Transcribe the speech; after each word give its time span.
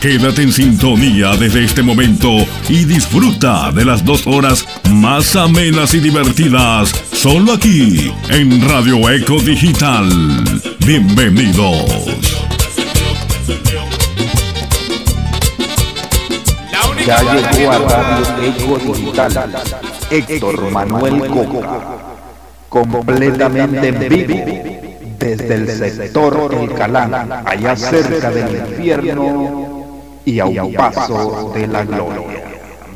Quédate 0.00 0.40
en 0.40 0.50
sintonía 0.50 1.36
desde 1.36 1.62
este 1.62 1.82
momento 1.82 2.30
y 2.70 2.86
disfruta 2.86 3.70
de 3.70 3.84
las 3.84 4.02
dos 4.02 4.26
horas 4.26 4.66
más 4.90 5.36
amenas 5.36 5.92
y 5.92 6.00
divertidas, 6.00 6.88
solo 7.12 7.52
aquí 7.52 8.10
en 8.30 8.66
Radio 8.66 9.10
Eco 9.10 9.38
Digital. 9.42 10.08
Bienvenidos. 10.86 11.84
Ya 17.06 17.20
llegó 17.20 17.70
a 17.70 17.78
Radio 17.78 18.78
Eco 18.78 18.94
Digital. 18.94 19.52
Héctor 20.10 20.70
Manuel 20.70 21.26
Coca, 21.26 21.98
completamente 22.70 23.88
en 23.88 24.08
vivo 24.08 24.80
desde 25.18 25.54
el 25.56 25.68
sector 25.68 26.54
El 26.58 26.72
Calán, 26.72 27.12
allá 27.44 27.76
cerca 27.76 28.30
del 28.30 28.56
infierno 28.66 29.69
y 30.30 30.38
a 30.38 30.44
un 30.44 30.72
paso 30.74 31.50
de 31.52 31.66
la 31.66 31.84
gloria. 31.84 32.44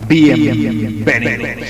Bienvenidos. 0.06 1.68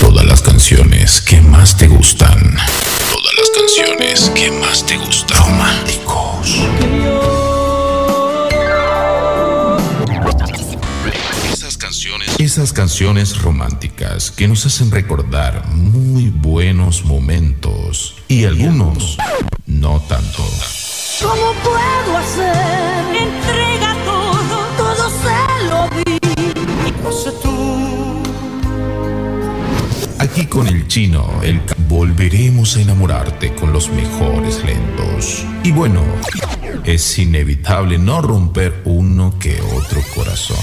Todas 0.00 0.24
las 0.24 0.40
canciones 0.40 1.20
que 1.20 1.42
más 1.42 1.76
te 1.76 1.88
gustan. 1.88 2.38
Todas 2.38 3.34
las 3.36 3.50
canciones 3.54 4.30
que 4.34 4.50
más 4.50 4.86
te 4.86 4.96
gustan. 4.96 5.36
Románticos. 5.36 6.56
Esas 11.52 11.76
canciones, 11.76 12.30
esas 12.38 12.72
canciones 12.72 13.42
románticas 13.42 14.30
que 14.30 14.48
nos 14.48 14.64
hacen 14.64 14.90
recordar 14.90 15.66
muy 15.68 16.30
buenos 16.30 17.04
momentos 17.04 18.14
y 18.28 18.44
algunos 18.44 19.18
no 19.68 20.00
tanto. 20.08 20.42
¿Cómo 21.20 21.52
puedo 21.64 22.16
hacer? 22.16 23.16
Entrega 23.16 23.96
todo, 24.04 24.66
todo 24.76 25.10
se 25.10 25.64
lo 25.68 25.88
di. 25.96 26.18
No 27.02 27.10
sé 27.12 27.32
tú. 27.42 28.22
Aquí 30.20 30.46
con 30.46 30.68
el 30.68 30.86
chino, 30.86 31.28
el 31.42 31.60
volveremos 31.88 32.76
a 32.76 32.82
enamorarte 32.82 33.52
con 33.54 33.72
los 33.72 33.88
mejores 33.90 34.64
lentos. 34.64 35.44
Y 35.64 35.72
bueno, 35.72 36.02
es 36.84 37.18
inevitable 37.18 37.98
no 37.98 38.22
romper 38.22 38.82
uno 38.84 39.34
que 39.40 39.60
otro 39.60 40.00
corazón. 40.14 40.56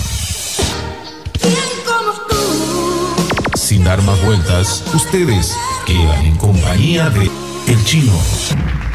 ¿Quién 1.42 1.56
como 1.86 2.14
tú? 2.30 3.58
Sin 3.58 3.84
dar 3.84 4.02
más 4.04 4.24
vueltas, 4.24 4.86
ustedes 4.94 5.54
quedan 5.86 6.26
en 6.26 6.38
compañía 6.38 7.10
de 7.10 7.30
El 7.68 7.84
Chino. 7.84 8.14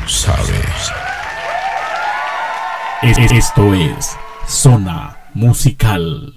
Sabes. 0.07 1.10
Esto 3.03 3.73
es 3.73 4.15
Zona 4.47 5.17
Musical. 5.33 6.35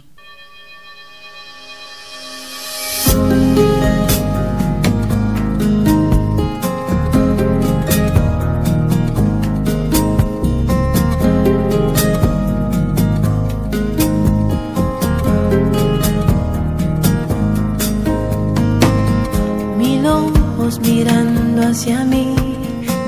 Mirando 20.81 21.68
hacia 21.68 22.03
mí, 22.03 22.35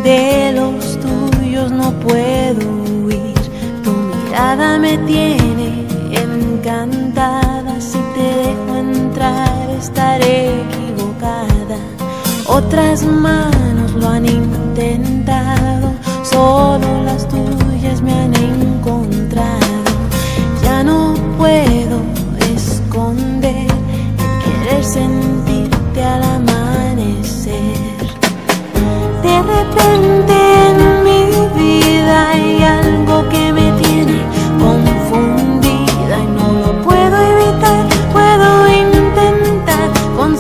de 0.03 0.53
los 0.53 0.99
tuyos 0.99 1.71
no 1.71 1.91
puedo 1.99 2.84
mirada 4.55 4.77
me 4.77 4.97
tiene 4.99 5.85
encantada, 6.11 7.79
si 7.79 7.99
te 8.13 8.21
dejo 8.21 8.77
entrar 8.77 9.69
estaré 9.77 10.61
equivocada. 10.61 11.77
Otras 12.47 13.03
manos 13.03 13.91
lo 13.93 14.07
han 14.07 14.25
intentado, 14.25 15.93
solo 16.23 17.03
las 17.03 17.27
tuyas 17.27 18.01
me 18.01 18.13
han 18.13 18.33
encontrado. 18.35 19.83
Ya 20.63 20.83
no 20.83 21.15
puedo 21.37 22.01
esconder 22.55 23.67
el 24.23 24.33
querer 24.43 24.83
sentirte 24.83 26.03
al 26.03 26.23
amanecer. 26.23 27.75
De 29.21 29.41
repente 29.41 30.64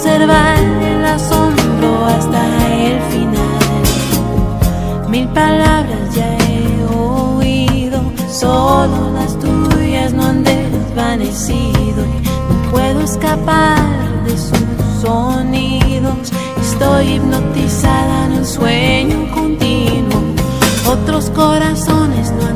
conservar 0.05 0.59
el 0.83 1.03
asombro 1.03 2.05
hasta 2.05 2.41
el 2.77 3.01
final. 3.11 3.83
Mil 5.09 5.27
palabras 5.29 6.15
ya 6.15 6.37
he 6.47 6.85
oído, 6.95 8.01
solo 8.29 9.11
las 9.13 9.37
tuyas 9.39 10.13
no 10.13 10.25
han 10.27 10.43
desvanecido 10.43 12.05
no 12.05 12.71
puedo 12.71 13.01
escapar 13.01 13.81
de 14.25 14.37
sus 14.37 15.01
sonidos. 15.01 16.31
Estoy 16.61 17.13
hipnotizada 17.13 18.25
en 18.25 18.33
un 18.33 18.45
sueño 18.45 19.31
continuo. 19.33 20.21
Otros 20.87 21.31
corazones 21.31 22.31
no 22.31 22.45
han 22.45 22.54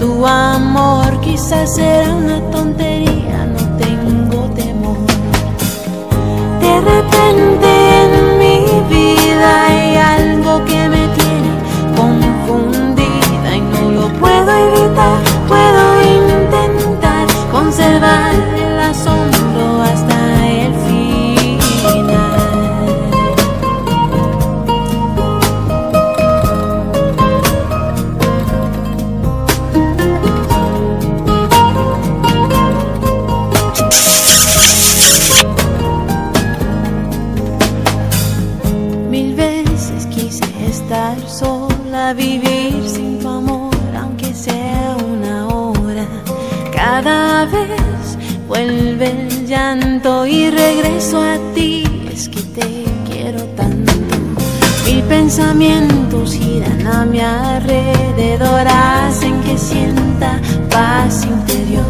tu 0.00 0.26
amor. 0.26 1.20
Quizás 1.20 1.76
será 1.76 2.12
una 2.14 2.40
tontería, 2.50 3.46
no 3.46 3.62
tengo 3.78 4.50
temor. 4.54 4.96
De 6.60 6.80
repente 6.80 7.68
en 8.02 8.38
mi 8.38 8.58
vida 8.88 9.66
hay 9.66 9.96
algo 9.96 10.64
que 10.64 10.88
me 10.88 11.06
tiene 11.18 11.52
confundida 11.96 13.56
y 13.56 13.60
no 13.60 13.90
lo 14.00 14.08
puedo 14.18 14.50
evitar. 14.66 15.18
Puedo 15.46 15.84
intentar 16.02 17.26
conservar 17.52 18.61
llanto 49.52 50.26
y 50.26 50.48
regreso 50.48 51.20
a 51.20 51.36
ti, 51.54 51.84
es 52.10 52.26
que 52.30 52.40
te 52.40 52.84
quiero 53.06 53.42
tanto. 53.54 53.92
Mil 54.86 55.02
pensamientos 55.02 56.32
giran 56.32 56.86
a 56.86 57.04
mi 57.04 57.20
alrededor, 57.20 58.66
hacen 58.66 59.38
que 59.42 59.58
sienta 59.58 60.40
paz 60.70 61.26
interior 61.26 61.84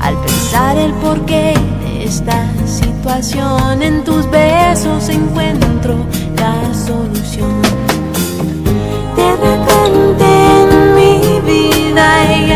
al 0.00 0.16
pensar 0.22 0.78
el 0.78 0.94
porqué 0.94 1.52
de 1.82 2.04
esta 2.04 2.40
situación. 2.64 3.82
En 3.82 4.02
tus 4.02 4.24
besos 4.30 5.10
encuentro 5.10 5.96
la 6.36 6.56
solución. 6.72 7.60
De 9.14 9.30
repente 9.46 10.24
en 10.58 10.94
mi 10.96 11.18
vida 11.52 12.02
hay 12.22 12.50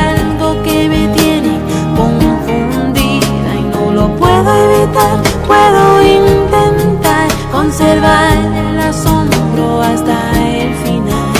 puedo 4.18 4.50
evitar. 4.66 5.22
Puedo 5.46 6.02
intentar 6.02 7.28
conservar 7.52 8.36
el 8.62 8.80
asombro 8.80 9.82
hasta 9.82 10.18
el 10.38 10.74
final. 10.84 11.32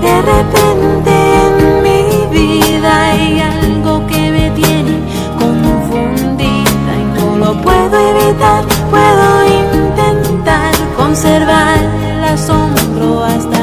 De 0.00 0.14
repente 0.32 1.12
en 1.44 1.82
mi 1.82 2.02
vida 2.38 2.90
hay 3.10 3.40
algo 3.40 4.06
que 4.06 4.30
me 4.30 4.50
tiene 4.50 4.96
confundida 5.38 6.92
y 7.02 7.20
no 7.20 7.36
lo 7.36 7.60
puedo 7.62 7.96
evitar. 8.12 8.64
Puedo 8.90 9.28
intentar 9.62 10.72
conservar 10.96 11.78
el 12.10 12.24
asombro 12.24 13.24
hasta 13.24 13.55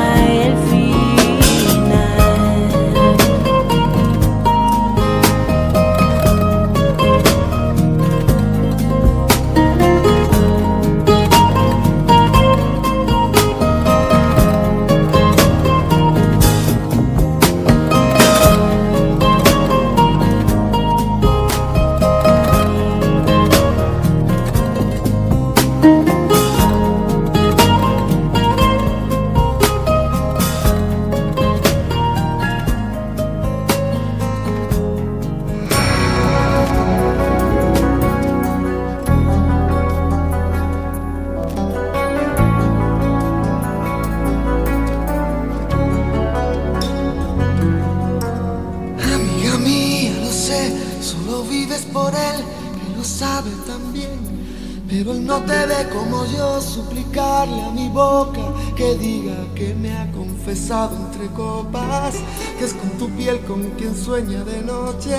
copas, 61.28 62.16
que 62.58 62.66
es 62.66 62.74
con 62.74 62.90
tu 62.92 63.10
piel 63.12 63.40
con 63.42 63.62
quien 63.72 63.96
sueña 63.96 64.44
de 64.44 64.62
noche 64.62 65.18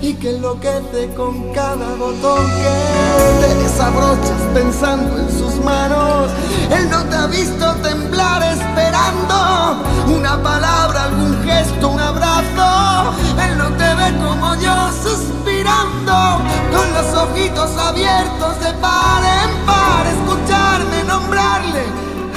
y 0.00 0.14
que 0.14 0.36
enloquece 0.36 1.14
con 1.16 1.52
cada 1.52 1.94
botón 1.94 2.46
que 2.46 3.46
te 3.46 3.54
desabrochas 3.62 4.42
pensando 4.54 5.18
en 5.18 5.30
sus 5.30 5.64
manos. 5.64 6.30
Él 6.70 6.90
no 6.90 7.02
te 7.04 7.16
ha 7.16 7.26
visto 7.26 7.74
temblar 7.82 8.42
esperando 8.42 9.84
una 10.08 10.42
palabra, 10.42 11.04
algún 11.04 11.42
gesto, 11.44 11.90
un 11.90 12.00
abrazo. 12.00 13.14
Él 13.42 13.58
no 13.58 13.68
te 13.76 13.94
ve 13.94 14.18
como 14.24 14.54
yo 14.56 14.74
suspirando 15.02 16.40
con 16.72 16.92
los 16.94 17.14
ojitos 17.22 17.70
abiertos 17.78 18.60
de 18.60 18.72
par 18.74 19.22
en 19.22 19.66
par, 19.66 20.06
escucharme 20.06 21.04
nombrarle. 21.04 21.84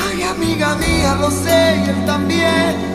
Ay, 0.10 0.24
amiga 0.24 0.76
mía, 0.76 1.16
lo 1.20 1.30
sé 1.32 1.84
y 1.86 1.90
él 1.90 2.06
también. 2.06 2.91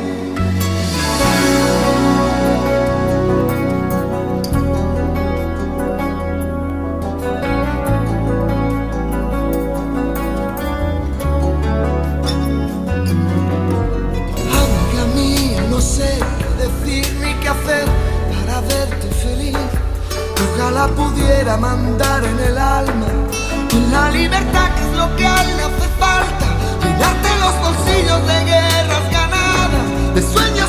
De 28.24 28.44
guerras 28.44 29.10
ganadas, 29.10 30.14
de 30.14 30.22
sueños 30.22 30.65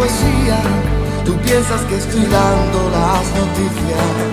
poesía. 0.00 0.58
Tú 1.26 1.36
piensas 1.44 1.80
que 1.88 1.96
estoy 1.96 2.24
dando 2.38 2.78
las 2.96 3.24
noticias. 3.40 4.32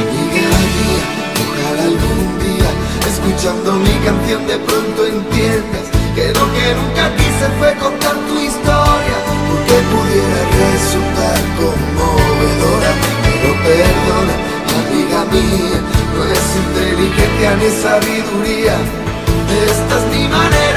Amiga 0.00 0.48
mía, 0.64 1.04
ojalá 1.44 1.82
algún 1.92 2.24
día, 2.44 2.70
escuchando 3.12 3.68
mi 3.86 3.94
canción 4.06 4.40
de 4.46 4.56
pronto 4.68 5.00
entiendas 5.16 5.86
que 6.14 6.26
lo 6.38 6.44
que 6.54 6.66
nunca 6.78 7.04
quise 7.20 7.46
fue 7.58 7.70
contar 7.84 8.16
tu 8.28 8.34
historia, 8.48 9.16
porque 9.48 9.76
pudiera 9.92 10.40
resultar 10.62 11.38
conmovedora, 11.60 12.90
pero 13.24 13.50
perdona, 13.66 14.34
amiga 14.80 15.20
mía, 15.34 15.78
no 16.14 16.20
es 16.36 16.46
inteligencia 16.64 17.50
ni 17.60 17.68
sabiduría. 17.84 18.76
Esta 19.68 19.94
es 19.98 20.04
mi 20.14 20.24
manera 20.28 20.67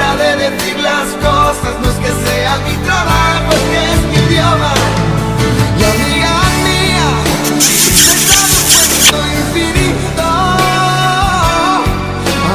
decir 0.50 0.78
las 0.80 1.08
cosas, 1.26 1.72
no 1.80 1.88
es 1.90 1.98
que 2.04 2.12
sea 2.26 2.58
mi 2.66 2.74
trabajo, 2.84 3.50
es 3.52 3.64
que 3.70 3.80
es 3.92 4.00
mi 4.10 4.16
idioma. 4.26 4.72
Y 5.78 5.80
amiga 5.84 6.34
mía, 6.66 7.08
cuento 9.08 9.18
infinito 9.40 10.28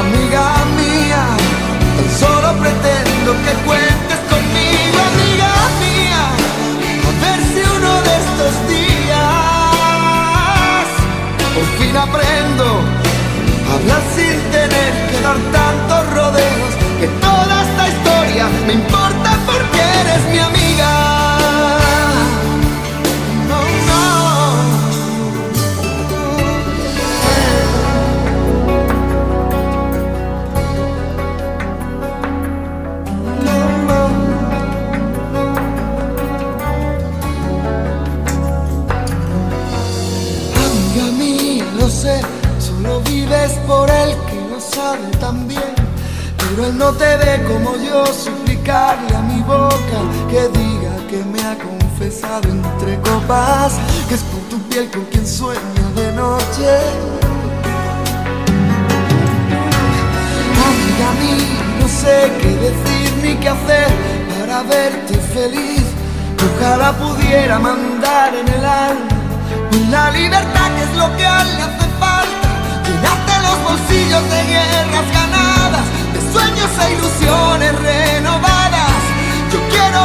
Amiga 0.00 0.46
mía 0.78 1.24
Tan 1.96 2.08
solo 2.18 2.48
pretendo 2.60 3.30
que 3.44 3.52
cuentes 3.66 4.20
conmigo 4.30 4.98
Amiga 5.10 5.52
mía 5.82 6.22
A 7.06 7.10
ver 7.22 7.38
si 7.52 7.60
uno 7.76 7.92
de 8.06 8.14
estos 8.24 8.54
días 8.68 9.28
Por 11.54 11.66
fin 11.78 11.94
aprendo 11.96 12.66
a 13.68 13.74
Hablar 13.74 14.02
sin 14.14 14.36
tener 14.50 14.92
que 15.10 15.16
dar 15.20 15.38
me 18.46 18.72
importa 18.72 19.36
porque 19.46 19.80
eres 20.00 20.24
mi 20.30 20.38
amiga 20.38 20.90
No, 23.48 23.60
no 23.88 24.02
Amiga 40.54 41.12
mía, 41.12 41.64
lo 41.76 41.88
sé, 41.88 42.20
solo 42.60 43.00
vives 43.00 43.52
por 43.66 43.90
él 43.90 44.16
que 44.28 44.40
lo 44.48 44.60
sabe 44.60 45.08
también. 45.18 45.74
Pero 46.38 46.66
él 46.66 46.78
no 46.78 46.92
te 46.92 47.16
ve 47.16 47.42
como 47.46 47.76
yo, 47.76 48.04
suplicarle 48.68 49.16
a 49.16 49.22
mi 49.22 49.40
boca 49.42 49.98
que 50.28 50.48
diga 50.58 50.94
que 51.08 51.24
me 51.24 51.40
ha 51.40 51.56
confesado 51.56 52.48
entre 52.50 53.00
copas, 53.00 53.78
que 54.08 54.14
es 54.14 54.22
por 54.22 54.40
tu 54.50 54.58
piel 54.68 54.90
con 54.90 55.04
quien 55.06 55.26
sueña 55.26 55.86
de 55.94 56.12
noche. 56.12 56.68
Amiga 60.68 61.10
mía, 61.22 61.62
no 61.80 61.88
sé 61.88 62.30
qué 62.40 62.50
decir 62.68 63.12
ni 63.22 63.34
qué 63.36 63.48
hacer 63.48 63.88
para 64.38 64.62
verte 64.62 65.14
feliz. 65.32 65.84
Ojalá 66.46 66.92
pudiera 66.92 67.58
mandar 67.58 68.34
en 68.34 68.48
el 68.48 68.64
alma 68.64 69.08
con 69.70 69.90
la 69.90 70.10
libertad 70.10 70.68
que 70.76 70.82
es 70.82 70.94
lo 70.94 71.16
que 71.16 71.26
a 71.26 71.42
él 71.42 71.48
le 71.56 71.62
hace 71.62 71.88
falta. 71.98 72.48
Llenarte 72.84 73.34
los 73.46 73.58
bolsillos 73.64 74.24
de 74.30 74.40
guerras 74.52 75.08
ganadas, 75.18 75.84
de 76.12 76.20
sueños 76.32 76.70
e 76.84 76.92
ilusiones 76.92 77.72
renovadas. 77.80 78.57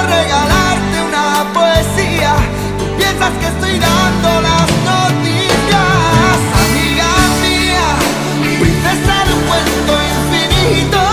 Regalarte 0.02 1.02
una 1.08 1.46
poesía. 1.54 2.36
Piensas 2.98 3.32
que 3.40 3.48
estoy 3.48 3.80
dando 3.80 4.42
las 4.42 4.68
noticias, 4.92 6.38
amiga 6.64 7.10
mía, 7.42 7.88
princesa 8.60 9.26
de 9.26 9.34
un 9.34 9.42
cuento 9.50 9.94
infinito. 10.14 11.13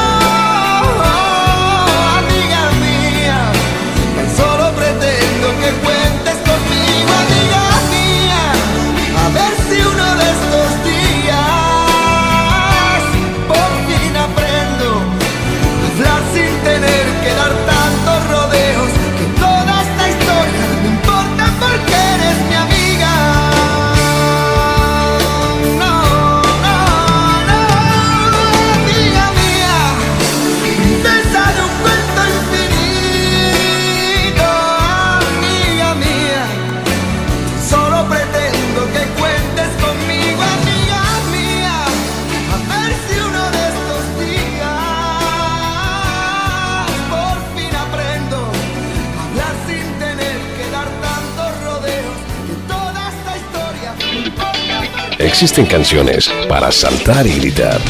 Existen 55.31 55.65
canciones 55.65 56.29
para 56.49 56.73
saltar 56.73 57.25
y 57.25 57.37
gritar. 57.37 57.81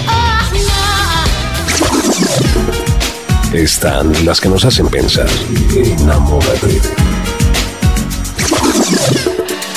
Están 3.55 4.13
las 4.27 4.43
que 4.43 4.51
nos 4.51 4.67
hacen 4.67 4.87
pensar. 4.89 5.27
Enamórate. 5.75 6.81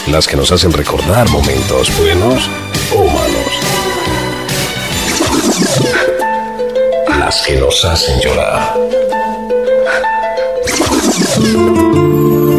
Las 0.07 0.27
que 0.27 0.35
nos 0.35 0.51
hacen 0.51 0.73
recordar 0.73 1.29
momentos 1.29 1.97
buenos 1.97 2.49
o 2.93 3.05
malos. 3.05 3.47
Las 7.17 7.41
que 7.43 7.61
nos 7.61 7.85
hacen 7.85 8.19
llorar. 8.19 8.77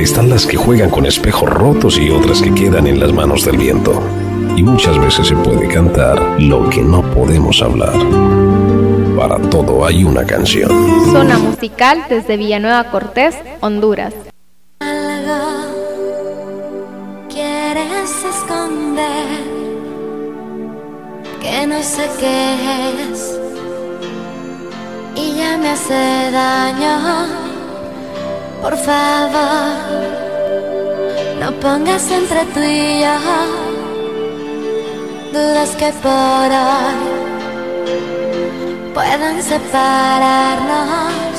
Están 0.00 0.30
las 0.30 0.46
que 0.46 0.56
juegan 0.56 0.88
con 0.88 1.04
espejos 1.04 1.50
rotos 1.50 1.98
y 1.98 2.08
otras 2.08 2.40
que 2.40 2.54
quedan 2.54 2.86
en 2.86 2.98
las 2.98 3.12
manos 3.12 3.44
del 3.44 3.58
viento. 3.58 4.02
Y 4.56 4.62
muchas 4.62 4.98
veces 4.98 5.26
se 5.26 5.34
puede 5.36 5.66
cantar 5.68 6.20
lo 6.40 6.68
que 6.70 6.80
no 6.80 7.02
podemos 7.12 7.60
hablar. 7.60 7.92
Para 9.16 9.38
todo 9.50 9.84
hay 9.84 10.04
una 10.04 10.24
canción. 10.24 10.70
Zona 11.12 11.38
musical 11.38 12.04
desde 12.08 12.36
Villanueva 12.36 12.84
Cortés, 12.90 13.36
Honduras. 13.60 14.14
Algo 14.80 15.40
quieres 17.28 18.10
esconder 18.24 19.26
que 21.40 21.66
no 21.66 21.82
sé 21.82 22.08
qué 22.20 22.54
es 23.10 23.40
y 25.16 25.36
ya 25.36 25.56
me 25.58 25.70
hace 25.70 26.30
daño. 26.30 27.26
Por 28.62 28.76
favor, 28.76 29.74
no 31.40 31.52
pongas 31.60 32.10
entre 32.10 32.44
tú 32.46 32.60
y 32.60 33.00
yo 33.00 33.63
dudas 35.34 35.70
que 35.70 35.90
por 36.04 36.48
hoy 36.62 37.00
puedan 38.94 39.42
separarnos. 39.42 41.34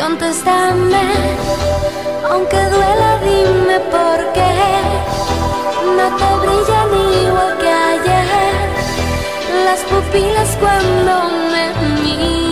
Contéstame, 0.00 1.08
aunque 2.30 2.60
duela, 2.74 3.10
dime 3.22 3.78
por 3.94 4.18
qué 4.36 4.54
no 5.98 6.06
te 6.20 6.28
brillan 6.42 6.90
igual 7.26 7.52
que 7.58 7.70
ayer 7.92 8.66
las 9.66 9.80
pupilas 9.90 10.50
cuando 10.58 11.12
me 11.52 11.64
miras. 12.00 12.45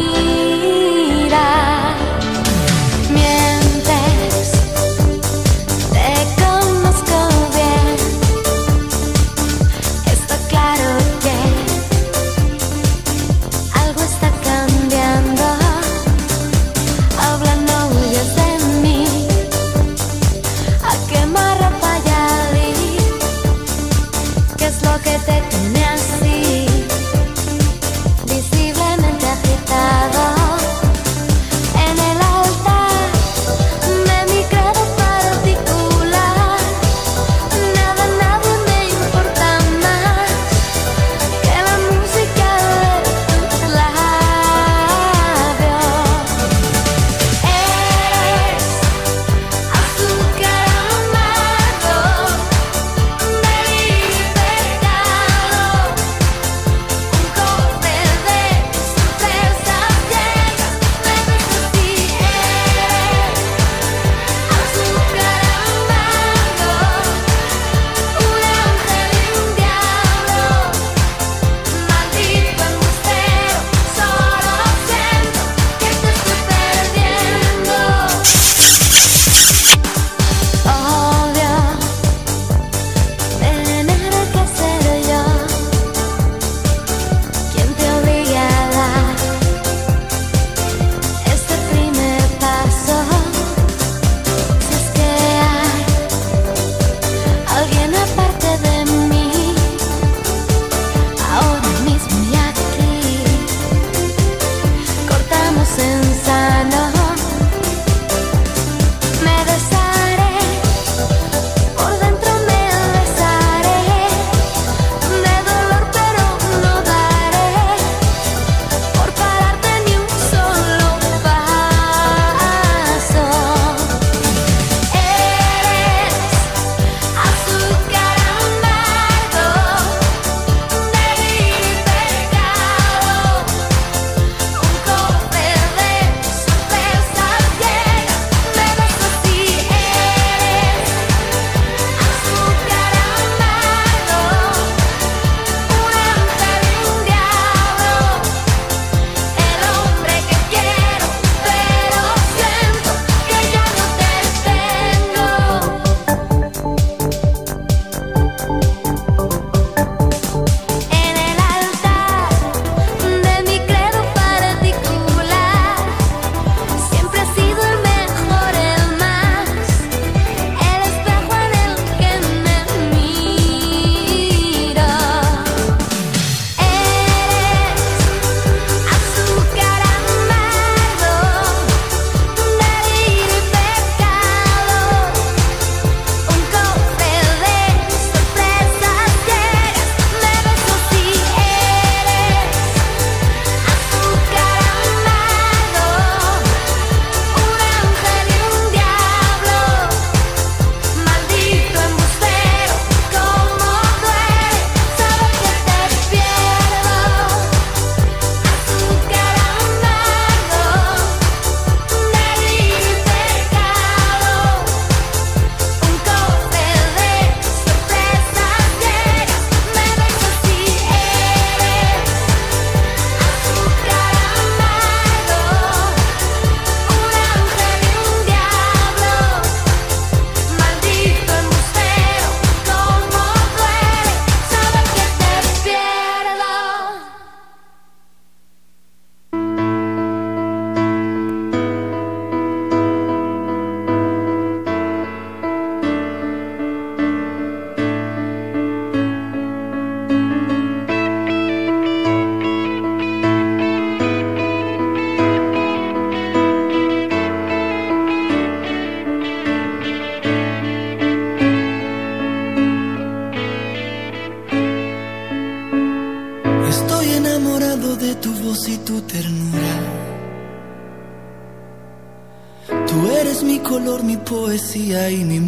Poesía 275.15 275.44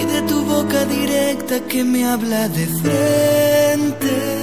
y 0.00 0.04
de 0.12 0.22
tu 0.22 0.42
boca 0.44 0.84
directa 0.84 1.60
que 1.68 1.84
me 1.84 2.04
habla 2.04 2.48
de 2.48 2.66
frente 2.66 4.37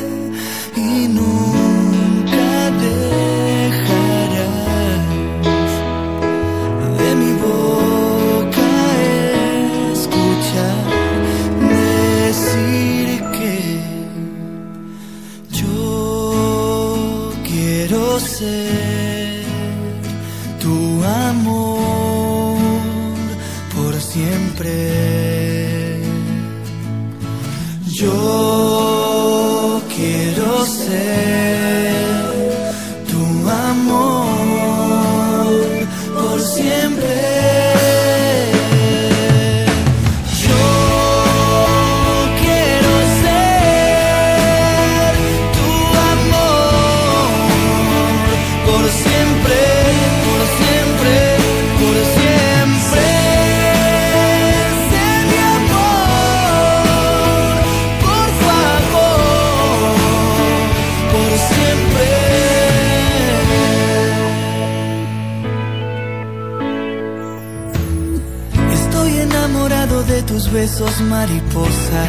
besos 70.78 71.00
mariposa, 71.02 72.04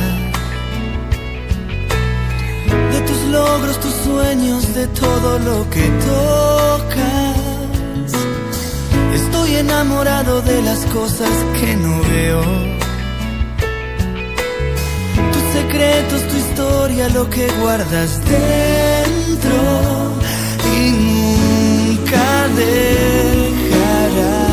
de 2.92 3.00
tus 3.06 3.22
logros, 3.30 3.78
tus 3.78 3.94
sueños, 4.04 4.74
de 4.74 4.88
todo 4.88 5.38
lo 5.38 5.70
que 5.70 5.86
tocas. 6.10 7.36
Estoy 9.14 9.54
enamorado 9.56 10.42
de 10.42 10.62
las 10.62 10.84
cosas 10.86 11.30
que 11.60 11.76
no 11.76 12.00
veo. 12.10 12.42
Tus 15.32 15.44
secretos, 15.52 16.22
tu 16.28 16.36
historia, 16.36 17.08
lo 17.10 17.30
que 17.30 17.46
guardas 17.60 18.20
dentro 18.24 19.56
y 20.76 20.90
nunca 20.90 22.48
dejarás 22.56 24.45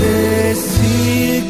decir 0.00 1.42
que 1.42 1.43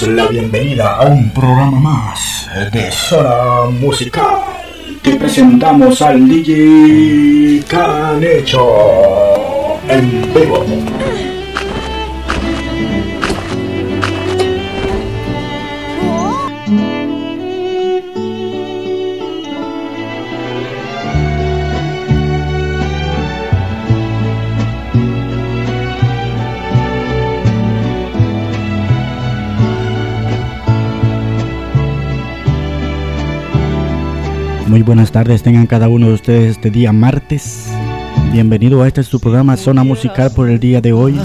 damos 0.00 0.16
la 0.16 0.26
bienvenida 0.28 0.96
a 0.96 1.06
un 1.06 1.30
programa 1.30 1.80
más 1.80 2.48
de 2.72 2.90
Zona 2.90 3.70
Musical. 3.70 4.42
Te 5.02 5.16
presentamos 5.16 6.02
al 6.02 6.28
DJ 6.28 7.64
Canecho 7.66 8.66
en 9.88 10.34
vivo. 10.34 10.64
Buenas 34.88 35.12
tardes, 35.12 35.42
tengan 35.42 35.66
cada 35.66 35.86
uno 35.86 36.06
de 36.06 36.14
ustedes 36.14 36.52
este 36.52 36.70
día 36.70 36.94
martes. 36.94 37.70
Bienvenido 38.32 38.82
a 38.82 38.88
este 38.88 39.02
su 39.02 39.20
programa 39.20 39.58
Zona 39.58 39.84
Musical 39.84 40.30
por 40.34 40.48
el 40.48 40.58
día 40.58 40.80
de 40.80 40.94
hoy, 40.94 41.20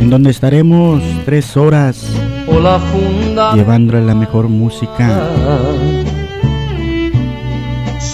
en 0.00 0.10
donde 0.10 0.30
estaremos 0.30 1.00
tres 1.24 1.56
horas 1.56 2.04
llevándole 3.54 4.04
la 4.04 4.16
mejor 4.16 4.48
música. 4.48 5.22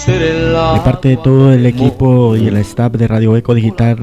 De 0.05 0.79
parte 0.85 1.09
de 1.09 1.17
todo 1.17 1.51
el 1.51 1.65
equipo 1.65 2.35
y 2.35 2.49
el 2.49 2.57
staff 2.57 2.93
de 2.93 3.07
Radio 3.07 3.35
Eco 3.35 3.55
Digital, 3.55 3.97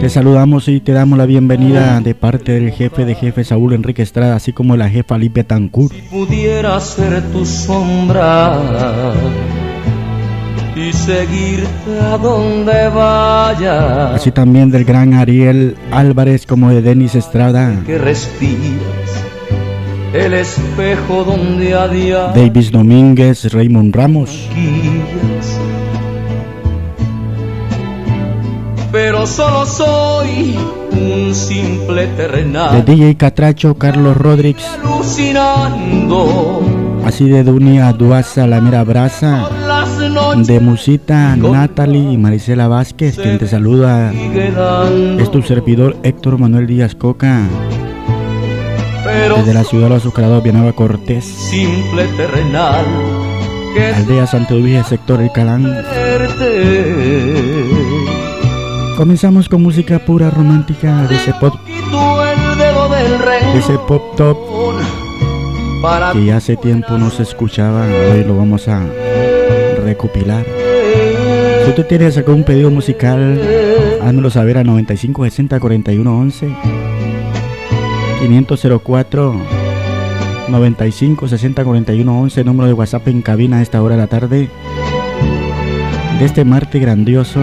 Te 0.00 0.08
saludamos 0.08 0.66
y 0.68 0.80
te 0.80 0.92
damos 0.92 1.18
la 1.18 1.26
bienvenida 1.26 2.00
de 2.00 2.14
parte 2.14 2.52
del 2.52 2.70
jefe 2.72 3.04
de 3.04 3.14
jefe 3.14 3.44
Saúl 3.44 3.74
Enrique 3.74 4.00
Estrada, 4.00 4.34
así 4.36 4.54
como 4.54 4.74
la 4.74 4.88
jefa 4.88 5.18
Lipe 5.18 5.44
Tancur. 5.44 5.92
pudiera 6.10 6.80
ser 6.80 7.22
tu 7.32 7.44
sombra 7.44 8.58
y 10.74 10.90
seguirte 10.94 12.00
a 12.02 12.16
donde 12.16 12.88
vaya. 12.88 14.14
Así 14.14 14.30
también 14.30 14.70
del 14.70 14.86
gran 14.86 15.12
Ariel 15.12 15.76
Álvarez 15.90 16.46
como 16.46 16.70
de 16.70 16.80
Denis 16.80 17.14
Estrada. 17.14 17.82
Que 17.84 17.98
respiras 17.98 19.24
el 20.14 20.32
espejo 20.32 21.24
donde 21.24 21.74
a 21.74 21.88
día 21.88 22.32
Davis 22.34 22.72
Domínguez, 22.72 23.52
Raymond 23.52 23.94
Ramos. 23.94 24.48
Pero 28.92 29.26
solo 29.26 29.66
soy 29.66 30.56
un 30.92 31.34
simple 31.34 32.06
De 32.08 32.16
terrenal 32.16 32.84
DJ 32.84 33.16
Catracho, 33.16 33.74
Carlos 33.76 34.16
Rodríguez. 34.16 34.66
alucinando 34.82 36.62
Así 37.04 37.28
de 37.28 37.44
Dunia 37.44 37.92
Duasa, 37.92 38.46
La 38.46 38.60
Mera 38.60 38.82
Brasa. 38.84 39.48
De 40.44 40.60
Musita, 40.60 41.36
Natalie 41.36 42.12
y 42.12 42.16
Marisela 42.16 42.66
Vázquez, 42.68 43.16
quien 43.16 43.38
te 43.38 43.46
saluda. 43.46 44.12
Es 45.18 45.30
tu 45.30 45.42
servidor 45.42 45.96
Héctor 46.02 46.38
Manuel 46.38 46.66
Díaz 46.66 46.94
Coca, 46.94 47.42
Pero 49.04 49.36
desde 49.36 49.54
la 49.54 49.64
ciudad 49.64 49.84
de 49.84 49.90
los 49.90 50.02
azucarados, 50.02 50.42
Villanueva 50.42 50.74
Cortés, 50.74 51.24
simple 51.24 52.04
terrenal 52.16 52.84
que 53.74 53.86
aldea 53.86 54.26
Santa 54.26 54.54
Ubija, 54.54 54.82
sector 54.84 55.20
El 55.20 55.30
Calán. 55.32 55.62
verte 55.64 56.40
Comenzamos 59.00 59.48
con 59.48 59.62
música 59.62 59.98
pura 59.98 60.28
romántica 60.28 61.06
de 61.06 61.16
ese 61.16 61.32
pop, 61.40 61.54
de 63.54 63.58
ese 63.58 63.78
pop 63.88 64.14
top 64.14 64.36
que 66.12 66.26
ya 66.26 66.36
hace 66.36 66.54
tiempo 66.58 66.98
no 66.98 67.08
se 67.08 67.22
escuchaba. 67.22 67.86
Hoy 68.12 68.24
lo 68.24 68.36
vamos 68.36 68.68
a 68.68 68.86
recopilar. 69.86 70.44
Si 71.64 71.72
tú 71.72 71.84
tienes 71.84 72.18
algún 72.18 72.44
pedido 72.44 72.70
musical, 72.70 73.40
házmelo 74.02 74.28
saber 74.28 74.58
a 74.58 74.64
95 74.64 75.24
60 75.24 75.58
41 75.58 76.18
11 76.18 76.48
504 78.20 79.34
95 80.46 81.26
60 81.26 81.64
41 81.64 82.20
11 82.20 82.44
número 82.44 82.66
de 82.66 82.74
WhatsApp 82.74 83.08
en 83.08 83.22
cabina 83.22 83.60
a 83.60 83.62
esta 83.62 83.82
hora 83.82 83.94
de 83.94 84.00
la 84.02 84.08
tarde 84.08 84.50
de 86.18 86.24
este 86.26 86.44
martes 86.44 86.82
grandioso 86.82 87.40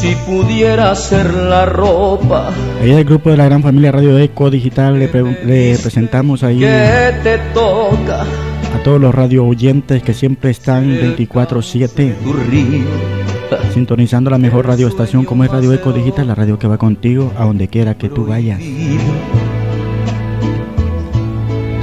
si 0.00 0.14
pudiera 0.26 0.94
ser 0.94 1.32
la 1.34 1.66
ropa 1.66 2.50
Ahí 2.80 2.90
del 2.92 3.04
grupo 3.04 3.30
de 3.30 3.36
la 3.36 3.44
gran 3.46 3.62
familia 3.62 3.92
Radio 3.92 4.18
Eco 4.18 4.50
Digital 4.50 4.98
le, 4.98 5.08
pre- 5.08 5.44
le 5.44 5.78
presentamos 5.78 6.42
ahí 6.42 6.60
te 6.60 7.38
toca 7.52 8.22
a 8.22 8.82
todos 8.84 9.00
los 9.00 9.14
radio 9.14 9.44
oyentes 9.44 10.02
que 10.02 10.14
siempre 10.14 10.50
están 10.50 10.84
24/7 11.16 12.14
tu 12.22 12.32
río 12.32 12.80
sintonizando 13.74 14.30
la 14.30 14.38
mejor 14.38 14.66
radioestación 14.66 15.24
como 15.24 15.42
es 15.44 15.50
Radio 15.50 15.72
Eco 15.72 15.92
Digital, 15.92 16.28
la 16.28 16.34
radio 16.36 16.56
que 16.58 16.68
va 16.68 16.78
contigo 16.78 17.32
a 17.36 17.44
donde 17.44 17.66
quiera 17.68 17.94
que 17.96 18.08
tú 18.08 18.24
vayas. 18.26 18.60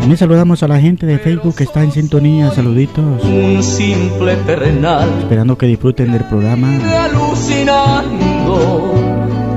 También 0.08 0.20
saludamos 0.20 0.64
a 0.64 0.70
la 0.70 0.80
gente 0.80 1.06
de 1.06 1.20
Facebook 1.20 1.56
que 1.56 1.66
está 1.66 1.84
en 1.84 1.92
sintonía, 1.92 2.50
saluditos, 2.52 3.22
un 3.26 3.62
simple 3.62 4.38
terrenal 4.38 5.10
esperando 5.20 5.58
que 5.58 5.66
disfruten 5.66 6.14
del 6.14 6.24
programa. 6.24 6.70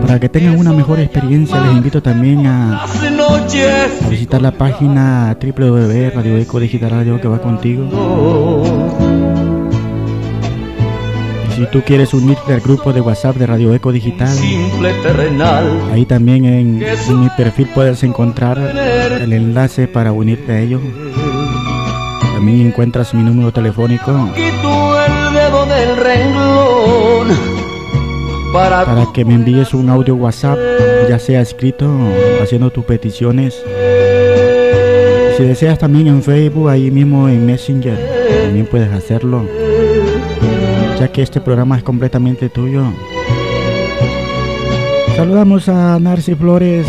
Para 0.03 0.19
que 0.19 0.29
tengan 0.29 0.59
una 0.59 0.73
mejor 0.73 0.99
experiencia, 0.99 1.61
les 1.61 1.77
invito 1.77 2.03
también 2.03 2.49
a, 2.49 2.83
a 2.83 4.09
visitar 4.09 4.43
la 4.43 4.51
página 4.51 5.39
www.radioecodigital 5.41 6.91
radio 6.91 7.21
que 7.21 7.29
va 7.29 7.41
contigo. 7.41 7.85
Si 11.61 11.67
tú 11.67 11.83
quieres 11.83 12.15
unirte 12.15 12.55
al 12.55 12.61
grupo 12.63 12.91
de 12.91 13.03
WhatsApp 13.03 13.37
de 13.37 13.47
Radio 13.47 13.75
Eco 13.75 13.93
Digital, 13.93 14.35
simple 14.35 14.95
terrenal 15.03 15.91
ahí 15.93 16.07
también 16.07 16.47
en, 16.47 16.83
en 16.83 17.21
mi 17.21 17.29
perfil 17.37 17.69
puedes 17.75 18.03
encontrar 18.03 18.57
el 18.59 19.31
enlace 19.31 19.87
para 19.87 20.11
unirte 20.11 20.53
a 20.53 20.61
ellos. 20.61 20.81
También 22.33 22.69
encuentras 22.69 23.13
mi 23.13 23.23
número 23.23 23.53
telefónico 23.53 24.31
quito 24.35 25.05
el 25.05 25.35
dedo 25.35 25.67
del 25.67 25.97
renglón 25.99 27.29
para, 28.55 29.07
que 29.13 29.27
me 29.27 29.35
envíes 29.35 29.75
un 29.75 29.91
audio 29.91 30.15
WhatsApp, 30.15 30.59
ya 31.11 31.19
sea 31.19 31.43
escrito 31.43 31.91
haciendo 32.43 32.71
tus 32.71 32.87
peticiones. 32.87 33.63
Si 35.37 35.45
deseas 35.45 35.79
también 35.79 36.07
en 36.07 36.23
Facebook, 36.23 36.71
ahí 36.71 36.91
mismo 36.91 37.29
en 37.29 37.45
Messenger, 37.45 37.99
también 38.45 38.65
puedes 38.65 38.91
hacerlo, 38.91 39.45
ya 41.01 41.09
que 41.09 41.23
este 41.23 41.41
programa 41.41 41.79
es 41.79 41.83
completamente 41.83 42.51
tuyo. 42.51 42.85
Saludamos 45.17 45.67
a 45.71 45.99
Narci 45.99 46.35
Flores, 46.35 46.87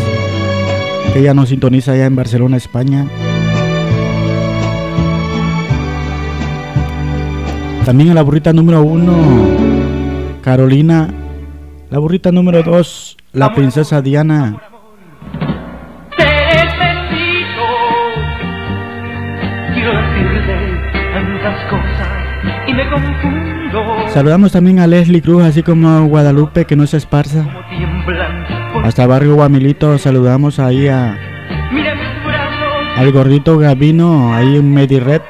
que 1.14 1.22
ya 1.22 1.34
nos 1.34 1.48
sintoniza 1.48 1.94
allá 1.94 2.08
en 2.08 2.16
Barcelona, 2.18 2.58
España. 2.58 3.08
También 7.86 8.10
a 8.12 8.14
la 8.14 8.22
burrita 8.22 8.52
número 8.52 8.82
uno, 8.84 9.16
Carolina. 10.44 11.08
La 11.90 12.00
burrita 12.00 12.34
número 12.34 12.64
dos, 12.64 13.16
la 13.32 13.54
princesa 13.54 14.02
Diana. 14.02 14.62
Quiero 19.74 19.92
decirte 19.94 20.56
tantas 21.14 21.70
cosas 21.70 22.10
y 22.68 22.74
me 22.74 22.90
confundo. 22.90 23.61
Saludamos 24.14 24.52
también 24.52 24.80
a 24.80 24.88
Leslie 24.88 25.22
Cruz, 25.22 25.44
así 25.44 25.64
como 25.64 25.88
a 25.90 26.02
Guadalupe, 26.02 26.66
que 26.66 26.76
no 26.76 26.86
se 26.86 26.98
esparza. 26.98 27.46
Hasta 28.84 29.08
Barrio 29.08 29.36
Guamilito 29.36 29.98
saludamos 29.98 30.60
ahí 30.60 30.88
a, 30.90 31.18
al 32.98 33.12
gordito 33.12 33.58
Gavino, 33.58 34.34
ahí 34.34 34.58
en 34.58 34.74
Medired. 34.74 35.22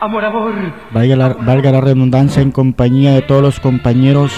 Amor, 0.00 0.24
amor. 0.24 0.52
Valga 0.90 1.14
la, 1.14 1.28
valga 1.34 1.70
la 1.70 1.80
redundancia 1.80 2.42
en 2.42 2.50
compañía 2.50 3.12
de 3.12 3.22
todos 3.22 3.42
los 3.42 3.60
compañeros 3.60 4.32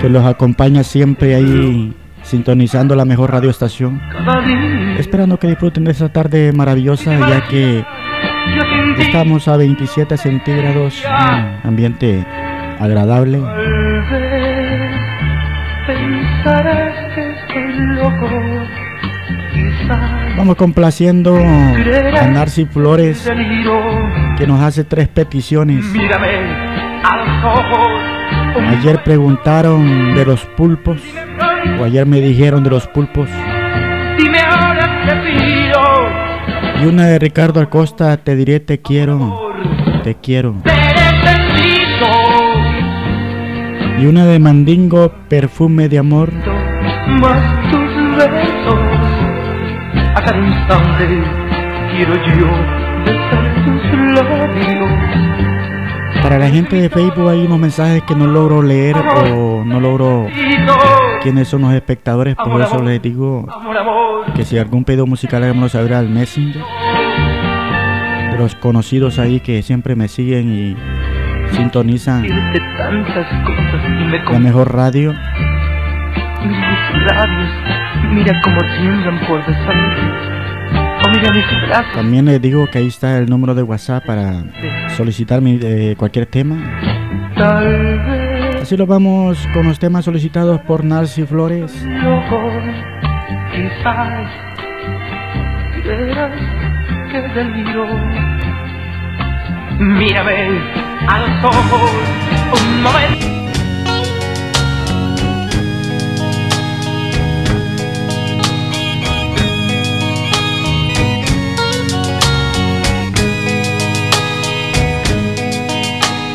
que 0.00 0.08
los 0.08 0.24
acompaña 0.24 0.82
siempre 0.82 1.34
ahí 1.34 1.94
sintonizando 2.32 2.96
la 2.96 3.04
mejor 3.04 3.30
radioestación. 3.30 4.00
Esperando 4.98 5.38
que 5.38 5.48
disfruten 5.48 5.84
de 5.84 5.90
esta 5.90 6.08
tarde 6.08 6.50
maravillosa, 6.54 7.12
ya 7.28 7.46
que 7.46 7.84
estamos 8.98 9.48
a 9.48 9.58
27 9.58 10.16
centígrados, 10.16 11.04
un 11.04 11.68
ambiente 11.68 12.26
agradable. 12.80 13.38
Vamos 20.38 20.56
complaciendo 20.56 21.36
a 21.36 22.26
Narci 22.28 22.64
Flores, 22.64 23.30
que 24.38 24.46
nos 24.46 24.58
hace 24.62 24.84
tres 24.84 25.08
peticiones. 25.08 25.84
Ayer 28.68 29.02
preguntaron 29.02 30.14
de 30.14 30.24
los 30.24 30.46
pulpos, 30.46 31.02
o 31.80 31.84
ayer 31.84 32.06
me 32.06 32.20
dijeron 32.20 32.62
de 32.64 32.70
los 32.70 32.86
pulpos. 32.88 33.28
Dime 34.16 34.38
ahora 34.40 35.06
te 35.06 35.16
pido. 35.16 35.80
Y 36.82 36.86
una 36.86 37.06
de 37.06 37.18
Ricardo 37.18 37.60
Acosta, 37.60 38.16
te 38.16 38.36
diré 38.36 38.60
te 38.60 38.80
quiero, 38.80 39.52
te 40.02 40.16
quiero. 40.16 40.56
Y 43.98 44.06
una 44.06 44.26
de 44.26 44.38
Mandingo, 44.40 45.12
perfume 45.28 45.88
de 45.88 45.98
amor. 45.98 46.32
Más 47.20 47.70
tus 47.70 48.16
besos. 48.16 48.80
A 50.14 50.22
cada 50.24 50.38
instante 50.38 51.22
quiero 51.92 52.14
yo 52.36 52.48
besar 53.04 53.64
tus 53.64 53.84
labios. 54.14 54.90
Para 56.22 56.38
la 56.38 56.48
gente 56.48 56.76
de 56.76 56.88
Facebook 56.88 57.28
hay 57.28 57.46
unos 57.46 57.58
mensajes 57.58 58.02
que 58.02 58.14
no 58.14 58.26
logro 58.26 58.62
leer 58.62 58.96
o 58.96 59.64
no 59.64 59.80
logro 59.80 60.26
quiénes 61.22 61.48
son 61.48 61.62
los 61.62 61.72
espectadores, 61.72 62.34
por 62.36 62.60
eso 62.60 62.82
les 62.82 63.00
digo 63.00 63.46
que 64.34 64.44
si 64.44 64.58
algún 64.58 64.84
pedido 64.84 65.06
musical 65.06 65.42
háganmelo 65.42 65.68
saber 65.68 65.94
al 65.94 66.08
Messenger. 66.08 66.62
De 68.32 68.38
los 68.38 68.54
conocidos 68.54 69.18
ahí 69.18 69.40
que 69.40 69.62
siempre 69.62 69.94
me 69.94 70.08
siguen 70.08 70.52
y 70.52 70.76
sintonizan 71.54 72.26
la 74.30 74.38
mejor 74.38 74.74
radio. 74.74 75.14
Mira 78.10 78.40
cómo 78.42 78.58
tiemblan 78.78 79.20
por. 79.26 79.40
Oh, 81.04 81.10
mira 81.10 81.32
mis 81.32 81.44
brazos. 81.66 81.92
También 81.94 82.24
les 82.26 82.40
digo 82.40 82.66
que 82.70 82.78
ahí 82.78 82.86
está 82.86 83.18
el 83.18 83.28
número 83.28 83.54
de 83.54 83.62
WhatsApp 83.62 84.04
para 84.06 84.44
solicitar 84.96 85.40
mi, 85.40 85.58
eh, 85.62 85.94
cualquier 85.98 86.26
tema. 86.26 86.56
Tal 87.36 87.66
vez 87.66 88.21
Así 88.62 88.76
lo 88.76 88.86
vamos 88.86 89.48
con 89.52 89.66
los 89.66 89.80
temas 89.80 90.04
solicitados 90.04 90.60
por 90.60 90.84
Narci 90.84 91.24
Flores. 91.24 91.72
quizás 93.52 94.28
verás 95.84 96.32
que 97.10 97.20
deliro. 97.34 97.86
Mírame 99.80 100.60
a 101.08 101.18
los 101.18 101.44
ojos 101.44 101.90
un 102.54 102.82
momento. 102.84 103.26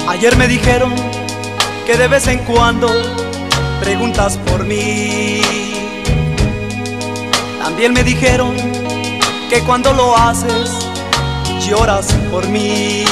Ayer 0.10 0.36
me 0.36 0.48
dijeron 0.50 0.94
que 1.88 1.96
de 1.96 2.08
vez 2.10 2.28
en 2.28 2.40
cuando 2.40 2.90
preguntas 3.80 4.38
por 4.50 4.66
mí. 4.66 5.42
También 7.64 7.94
me 7.94 8.04
dijeron 8.04 8.58
que 9.50 9.62
cuando 9.62 9.94
lo 9.94 10.18
haces 10.18 10.70
lloras 11.66 12.08
por 12.30 12.46
mí. 12.50 13.06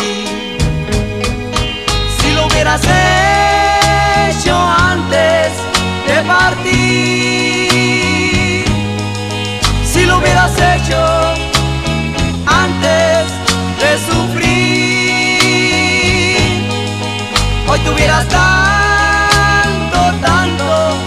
Si 2.19 2.31
lo 2.33 2.47
hubieras 2.47 2.81
hecho 4.29 4.53
antes 4.57 5.53
de 6.07 6.21
partir, 6.27 6.75
si 9.89 10.05
lo 10.05 10.17
hubieras 10.17 10.51
hecho 10.51 10.99
antes 12.45 13.31
de 13.79 13.97
sufrir, 14.05 14.94
hoy 17.75 17.81
tuvieras 17.81 18.27
tanto, 18.27 19.97
tanto, 20.21 20.97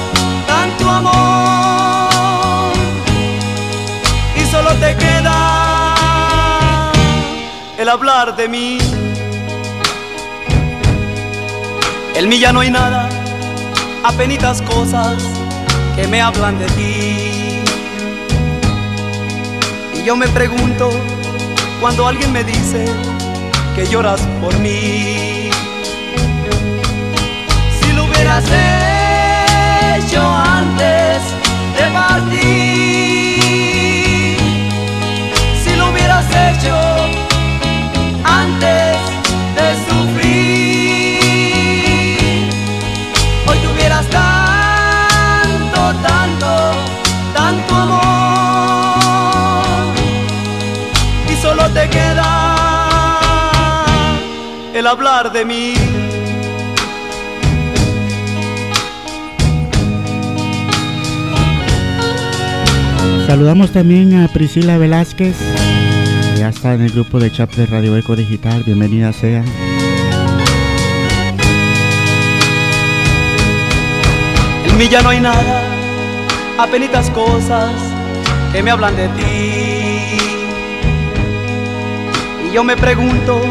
tanto 0.47 0.91
amor 0.91 2.73
y 4.37 4.45
solo 4.51 4.75
te 4.75 4.97
queda 4.97 6.93
el 7.79 7.89
hablar 7.89 8.37
de 8.37 8.49
mí. 8.49 8.79
En 12.15 12.29
mí 12.29 12.39
ya 12.39 12.53
no 12.53 12.61
hay 12.61 12.71
nada, 12.71 13.09
apenitas 14.05 14.61
cosas 14.63 15.23
que 15.97 16.07
me 16.09 16.21
hablan 16.21 16.59
de 16.59 16.67
ti. 16.67 17.63
Y 19.95 20.03
yo 20.05 20.17
me 20.17 20.29
pregunto 20.29 20.91
cuando 21.81 22.07
alguien 22.07 22.33
me 22.33 22.45
dice 22.45 22.85
que 23.75 23.87
lloras 23.87 24.21
por 24.43 24.55
mí. 24.59 25.38
Hecho 28.47 30.23
antes 30.23 31.23
de 31.77 31.91
partir, 31.93 32.39
si 35.63 35.71
lo 35.77 35.91
hubieras 35.91 36.25
hecho 36.31 36.77
antes 38.23 38.97
de 39.57 39.75
sufrir, 39.89 41.19
hoy 43.49 43.59
tuvieras 43.59 44.07
tanto, 44.07 45.81
tanto, 46.01 46.51
tanto 47.35 47.75
amor 47.75 49.15
y 51.29 51.35
solo 51.43 51.69
te 51.71 51.89
queda 51.91 53.19
el 54.75 54.87
hablar 54.87 55.33
de 55.33 55.45
mí. 55.45 55.88
Saludamos 63.29 63.73
también 63.73 64.25
a 64.25 64.27
Priscila 64.29 64.79
Velázquez, 64.79 65.37
que 65.37 66.41
ya 66.41 66.49
está 66.49 66.73
en 66.73 66.81
el 66.81 66.91
grupo 66.93 67.21
de 67.21 67.31
chat 67.31 67.55
de 67.57 67.67
Radio 67.67 67.95
Eco 67.95 68.17
Digital. 68.17 68.63
Bienvenida 68.65 69.13
sea. 69.13 69.45
En 74.65 74.79
mí 74.79 74.89
ya 74.89 75.03
no 75.03 75.11
hay 75.11 75.21
nada, 75.21 75.63
apenitas 76.59 77.11
cosas 77.11 77.71
que 78.51 78.63
me 78.63 78.71
hablan 78.71 78.97
de 78.97 79.09
ti. 79.09 80.19
Y 82.49 82.55
yo 82.55 82.65
me 82.65 82.79
pregunto 82.79 83.43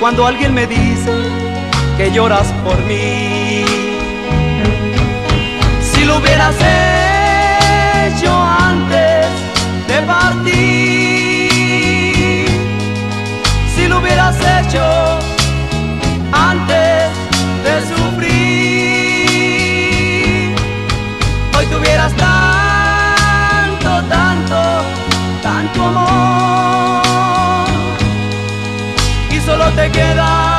cuando 0.00 0.26
alguien 0.26 0.52
me 0.52 0.66
dice 0.66 1.12
que 1.96 2.10
lloras 2.10 2.52
por 2.64 2.76
mí. 2.86 3.62
Si 5.82 6.04
lo 6.04 6.18
hubieras 6.18 6.56
hecho 6.56 8.34
si 13.74 13.88
lo 13.88 13.98
hubieras 13.98 14.36
hecho 14.36 14.84
antes 16.32 17.08
de 17.64 17.80
sufrir, 17.88 18.34
hoy 21.56 21.66
tuvieras 21.66 22.12
tanto, 22.14 24.02
tanto, 24.08 24.84
tanto 25.42 25.84
amor. 25.84 26.98
Y 29.30 29.40
solo 29.40 29.70
te 29.70 29.90
queda 29.90 30.57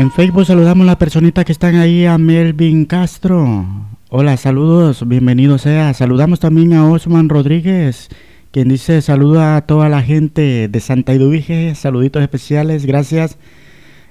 En 0.00 0.10
Facebook 0.10 0.46
saludamos 0.46 0.88
a 0.88 0.96
las 0.96 1.44
que 1.44 1.52
están 1.52 1.76
ahí, 1.76 2.06
a 2.06 2.16
Melvin 2.16 2.86
Castro. 2.86 3.66
Hola, 4.08 4.38
saludos, 4.38 5.06
bienvenido 5.06 5.58
sea. 5.58 5.92
Saludamos 5.92 6.40
también 6.40 6.72
a 6.72 6.88
Osman 6.90 7.28
Rodríguez, 7.28 8.08
quien 8.50 8.70
dice 8.70 9.02
saluda 9.02 9.58
a 9.58 9.66
toda 9.66 9.90
la 9.90 10.00
gente 10.00 10.68
de 10.68 10.80
Santa 10.80 11.12
Idubige, 11.12 11.74
saluditos 11.74 12.22
especiales, 12.22 12.86
gracias. 12.86 13.36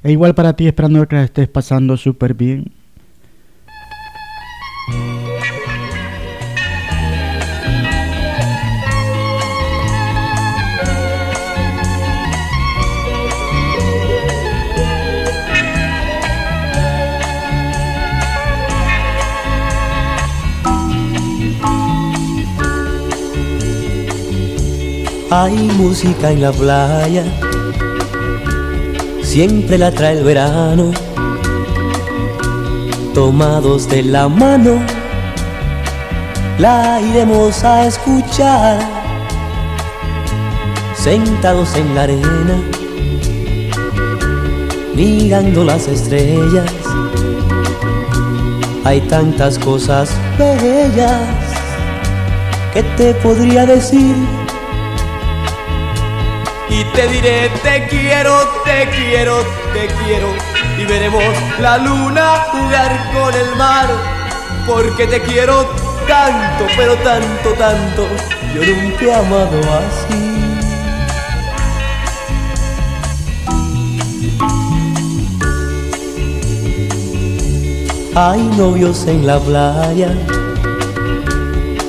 E 0.04 0.12
igual 0.12 0.36
para 0.36 0.56
ti, 0.56 0.67
esperando 0.67 1.08
que 1.08 1.15
la 1.15 1.23
estés 1.23 1.47
pasando 1.47 1.97
súper 1.97 2.36
bien. 2.36 2.71
Hay 25.32 25.54
música 25.78 26.32
en 26.32 26.42
la 26.42 26.52
playa, 26.52 27.24
siempre 29.22 29.78
la 29.78 29.92
trae 29.92 30.18
el 30.18 30.24
verano. 30.24 30.89
Tomados 33.13 33.88
de 33.88 34.02
la 34.02 34.28
mano, 34.28 34.80
la 36.58 37.00
iremos 37.00 37.63
a 37.63 37.86
escuchar. 37.86 38.80
Sentados 40.96 41.76
en 41.76 41.94
la 41.94 42.04
arena, 42.04 42.63
mirando 44.96 45.63
las 45.63 45.88
estrellas. 45.88 46.74
Hay 48.84 49.00
tantas 49.02 49.60
cosas 49.60 50.10
bellas 50.39 51.22
que 52.74 52.82
te 52.98 53.13
podría 53.13 53.68
decir 53.68 54.15
y 56.69 56.84
te 56.95 57.08
diré 57.08 57.49
te 57.63 57.88
quiero, 57.88 58.38
te 58.63 58.88
quiero, 58.89 59.43
te 59.73 59.88
quiero 60.03 60.27
y 60.77 60.86
veremos 60.86 61.23
la 61.60 61.77
luna 61.77 62.45
jugar 62.51 63.12
con 63.13 63.34
el 63.34 63.55
mar 63.55 63.88
porque 64.67 65.08
te 65.08 65.19
quiero 65.21 65.65
tanto, 66.08 66.65
pero 66.77 66.95
tanto, 66.97 67.53
tanto 67.58 68.08
yo 68.53 68.62
nunca 68.62 69.05
he 69.05 69.13
amado 69.13 69.60
así. 69.77 70.25
Hay 78.15 78.41
novios 78.58 79.05
en 79.08 79.25
la 79.25 79.39
playa, 79.39 80.12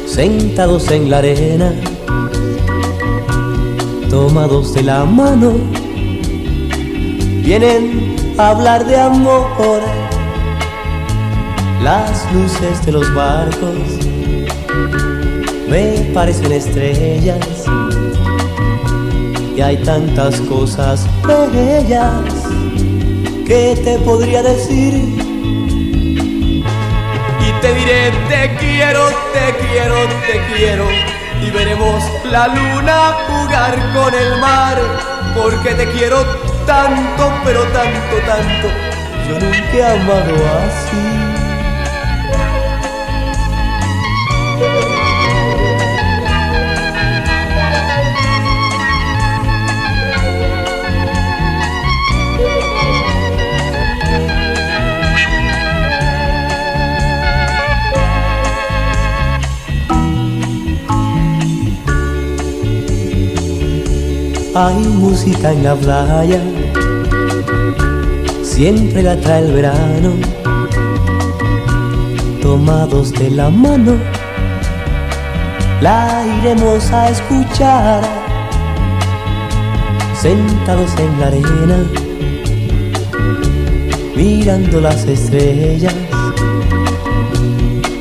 sentados 0.07 0.91
en 0.91 1.11
la 1.11 1.19
arena 1.19 1.73
tomados 4.11 4.75
de 4.75 4.83
la 4.83 5.05
mano, 5.05 5.53
vienen 7.45 8.17
a 8.37 8.51
hablar 8.51 8.85
de 8.85 9.01
amor. 9.01 9.81
Las 11.83 12.31
luces 12.35 12.85
de 12.85 12.93
los 12.93 13.15
barcos 13.15 13.79
me 15.69 16.11
parecen 16.13 16.53
estrellas. 16.53 17.65
Y 19.57 19.61
hay 19.61 19.77
tantas 19.79 20.41
cosas 20.43 21.07
bellas 21.53 22.25
que 23.47 23.81
te 23.85 23.99
podría 24.01 24.43
decir. 24.43 25.31
Te 27.61 27.75
diré 27.75 28.11
te 28.31 28.57
quiero, 28.57 29.05
te 29.35 29.55
quiero, 29.67 29.95
te 30.27 30.55
quiero 30.55 31.20
y 31.51 31.53
veremos 31.53 32.03
la 32.25 32.49
luna 32.49 33.13
jugar 33.27 33.75
con 33.93 34.15
el 34.15 34.41
mar 34.41 34.79
porque 35.35 35.75
te 35.75 35.87
quiero 35.91 36.25
tanto, 36.67 37.33
pero 37.45 37.63
tanto, 37.73 38.17
tanto. 38.27 38.69
Yo 39.29 39.39
nunca 39.39 39.77
he 39.77 39.85
amado 39.85 40.35
así. 40.67 41.20
Hay 64.53 64.75
música 64.75 65.53
en 65.53 65.63
la 65.63 65.77
playa, 65.77 66.41
siempre 68.43 69.01
la 69.01 69.17
trae 69.17 69.47
el 69.47 69.53
verano, 69.53 70.11
tomados 72.43 73.13
de 73.13 73.31
la 73.31 73.49
mano, 73.49 73.93
la 75.81 76.25
iremos 76.41 76.91
a 76.91 77.11
escuchar, 77.11 78.03
sentados 80.21 80.91
en 80.99 81.21
la 81.21 81.27
arena, 81.29 81.87
mirando 84.17 84.81
las 84.81 85.05
estrellas. 85.05 85.95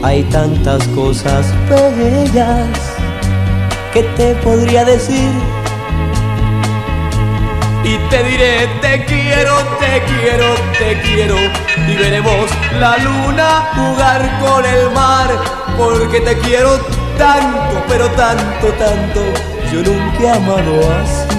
Hay 0.01 0.23
tantas 0.23 0.83
cosas 0.95 1.45
bellas 1.69 2.67
que 3.93 4.01
te 4.17 4.33
podría 4.35 4.83
decir 4.83 5.29
te 8.09 8.23
diré 8.23 8.67
te 8.81 9.05
quiero, 9.05 9.55
te 9.79 10.01
quiero, 10.03 10.55
te 10.77 11.01
quiero. 11.01 11.35
Y 11.87 11.95
veremos 11.95 12.49
la 12.79 12.97
luna 12.97 13.69
jugar 13.75 14.39
con 14.39 14.65
el 14.65 14.89
mar 14.91 15.29
porque 15.77 16.19
te 16.21 16.37
quiero 16.39 16.77
tanto, 17.17 17.83
pero 17.87 18.09
tanto, 18.11 18.67
tanto, 18.79 19.21
yo 19.71 19.83
nunca 19.83 20.23
he 20.23 20.29
amado 20.29 20.79
así. 21.01 21.35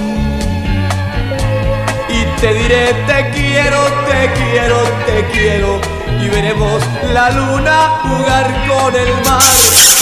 Y 2.09 2.41
te 2.41 2.55
diré 2.55 2.95
te 3.07 3.31
quiero, 3.31 3.85
te 4.09 4.31
quiero, 4.33 4.77
te 5.07 5.27
quiero. 5.33 5.81
Y 6.23 6.29
veremos 6.29 6.83
la 7.13 7.31
luna 7.31 8.01
jugar 8.03 8.47
con 8.69 8.95
el 8.95 9.13
mar 9.25 9.43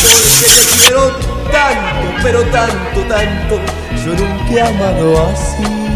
porque 0.02 0.48
te 0.56 0.76
quiero 0.76 1.10
tanto, 1.50 2.22
pero 2.22 2.42
tanto, 2.44 3.00
tanto, 3.08 3.60
yo 4.04 4.12
nunca 4.14 4.52
he 4.52 4.60
amado 4.60 5.30
así 5.30 5.87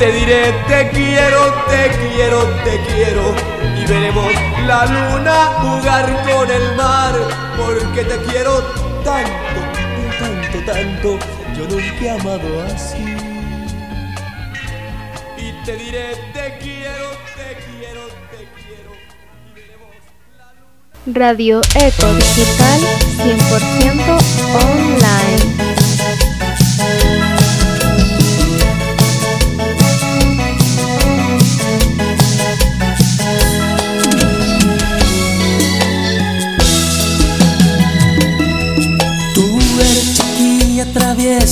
te 0.00 0.10
diré 0.12 0.54
te 0.66 0.88
quiero, 0.92 1.52
te 1.68 1.90
quiero, 2.00 2.42
te 2.64 2.80
quiero 2.88 3.34
y 3.76 3.86
veremos 3.86 4.32
la 4.66 4.86
luna 4.86 5.44
jugar 5.60 6.06
con 6.24 6.50
el 6.50 6.74
mar 6.74 7.14
porque 7.58 8.04
te 8.04 8.16
quiero 8.24 8.62
tanto, 9.04 9.60
tanto, 10.18 10.72
tanto, 10.72 11.18
yo 11.54 11.68
nunca 11.68 12.00
he 12.00 12.10
amado 12.10 12.62
así. 12.62 13.14
Y 15.36 15.64
te 15.66 15.76
diré 15.76 16.16
te 16.32 16.56
quiero, 16.62 17.10
te 17.36 17.48
quiero, 17.66 18.06
te 18.30 18.48
quiero 18.56 18.90
y 19.44 19.52
veremos 19.52 19.96
la 20.38 20.54
luna. 20.54 21.18
Radio 21.18 21.60
Eco 21.74 22.14
Digital 22.14 22.80
100% 23.18 24.18
online. 24.64 25.59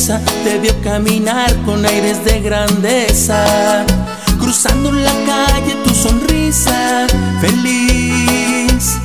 Traviesa 0.09 0.21
debió 0.45 0.75
caminar 0.83 1.55
con 1.65 1.85
aires 1.85 2.25
de 2.25 2.41
grandeza, 2.41 3.85
cruzando 4.41 4.91
la 4.91 5.13
calle 5.27 5.77
tu 5.85 5.95
sonrisa 5.95 7.07
feliz. 7.41 8.97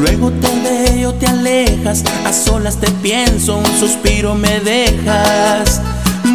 Luego 0.00 0.30
te 0.32 0.48
veo, 0.60 1.14
te 1.14 1.26
alejas, 1.26 2.02
a 2.24 2.32
solas 2.32 2.76
te 2.76 2.90
pienso, 3.02 3.58
un 3.58 3.78
suspiro 3.78 4.34
me 4.34 4.60
dejas. 4.60 5.80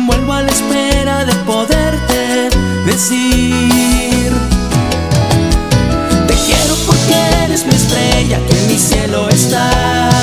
Vuelvo 0.07 0.33
a 0.33 0.41
la 0.41 0.51
espera 0.51 1.25
de 1.25 1.33
poderte 1.45 2.49
decir. 2.85 4.31
Te 6.27 6.33
quiero 6.45 6.75
porque 6.85 7.15
eres 7.45 7.65
mi 7.65 7.75
estrella 7.75 8.39
que 8.47 8.57
en 8.57 8.67
mi 8.67 8.77
cielo 8.77 9.29
está 9.29 10.20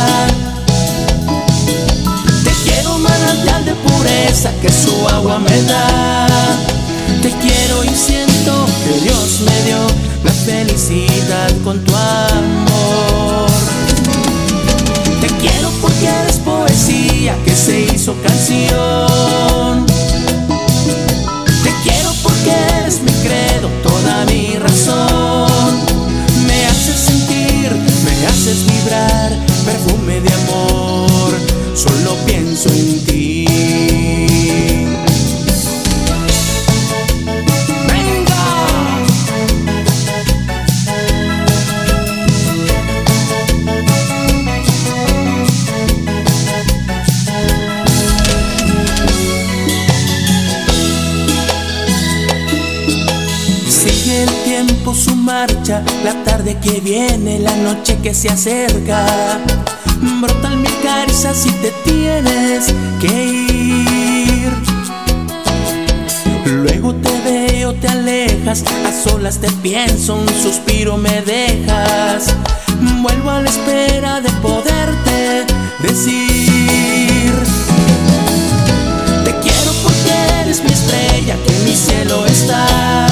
de 3.37 3.75
pureza 3.75 4.51
que 4.63 4.71
su 4.71 5.07
agua 5.09 5.39
me 5.39 5.63
da. 5.63 6.27
Te 7.23 7.31
quiero 7.31 7.85
y 7.85 7.89
siento 7.89 8.67
que 8.85 9.01
Dios 9.01 9.41
me 9.45 9.63
dio 9.65 9.87
la 10.25 10.33
felicidad 10.33 11.51
con 11.63 11.79
tu 11.85 11.95
amor. 11.95 13.51
Te 15.21 15.27
quiero 15.41 15.71
porque 15.83 16.07
eres 16.07 16.37
poesía 16.39 17.37
que 17.45 17.55
se 17.55 17.81
hizo 17.81 18.15
canción. 18.23 19.58
La 55.47 56.25
tarde 56.25 56.57
que 56.61 56.81
viene, 56.81 57.39
la 57.39 57.55
noche 57.59 57.97
que 58.03 58.13
se 58.13 58.29
acerca. 58.29 59.07
Brotan 60.21 60.61
mi 60.61 60.69
caricias 60.83 61.37
si 61.37 61.51
te 61.51 61.71
tienes 61.85 62.75
que 63.01 63.25
ir. 63.25 64.53
Luego 66.45 66.93
te 66.97 67.21
veo, 67.21 67.73
te 67.75 67.87
alejas, 67.87 68.65
a 68.85 68.91
solas 68.91 69.39
te 69.39 69.49
pienso, 69.63 70.17
un 70.17 70.29
suspiro 70.43 70.97
me 70.97 71.23
dejas. 71.23 72.35
Vuelvo 73.01 73.31
a 73.31 73.41
la 73.41 73.49
espera 73.49 74.21
de 74.21 74.31
poderte 74.43 75.47
decir. 75.81 77.33
Te 79.25 79.31
quiero 79.41 79.73
porque 79.85 80.41
eres 80.43 80.65
mi 80.65 80.73
estrella, 80.73 81.37
que 81.47 81.55
en 81.55 81.65
mi 81.65 81.77
cielo 81.77 82.27
está. 82.27 83.08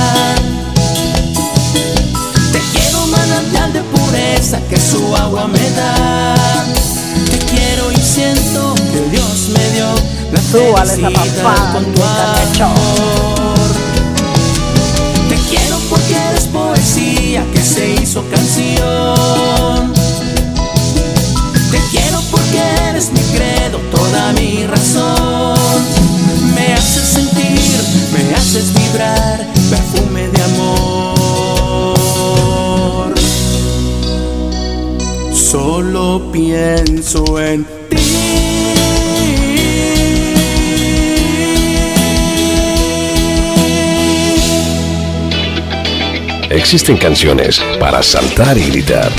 Pureza 4.47 4.61
que 4.69 4.81
su 4.81 5.17
agua 5.17 5.49
me 5.49 5.71
da. 5.71 6.35
Te 7.31 7.39
quiero 7.47 7.91
y 7.91 7.97
siento 7.97 8.75
que 8.93 9.01
Dios 9.11 9.49
me 9.53 9.71
dio 9.71 9.87
la 10.33 10.41
felicidad 10.41 11.73
con 11.73 11.85
tu 11.95 12.03
amor. 12.03 13.57
Te 15.29 15.37
quiero 15.51 15.79
porque 15.91 16.17
poesía 16.53 17.45
que 17.53 17.63
se 17.63 17.95
hizo 17.95 18.25
canción. 18.31 19.93
Te 21.71 21.79
quiero 21.91 22.21
porque 22.31 22.61
eres 22.89 23.11
mi 23.13 23.21
credo, 23.37 23.79
toda 23.91 24.33
mi 24.35 24.65
razón. 24.67 25.59
Me 26.55 26.75
haces 26.75 27.05
sentir, 27.05 27.81
me 28.13 28.35
haces 28.35 28.73
vibrar, 28.73 29.45
perfume 29.71 30.29
de 30.29 30.43
amor. 30.43 30.96
Solo 35.47 36.33
pienso 36.33 37.41
en 37.41 37.65
Existen 46.51 46.97
canciones 46.97 47.63
para 47.79 48.03
saltar 48.03 48.59
y 48.59 48.65
gritar. 48.71 49.13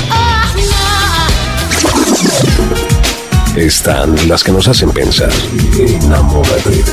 Están 3.56 4.28
las 4.28 4.44
que 4.44 4.52
nos 4.52 4.68
hacen 4.68 4.90
pensar. 4.90 5.32
Enamórate. 5.78 6.84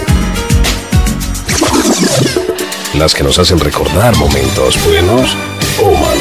Las 2.94 3.14
que 3.14 3.24
nos 3.24 3.38
hacen 3.38 3.60
recordar 3.60 4.16
momentos 4.16 4.82
buenos 4.86 5.36
o 5.84 5.92
malos. 5.92 6.15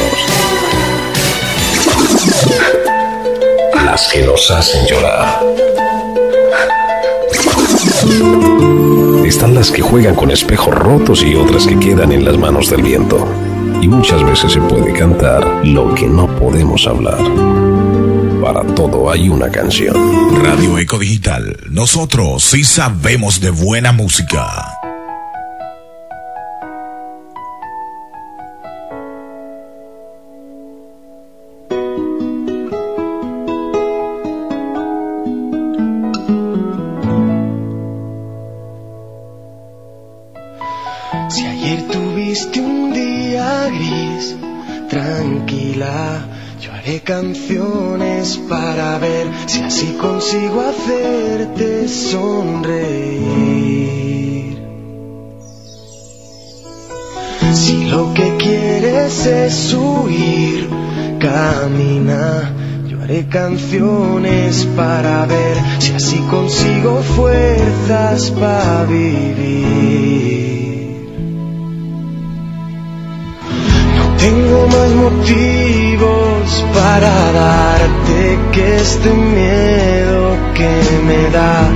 Las 3.85 4.09
que 4.09 4.23
nos 4.23 4.51
hacen 4.51 4.87
llorar. 4.87 5.41
Están 9.25 9.55
las 9.55 9.71
que 9.71 9.83
juegan 9.83 10.15
con 10.15 10.31
espejos 10.31 10.75
rotos 10.75 11.23
y 11.23 11.35
otras 11.35 11.67
que 11.67 11.79
quedan 11.79 12.13
en 12.13 12.25
las 12.25 12.37
manos 12.39 12.71
del 12.71 12.83
viento 12.83 13.27
y 13.81 13.89
muchas 13.89 14.23
veces 14.25 14.53
se 14.53 14.61
puede 14.61 14.93
cantar 14.95 15.45
lo 15.67 15.95
que 15.95 16.07
no 16.07 16.27
podemos 16.39 16.87
hablar. 16.87 17.19
Para 18.43 18.63
todo 18.75 19.11
hay 19.11 19.29
una 19.29 19.51
canción. 19.51 19.95
Radio 20.43 20.79
Eco 20.79 20.99
Digital, 20.99 21.57
nosotros 21.69 22.43
sí 22.45 22.65
sabemos 22.65 23.41
de 23.41 23.51
buena 23.51 23.93
música. 23.93 24.64
Haré 63.05 63.27
canciones 63.27 64.67
para 64.77 65.27
ver 65.27 65.57
si 65.79 65.93
así 65.93 66.19
consigo 66.31 67.03
fuerzas 67.03 68.31
para 68.31 68.85
vivir. 68.85 70.55
No 73.99 74.17
tengo 74.17 74.67
más 74.69 74.91
motivos 75.05 76.65
para 76.73 77.33
darte 77.33 78.39
que 78.53 78.77
este 78.77 79.11
miedo 79.13 80.37
que 80.55 80.71
me 81.07 81.31
da 81.31 81.69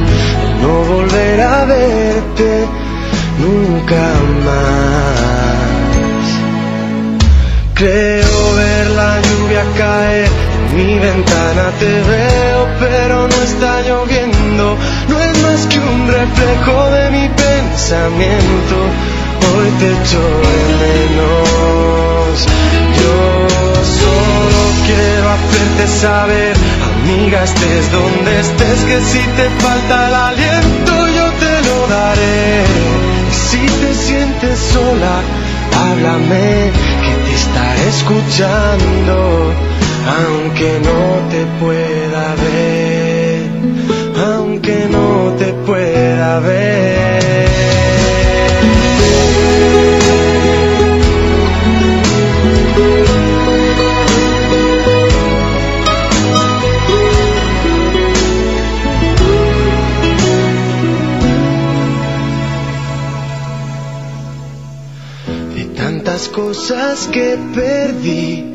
no 0.63 0.95
volver 0.95 1.41
a 1.43 1.65
verte 1.67 2.65
nunca 3.39 4.03
más. 4.47 5.59
Creo 7.75 8.55
ver 8.57 8.87
la 8.91 9.21
lluvia 9.21 9.65
caer, 9.77 10.48
mi 10.75 10.99
ventana 10.99 11.71
te 11.79 11.87
veo, 11.87 12.69
pero 12.79 13.29
no 13.29 13.43
está 13.43 13.83
lloviendo, 13.83 14.77
no 15.09 15.23
es 15.23 15.43
más 15.43 15.67
que 15.67 15.79
un 15.79 16.09
reflejo 16.09 16.91
de 16.91 17.11
mi 17.11 17.29
pensamiento. 17.29 18.77
Hoy 19.57 19.71
te 19.79 19.93
echo 19.93 20.21
de 20.47 20.59
menos, 20.85 22.47
yo 23.01 23.19
solo 24.03 24.61
quiero 24.87 25.27
hacerte 25.37 25.85
saber, 26.01 26.57
amiga, 27.01 27.45
estés 27.45 27.93
donde 27.93 28.41
estés, 28.41 28.79
que 28.85 29.01
si 29.01 29.23
te 29.39 29.51
falta 29.63 30.09
el 30.09 30.15
aliento 30.15 31.09
yo 31.17 31.27
te 31.43 31.69
lo 31.69 31.87
daré. 31.87 32.65
Y 33.31 33.35
si 33.35 33.67
te 33.67 33.95
sientes 33.95 34.59
sola, 34.73 35.21
háblame, 35.81 36.71
que 37.05 37.15
te 37.25 37.35
estaré 37.35 37.89
escuchando, 37.89 39.55
aunque 40.17 40.81
no 40.89 41.01
te 41.33 41.45
pueda 41.61 42.35
ver, 42.47 43.43
aunque 44.17 44.89
no 44.91 45.35
te 45.39 45.53
pueda 45.67 46.41
ver. 46.41 46.79
cosas 66.27 67.09
que 67.09 67.39
perdí, 67.55 68.55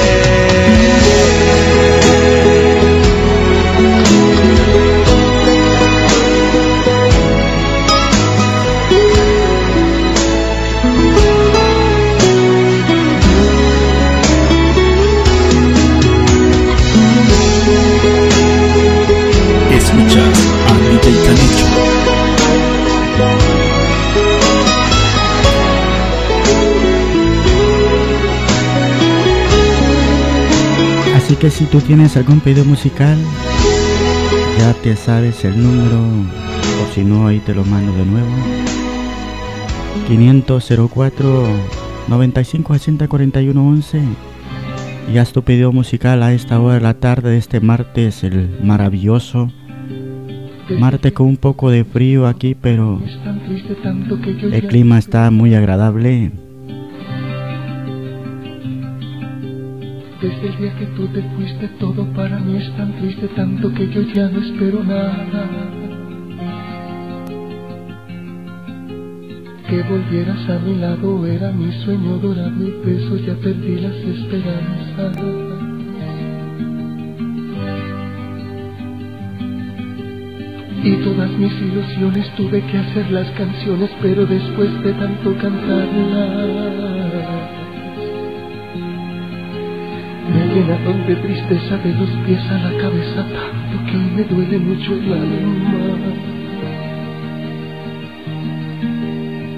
Que 31.41 31.49
si 31.49 31.65
tú 31.65 31.81
tienes 31.81 32.15
algún 32.17 32.39
pedido 32.39 32.63
musical, 32.65 33.17
ya 34.59 34.73
te 34.75 34.95
sabes 34.95 35.43
el 35.43 35.57
número, 35.57 35.97
o 35.99 36.93
si 36.93 37.03
no, 37.03 37.25
ahí 37.25 37.39
te 37.39 37.55
lo 37.55 37.65
mando 37.65 37.91
de 37.93 38.05
nuevo. 38.05 38.29
504 40.07 41.47
95 42.07 42.73
60 42.73 43.07
41 43.07 43.67
11 43.67 44.01
y 45.11 45.17
haz 45.17 45.33
tu 45.33 45.41
pedido 45.41 45.71
musical 45.71 46.21
a 46.21 46.31
esta 46.31 46.59
hora 46.59 46.75
de 46.75 46.81
la 46.81 46.93
tarde 46.93 47.31
de 47.31 47.37
este 47.39 47.59
martes, 47.59 48.23
el 48.23 48.59
maravilloso 48.61 49.51
martes 50.79 51.11
con 51.11 51.25
un 51.25 51.37
poco 51.37 51.71
de 51.71 51.83
frío 51.83 52.27
aquí, 52.27 52.55
pero 52.55 53.01
el 54.51 54.67
clima 54.67 54.99
está 54.99 55.31
muy 55.31 55.55
agradable. 55.55 56.31
Desde 60.21 60.49
el 60.49 60.57
día 60.57 60.73
que 60.77 60.85
tú 60.95 61.07
te 61.07 61.23
fuiste 61.35 61.67
todo 61.79 62.05
para 62.13 62.37
mí 62.37 62.55
es 62.55 62.71
tan 62.77 62.93
triste 62.99 63.27
tanto 63.29 63.73
que 63.73 63.89
yo 63.89 64.03
ya 64.03 64.29
no 64.29 64.39
espero 64.39 64.83
nada. 64.83 65.49
Que 69.67 69.81
volvieras 69.81 70.47
a 70.47 70.59
mi 70.59 70.75
lado 70.75 71.25
era 71.25 71.51
mi 71.51 71.71
sueño 71.83 72.19
dorado 72.19 72.67
y 72.67 72.71
peso 72.85 73.17
ya 73.17 73.33
perdí 73.33 73.79
las 73.79 73.95
esperanzas. 73.95 75.17
Y 80.83 80.91
todas 81.03 81.31
mis 81.31 81.53
ilusiones 81.53 82.29
tuve 82.35 82.61
que 82.67 82.77
hacer 82.77 83.09
las 83.09 83.27
canciones, 83.31 83.89
pero 84.03 84.27
después 84.27 84.83
de 84.83 84.93
tanto 84.93 85.35
cantarlas 85.37 86.81
de 90.67 91.15
tristeza 91.15 91.77
de 91.77 91.91
los 91.93 92.09
pies 92.25 92.39
a 92.51 92.57
la 92.59 92.77
cabeza 92.77 93.25
tanto 93.25 93.91
que 93.91 93.97
me 93.97 94.23
duele 94.23 94.59
mucho 94.59 94.93
el 94.93 95.11
alma. 95.11 96.13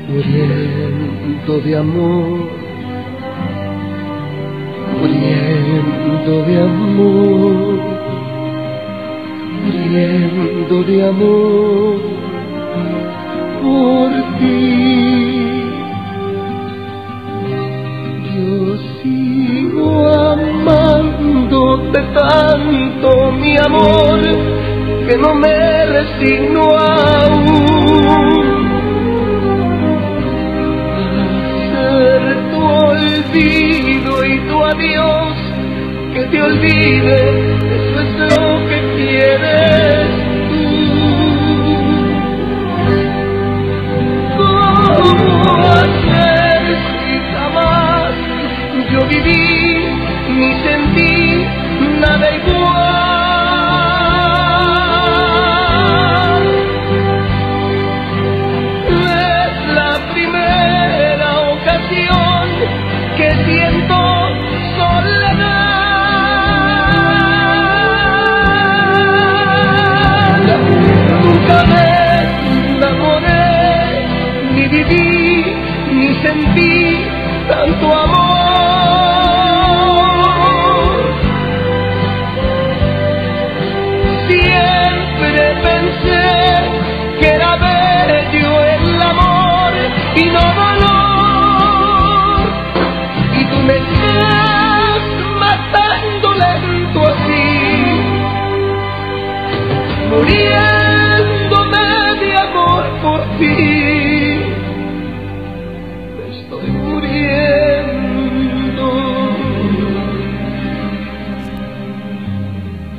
Muriendo 0.07 1.59
de 1.59 1.77
amor, 1.77 2.49
muriendo 5.01 6.45
de 6.45 6.61
amor, 6.61 7.79
muriendo 9.65 10.83
de 10.83 11.07
amor 11.09 12.01
por 13.61 14.39
ti. 14.39 15.02
Amándote 21.73 22.01
tanto, 22.13 23.31
mi 23.31 23.57
amor, 23.57 24.19
que 25.07 25.17
no 25.17 25.35
me 25.35 25.85
resigno 25.85 26.61
aún 26.77 27.53
ser 31.71 32.21
tu 32.51 32.61
olvido 32.61 34.25
y 34.25 34.39
tu 34.47 34.63
adiós, 34.63 35.33
que 36.13 36.23
te 36.25 36.41
olvide, 36.41 37.55
eso 37.75 37.99
es 38.01 38.09
lo 38.19 38.67
que 38.69 38.79
quieres 38.97 40.07
tú. 40.49 40.63
¿Cómo 44.37 45.63
hacer 45.67 46.61
si 47.05 47.15
jamás 47.33 48.13
yo 48.91 48.99
viví 49.07 49.73
ni 50.37 50.53
sentí 50.63 51.62
nada 51.99 52.27
igual. 52.35 52.83
Es 58.89 59.53
la 59.79 59.91
primera 60.13 61.29
ocasión 61.53 62.43
que 63.17 63.29
siento 63.45 63.99
soledad. 69.53 70.39
Nunca 71.23 71.57
me 71.71 71.87
enamoré, 72.75 74.07
ni 74.53 74.63
viví, 74.67 75.55
ni 75.91 76.07
sentí 76.21 76.75
tanto 77.47 77.85
amor. 77.95 78.02
Me 103.43 103.49
estoy 106.31 106.71
muriendo. 106.71 108.05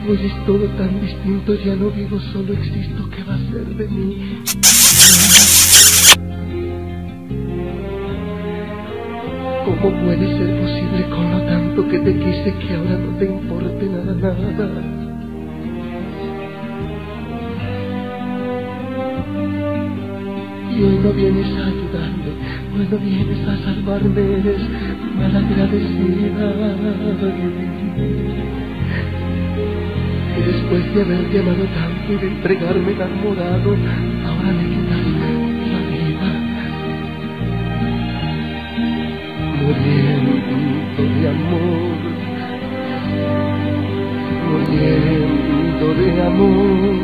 Hoy 0.06 0.20
es 0.26 0.46
todo 0.46 0.66
tan 0.76 1.00
distinto, 1.00 1.54
ya 1.54 1.74
no 1.76 1.90
vivo, 1.90 2.20
solo 2.20 2.52
existo. 2.52 3.08
¿Qué 3.10 3.24
va 3.24 3.34
a 3.34 3.38
ser 3.38 3.64
de 3.74 3.88
mí? 3.88 4.42
¿Cómo 9.64 9.90
puede 10.04 10.26
ser 10.36 10.60
posible 10.60 11.08
con 11.08 11.30
lo 11.30 11.40
tanto 11.46 11.88
que 11.88 11.98
te 12.00 12.12
quise 12.18 12.54
que 12.58 12.74
ahora 12.74 12.98
no 12.98 13.16
te 13.16 13.24
importe 13.24 13.86
nada, 13.86 14.14
nada? 14.14 15.03
No 20.84 21.12
vienes 21.14 21.46
a 21.46 21.66
ayudarme, 21.66 22.30
no 22.90 22.98
vienes 22.98 23.48
a 23.48 23.56
salvarme, 23.64 24.20
eres 24.20 24.62
malagradecida. 25.16 26.48
Y 30.36 30.40
después 30.42 30.94
de 30.94 31.00
haberte 31.00 31.38
amado 31.40 31.64
tanto 31.64 32.12
y 32.12 32.16
de 32.16 32.26
entregarme 32.26 32.92
enamorado, 32.92 33.70
ahora 34.26 34.52
me 34.52 34.64
quitas 34.68 35.06
la 35.72 35.80
vida. 35.88 36.28
Muriendo 39.62 40.34
de 40.98 41.28
amor, 41.30 41.98
muriendo 44.50 45.86
de 45.94 46.22
amor, 46.22 47.03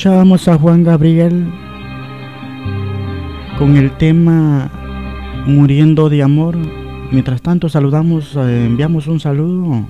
Escuchábamos 0.00 0.48
a 0.48 0.56
Juan 0.56 0.82
Gabriel 0.82 1.52
con 3.58 3.76
el 3.76 3.90
tema 3.98 4.70
Muriendo 5.46 6.08
de 6.08 6.22
Amor. 6.22 6.56
Mientras 7.10 7.42
tanto 7.42 7.68
saludamos, 7.68 8.34
eh, 8.34 8.64
enviamos 8.64 9.08
un 9.08 9.20
saludo 9.20 9.86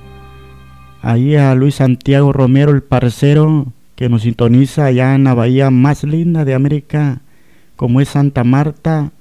ahí 1.01 1.37
a 1.37 1.55
Luis 1.55 1.75
Santiago 1.75 2.33
Romero, 2.33 2.73
el 2.73 2.83
parcero 2.83 3.67
que 3.95 4.09
nos 4.09 4.23
sintoniza 4.23 4.83
allá 4.83 5.15
en 5.15 5.23
la 5.23 5.33
bahía 5.33 5.71
más 5.71 6.03
linda 6.03 6.43
de 6.43 6.55
América, 6.55 7.21
como 7.77 8.01
es 8.01 8.09
Santa 8.09 8.43
Marta, 8.43 9.13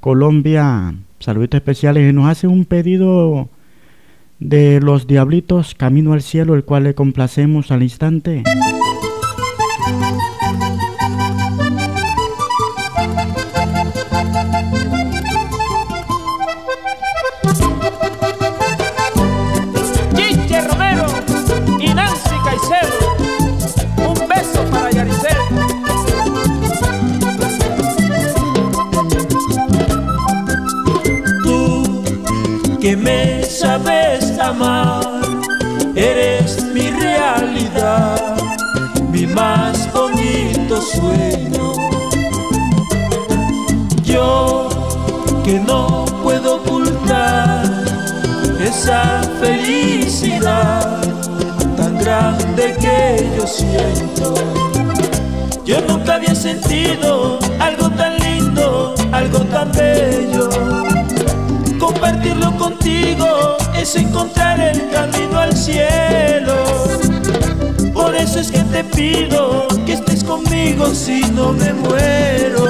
Colombia. 0.00 0.94
Saludos 1.18 1.50
especiales 1.52 2.08
y 2.08 2.14
nos 2.14 2.30
hace 2.30 2.46
un 2.46 2.64
pedido 2.64 3.50
de 4.38 4.80
los 4.80 5.06
Diablitos 5.06 5.74
Camino 5.74 6.14
al 6.14 6.22
Cielo, 6.22 6.54
el 6.54 6.64
cual 6.64 6.84
le 6.84 6.94
complacemos 6.94 7.70
al 7.70 7.82
instante. 7.82 8.44
Algo 57.60 57.90
tan 57.90 58.18
lindo, 58.18 58.94
algo 59.12 59.38
tan 59.40 59.70
bello 59.72 60.48
compartirlo 61.78 62.56
contigo 62.56 63.56
es 63.76 63.96
encontrar 63.96 64.60
el 64.60 64.90
camino 64.90 65.38
al 65.38 65.56
cielo. 65.56 66.56
Por 67.92 68.14
eso 68.14 68.40
es 68.40 68.50
que 68.50 68.62
te 68.64 68.84
pido 68.84 69.66
que 69.84 69.94
estés 69.94 70.24
conmigo 70.24 70.94
si 70.94 71.20
no 71.32 71.52
me 71.52 71.72
muero. 71.72 72.64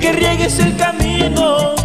Que 0.00 0.12
riegues 0.12 0.58
el 0.58 0.76
camino 0.76 1.81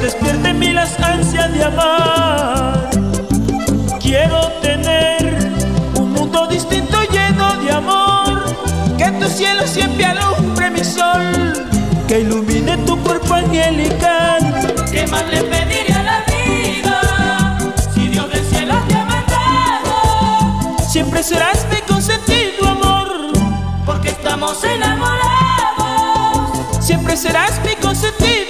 despierte 0.00 0.48
en 0.48 0.58
mí 0.58 0.72
las 0.72 0.98
ansias 1.00 1.52
de 1.52 1.64
amar. 1.64 2.90
Quiero 4.00 4.48
tener 4.62 5.52
un 5.96 6.12
mundo 6.12 6.46
distinto 6.46 6.98
lleno 7.12 7.54
de 7.58 7.72
amor, 7.72 8.44
que 8.96 9.10
tu 9.12 9.28
cielo 9.28 9.66
siempre 9.66 10.06
alumbre 10.06 10.70
mi 10.70 10.82
sol, 10.82 11.52
que 12.08 12.20
ilumine 12.20 12.78
tu 12.78 12.98
cuerpo 13.02 13.34
angelical. 13.34 14.40
¿Qué 14.90 15.06
más 15.06 15.26
le 15.28 15.42
pediría 15.42 16.00
a 16.00 16.02
la 16.02 16.24
vida 16.26 17.58
si 17.94 18.08
Dios 18.08 18.28
del 18.30 18.44
cielo 18.46 18.74
te 18.88 18.94
ha 18.94 19.04
mandado? 19.04 20.78
Siempre 20.88 21.22
serás 21.22 21.66
mi 21.70 21.80
consentido 21.82 22.66
amor, 22.68 23.32
porque 23.84 24.08
estamos 24.08 24.64
enamorados. 24.64 25.20
Siempre 26.80 27.16
serás 27.16 27.60
mi 27.64 27.76
consentido 27.76 28.49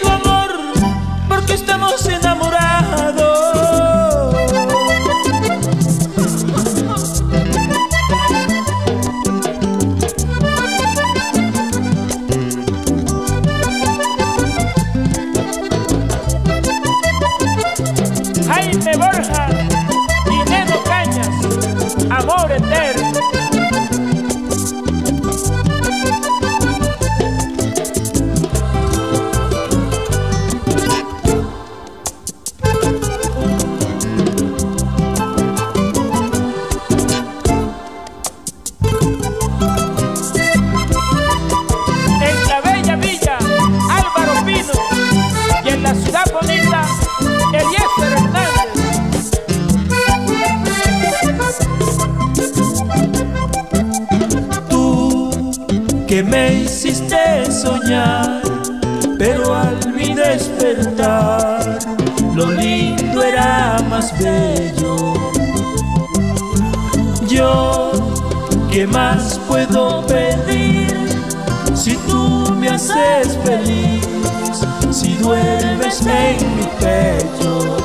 en 76.06 76.56
mi 76.56 76.64
pecho. 76.80 77.76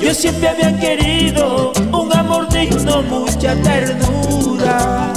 Yo 0.00 0.14
siempre 0.14 0.48
había 0.48 0.78
querido 0.78 1.72
un 1.92 2.12
amor 2.16 2.48
digno, 2.48 3.02
mucha 3.02 3.54
ternura. 3.62 5.12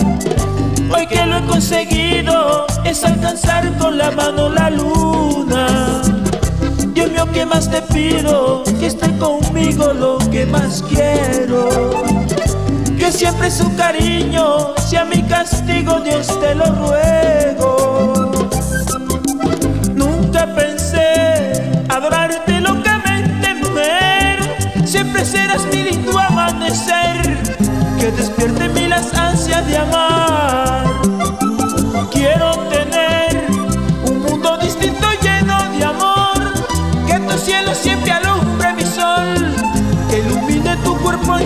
Hoy 0.93 1.07
que 1.07 1.25
lo 1.25 1.37
he 1.37 1.45
conseguido 1.45 2.67
es 2.83 3.03
alcanzar 3.03 3.77
con 3.77 3.97
la 3.97 4.11
mano 4.11 4.49
la 4.49 4.69
luna. 4.69 6.01
Dios 6.93 7.11
mío, 7.11 7.27
¿qué 7.33 7.45
más 7.45 7.69
te 7.69 7.81
pido? 7.81 8.63
Que 8.79 8.87
esté 8.87 9.11
conmigo 9.17 9.93
lo 9.93 10.17
que 10.31 10.45
más 10.45 10.83
quiero. 10.83 11.69
Que 12.97 13.11
siempre 13.11 13.51
su 13.51 13.75
cariño 13.75 14.75
sea 14.77 15.05
mi 15.05 15.21
castigo, 15.23 15.99
Dios 16.01 16.27
te 16.39 16.55
lo 16.55 16.65
ruego. 16.65 18.14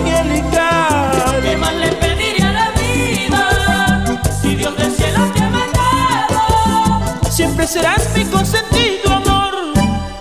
Angelical. 0.00 1.40
¿Qué 1.42 1.56
más 1.56 1.74
le 1.74 1.88
pediría 1.92 2.48
a 2.48 2.52
la 2.52 2.70
vida 2.70 4.04
si 4.42 4.56
Dios 4.56 4.76
del 4.76 4.92
cielo 4.94 5.24
te 5.34 5.42
ha 5.42 5.50
mandado? 5.50 7.00
Siempre 7.30 7.66
serás 7.66 8.08
mi 8.14 8.24
consentido 8.24 9.12
amor, 9.14 9.54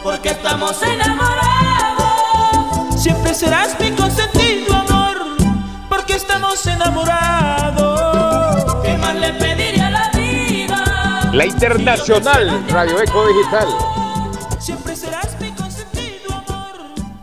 Porque 0.03 0.29
estamos 0.29 0.81
enamorados. 0.83 3.01
siempre 3.01 3.33
serás 3.33 3.77
mi 3.79 3.91
consentido 3.91 4.75
amor, 4.75 5.17
porque 5.89 6.13
estamos 6.15 6.65
enamorados. 6.67 8.75
¿Qué 8.83 8.97
más 8.97 9.15
le 9.15 9.33
pediría 9.33 9.87
a 9.87 9.91
la 9.91 10.09
vida? 10.11 11.29
La 11.33 11.45
Internacional 11.45 12.63
Radio 12.69 12.99
Eco 13.01 13.25
Digital. 13.27 13.67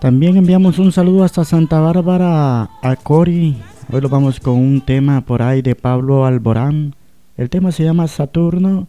También 0.07 0.37
enviamos 0.37 0.79
un 0.79 0.93
saludo 0.93 1.25
hasta 1.25 1.45
Santa 1.45 1.81
Bárbara 1.81 2.71
a 2.81 2.95
Cori. 2.95 3.57
Hoy 3.91 4.01
lo 4.01 4.09
vamos 4.09 4.39
con 4.39 4.55
un 4.55 4.81
tema 4.81 5.23
por 5.23 5.43
ahí 5.43 5.63
de 5.63 5.75
Pablo 5.75 6.25
Alborán. 6.25 6.95
El 7.37 7.51
tema 7.51 7.73
se 7.73 7.83
llama 7.83 8.07
Saturno 8.07 8.87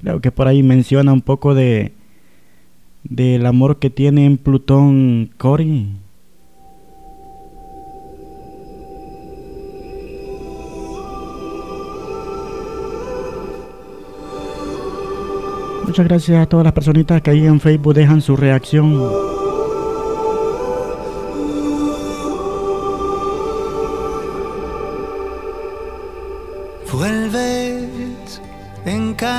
Creo 0.00 0.20
que 0.20 0.30
por 0.30 0.46
ahí 0.46 0.62
menciona 0.62 1.12
un 1.12 1.22
poco 1.22 1.54
de 1.56 1.92
del 3.02 3.46
amor 3.46 3.80
que 3.80 3.90
tiene 3.90 4.26
en 4.26 4.38
Plutón 4.38 5.32
Cory. 5.36 5.88
Muchas 15.84 16.06
gracias 16.06 16.40
a 16.40 16.46
todas 16.46 16.62
las 16.62 16.72
personitas 16.72 17.20
que 17.22 17.30
ahí 17.30 17.44
en 17.44 17.58
Facebook 17.58 17.94
dejan 17.94 18.20
su 18.20 18.36
reacción. 18.36 19.49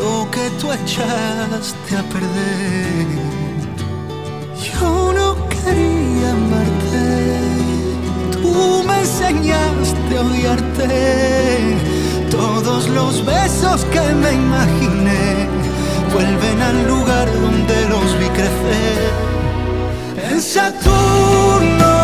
lo 0.00 0.30
que 0.34 0.44
tú 0.58 0.66
echaste 0.72 1.90
a 2.00 2.02
perder. 2.14 3.06
Yo 4.68 5.12
no 5.18 5.28
quería 5.54 6.28
amarte, 6.40 7.04
tú 8.42 8.82
me 8.88 8.96
enseñaste 9.04 10.12
a 10.18 10.20
odiarte. 10.28 10.88
Todos 12.38 12.88
los 12.98 13.14
besos 13.34 13.78
que 13.92 14.04
me 14.22 14.32
imaginé 14.44 15.24
vuelven 16.14 16.58
al 16.70 16.78
lugar 16.92 17.26
donde 17.44 17.76
los 17.92 18.08
vi 18.20 18.28
crecer. 18.38 19.00
En 20.28 20.38
Saturno 20.40 21.94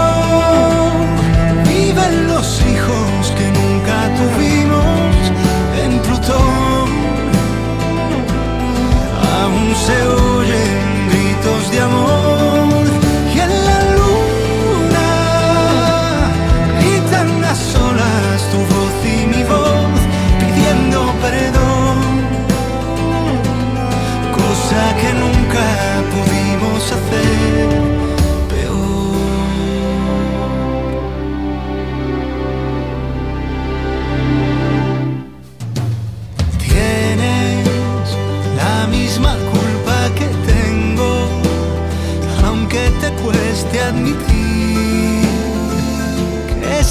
viven 1.70 2.14
los 2.32 2.47
hijos 2.70 3.20
que 3.38 3.47
nunca 3.59 3.97
tuvimos. 4.18 4.55
Se 9.85 10.07
oyen 10.09 11.09
gritos 11.11 11.70
de 11.70 11.81
amor. 11.81 12.16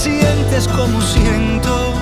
Sientes 0.05 0.67
como 0.67 1.01
siento, 1.01 1.93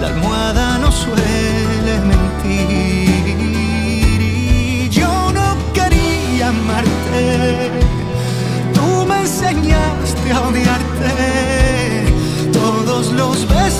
la 0.00 0.08
almohada 0.08 0.78
no 0.78 0.90
suele 0.90 1.94
mentir. 2.10 3.36
Y 4.20 4.88
yo 4.88 5.32
no 5.38 5.48
quería 5.72 6.48
amarte, 6.48 7.70
tú 8.74 9.06
me 9.06 9.20
enseñaste 9.20 10.26
a 10.32 10.40
odiarte. 10.48 11.12
Todos 12.52 13.12
los 13.12 13.36
besos 13.48 13.71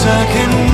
cosa 0.00 0.26
que 0.32 0.69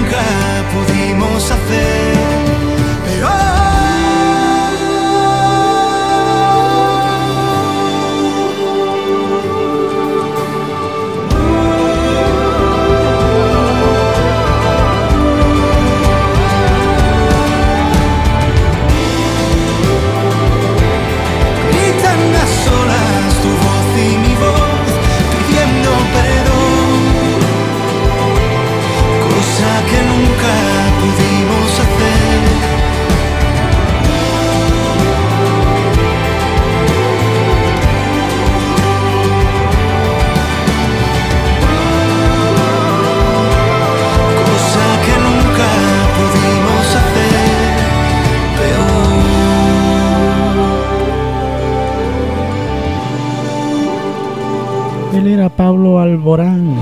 Pablo 55.56 56.00
Alborán 56.00 56.76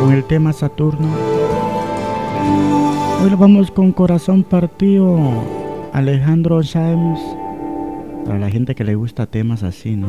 con 0.00 0.12
el 0.12 0.24
tema 0.24 0.54
Saturno. 0.54 1.08
Hoy 3.22 3.30
lo 3.30 3.36
vamos 3.36 3.70
con 3.70 3.92
corazón 3.92 4.44
partido. 4.44 5.18
Alejandro 5.92 6.62
Sáenz. 6.62 7.20
Para 8.24 8.38
la 8.38 8.48
gente 8.48 8.74
que 8.74 8.84
le 8.84 8.94
gusta 8.94 9.26
temas 9.26 9.62
así, 9.62 9.94
¿no? 9.94 10.08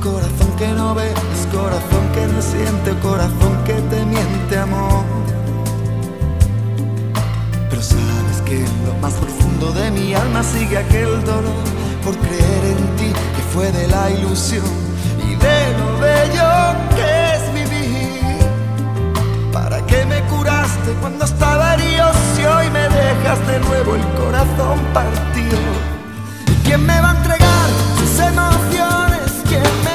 Corazón 0.00 0.50
que 0.56 0.68
no 0.68 0.94
ves, 0.94 1.14
corazón 1.52 2.04
que 2.14 2.26
no 2.26 2.40
siente, 2.40 2.98
corazón 3.02 3.64
que 3.66 3.74
te 3.74 4.04
miente, 4.06 4.58
amor. 4.58 5.04
Pero 7.68 7.82
sabes 7.82 8.40
que 8.46 8.64
en 8.64 8.86
lo 8.86 8.94
más 9.02 9.12
profundo 9.14 9.72
de 9.72 9.90
mi 9.90 10.14
alma 10.14 10.42
sigue 10.42 10.78
aquel 10.78 11.22
dolor 11.24 11.64
por 12.04 12.16
creer 12.16 12.64
en 12.64 12.96
ti 12.96 13.12
que 13.36 13.42
fue 13.52 13.70
de 13.72 13.88
la 13.88 14.10
ilusión 14.10 14.64
y 15.18 15.34
de 15.34 15.78
lo 15.78 15.98
bello 15.98 16.50
que 16.96 17.34
es 17.34 17.54
vivir. 17.54 18.38
¿Para 19.52 19.84
qué 19.86 20.04
me 20.06 20.22
curaste 20.22 20.92
cuando 21.00 21.26
estaba 21.26 21.74
herido 21.74 22.10
si 22.34 22.44
hoy 22.44 22.70
me 22.70 22.88
dejas 22.88 23.46
de 23.46 23.60
nuevo 23.60 23.96
el 23.96 24.06
corazón 24.20 24.78
partido? 24.94 25.58
¿Y 26.46 26.54
quién 26.64 26.84
me 26.86 27.00
va 27.00 27.10
a 27.10 27.16
entregar 27.18 27.68
sus 27.98 28.18
emociones? 28.18 29.30
¿Quién 29.48 29.62
me 29.84 29.89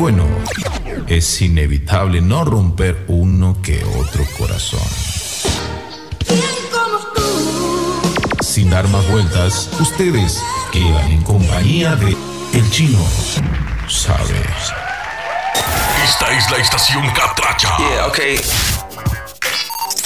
bueno, 0.00 0.24
es 1.08 1.42
inevitable 1.42 2.22
no 2.22 2.42
romper 2.42 3.04
uno 3.08 3.60
que 3.62 3.84
otro 3.84 4.24
corazón. 4.38 4.80
Sin 8.40 8.70
dar 8.70 8.88
más 8.88 9.06
vueltas, 9.10 9.68
ustedes 9.78 10.42
quedan 10.72 11.10
en 11.10 11.22
compañía 11.22 11.96
de 11.96 12.16
El 12.54 12.70
Chino. 12.70 12.98
Sabe. 13.88 14.40
Esta 16.02 16.34
es 16.34 16.50
la 16.50 16.56
estación 16.56 17.06
Catracha. 17.10 17.76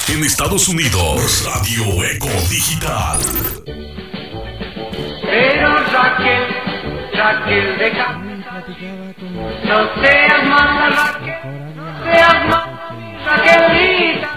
En 0.09 0.24
Estados 0.24 0.66
Unidos, 0.66 1.45
Radio 1.47 2.03
Eco 2.03 2.26
Digital. 2.51 3.20
Pero 5.22 5.84
Raquel, 5.84 6.42
Raquel 7.14 7.78
deja. 7.78 9.04
No 9.65 9.79
seas 10.03 10.43
mala 10.45 10.91
Raquel, 10.91 11.75
no 11.75 11.85
seas 12.05 12.39
mala 12.51 12.75
Raquelita. 13.25 14.31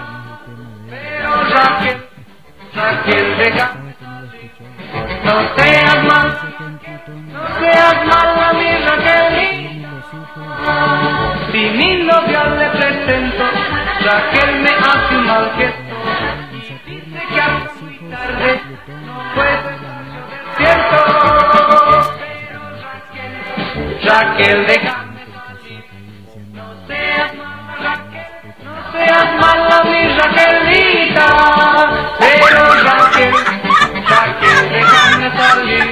Pero 0.88 1.30
Raquel, 1.54 1.98
Raquel 2.74 3.26
deja. 3.38 3.68
No 5.24 5.34
seas 5.56 5.98
mala, 6.04 6.34
no 7.26 7.42
seas 7.60 7.98
mala 8.06 8.52
mi 8.54 8.70
Raquelita. 8.86 9.88
Si 11.52 11.62
mi 11.76 11.90
novia 12.04 12.44
le 12.44 12.68
presento, 12.70 13.44
Raquel 14.04 14.50
me 14.62 14.70
hace 14.70 15.14
un 15.14 15.26
mal 15.26 15.52
gesto. 15.56 15.94
Dice 16.86 17.20
que 17.34 17.40
a 17.40 17.48
muy 17.80 17.98
tarde 18.10 18.60
no 19.04 19.16
puede 19.34 19.58
cierto. 20.56 20.98
Raquel, 24.04 24.66
déjame 24.66 25.07
Pero 31.14 32.60
Raquel, 32.84 33.34
Raquel, 34.08 34.60
déjame 34.72 35.28
salir. 35.36 35.86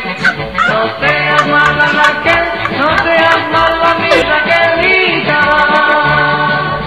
No 0.69 0.81
seas 1.01 1.47
mala, 1.49 1.87
Raquel. 1.87 2.45
No 2.79 2.89
seas 2.99 3.41
mala, 3.53 3.91
mi 4.01 4.15
Raquelita. 4.23 5.41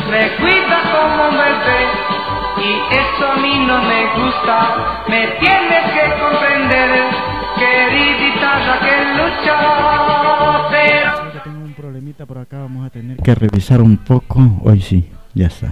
Me 0.09 0.23
cuida 0.37 0.77
como 0.91 1.29
un 1.29 1.35
bebé. 1.37 1.81
Y 2.57 2.69
eso 2.95 3.23
a 3.31 3.35
mí 3.37 3.53
no 3.65 3.81
me 3.81 4.01
gusta. 4.15 4.55
Me 5.07 5.27
tienes 5.39 5.83
que 5.93 6.05
comprender, 6.19 6.89
queridita 7.57 8.49
Raquel 8.67 9.17
lucha. 9.17 9.57
Tengo 11.43 11.63
un 11.65 11.73
problemita 11.73 12.25
por 12.25 12.37
acá, 12.37 12.59
vamos 12.59 12.85
a 12.85 12.89
tener 12.89 13.17
que 13.17 13.33
revisar 13.33 13.81
un 13.81 13.97
poco. 13.97 14.39
Hoy 14.63 14.81
sí, 14.81 15.09
ya 15.39 15.47
está. 15.47 15.71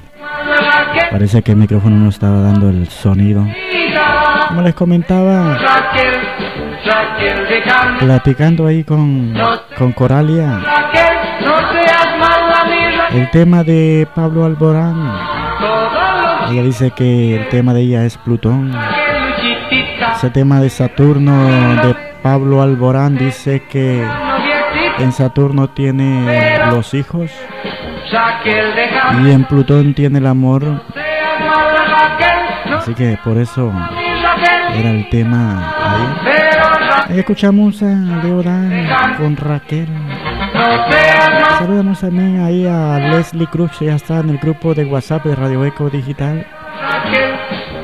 Parece 1.12 1.42
que 1.42 1.52
el 1.52 1.58
micrófono 1.58 1.98
no 1.98 2.10
estaba 2.10 2.42
dando 2.42 2.70
el 2.70 2.88
sonido. 2.88 3.46
Como 4.48 4.62
les 4.62 4.74
comentaba, 4.74 5.58
platicando 8.00 8.66
ahí 8.66 8.84
con, 8.84 9.34
con 9.78 9.92
Coralia, 9.92 10.62
el 13.12 13.30
tema 13.32 13.64
de 13.64 14.08
Pablo 14.16 14.46
Alborán. 14.46 14.96
Ella 16.50 16.64
dice 16.64 16.92
que 16.92 17.36
el 17.36 17.50
tema 17.50 17.74
de 17.74 17.82
ella 17.82 18.06
es 18.06 18.18
Plutón. 18.18 18.74
Ese 20.16 20.30
tema 20.30 20.62
de 20.62 20.70
Saturno 20.70 21.46
de 21.84 21.96
Pablo 22.22 22.62
Alborán 22.62 23.18
dice 23.18 23.64
que 23.70 24.02
en 25.00 25.12
Saturno 25.12 25.70
tiene 25.70 26.58
los 26.72 26.94
hijos. 26.94 27.32
Y 29.24 29.32
en 29.32 29.44
Plutón 29.46 29.94
tiene 29.94 30.20
el 30.20 30.28
amor. 30.28 30.82
Así 32.78 32.94
que 32.94 33.18
por 33.24 33.38
eso 33.38 33.72
era 34.74 34.92
el 34.92 35.10
tema 35.10 35.74
ahí. 37.08 37.20
Escuchamos 37.20 37.82
a 37.82 38.22
Leodán 38.24 39.16
con 39.18 39.36
Raquel. 39.38 39.88
Saludamos 41.60 42.00
también 42.02 42.42
ahí 42.42 42.66
a 42.66 43.00
Leslie 43.00 43.48
Cruz, 43.48 43.72
que 43.78 43.86
ya 43.86 43.96
está 43.96 44.20
en 44.20 44.30
el 44.30 44.38
grupo 44.38 44.74
de 44.74 44.86
WhatsApp 44.86 45.26
de 45.26 45.36
Radio 45.36 45.66
Eco 45.66 45.90
Digital. 45.90 46.46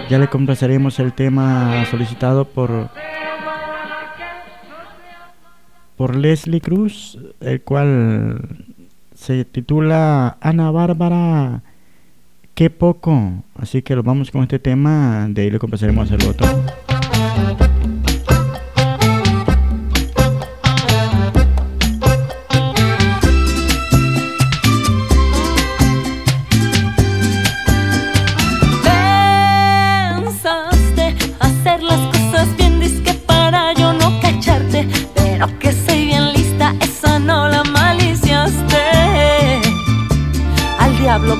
Ya 0.09 0.19
le 0.19 0.27
complaceremos 0.27 0.99
el 0.99 1.13
tema 1.13 1.85
solicitado 1.89 2.45
por 2.45 2.89
por 5.95 6.15
Leslie 6.15 6.61
Cruz, 6.61 7.17
el 7.39 7.61
cual 7.61 8.65
se 9.23 9.45
titula 9.45 10.37
Ana 10.41 10.69
Bárbara, 10.69 11.63
qué 12.55 12.69
poco. 12.69 13.31
Así 13.55 13.81
que 13.81 13.95
lo 13.95 14.03
vamos 14.03 14.31
con 14.31 14.41
este 14.41 14.59
tema, 14.59 15.27
de 15.29 15.43
ahí 15.43 15.49
le 15.49 15.59
complaceremos 15.59 16.11
el 16.11 16.25
otro. 16.25 16.45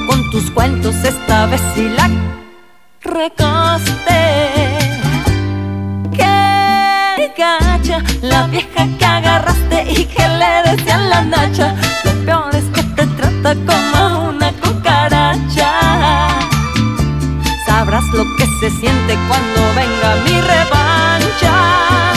Con 0.07 0.29
tus 0.31 0.49
cuentos, 0.51 0.95
esta 1.03 1.45
vez 1.47 1.61
sí 1.75 1.89
la 1.89 2.09
recaste. 3.01 4.21
Que 6.11 7.33
gacha 7.37 8.03
la 8.21 8.47
vieja 8.47 8.87
que 8.97 9.05
agarraste 9.05 9.91
y 9.91 10.05
que 10.05 10.27
le 10.27 10.71
decían 10.71 11.09
la 11.09 11.21
nacha. 11.21 11.75
Lo 12.05 12.11
peor 12.25 12.55
es 12.55 12.65
que 12.75 12.83
te 12.83 13.05
trata 13.07 13.55
como 13.67 14.29
una 14.29 14.51
cucaracha. 14.53 15.71
Sabrás 17.65 18.05
lo 18.13 18.23
que 18.37 18.45
se 18.59 18.69
siente 18.79 19.17
cuando 19.27 19.61
venga 19.75 20.15
mi 20.25 20.41
revancha. 20.41 22.12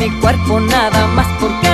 Mi 0.00 0.08
cuerpo 0.12 0.58
nada 0.58 1.06
más 1.08 1.26
porque 1.38 1.69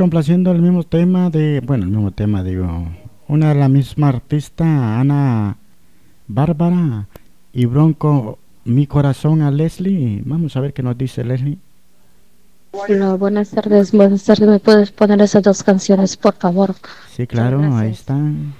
complaciendo 0.00 0.50
el 0.50 0.62
mismo 0.62 0.82
tema 0.82 1.28
de, 1.28 1.60
bueno, 1.60 1.84
el 1.84 1.90
mismo 1.90 2.10
tema 2.10 2.42
digo, 2.42 2.88
una 3.28 3.50
de 3.50 3.54
la 3.54 3.68
misma 3.68 4.08
artista, 4.08 4.98
Ana 4.98 5.58
Bárbara 6.26 7.06
y 7.52 7.66
Bronco, 7.66 8.38
mi 8.64 8.86
corazón 8.86 9.42
a 9.42 9.50
Leslie. 9.50 10.22
Vamos 10.24 10.56
a 10.56 10.60
ver 10.60 10.72
qué 10.72 10.82
nos 10.82 10.96
dice 10.96 11.22
Leslie. 11.22 11.58
Hola, 12.70 13.12
buenas 13.16 13.50
tardes, 13.50 13.92
buenas 13.92 14.24
tardes. 14.24 14.48
¿Me 14.48 14.58
puedes 14.58 14.90
poner 14.90 15.20
esas 15.20 15.42
dos 15.42 15.62
canciones, 15.62 16.16
por 16.16 16.32
favor? 16.32 16.74
Sí, 17.10 17.26
claro, 17.26 17.60
ahí 17.76 17.90
están. 17.90 18.54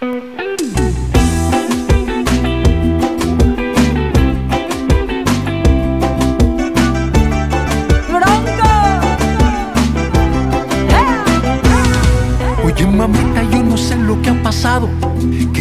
Oye 0.00 0.47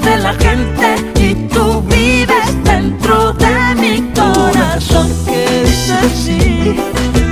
de 0.00 0.18
la 0.18 0.34
gente 0.34 0.96
y 1.20 1.34
tú 1.48 1.82
vives 1.82 2.64
dentro 2.64 3.32
de 3.34 3.74
mi 3.76 4.02
corazón 4.12 5.08
que 5.24 5.64
dice 5.64 5.96
sí, 6.14 6.76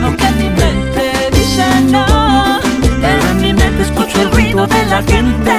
aunque 0.02 0.30
mi 0.32 0.48
mente 0.50 1.30
dice 1.32 1.64
no. 1.90 2.60
Pero 3.00 3.28
en 3.30 3.40
mi 3.40 3.52
mente 3.52 3.82
escucho 3.82 4.22
el 4.22 4.30
ruido 4.30 4.66
de 4.66 4.86
la 4.86 5.02
gente 5.02 5.52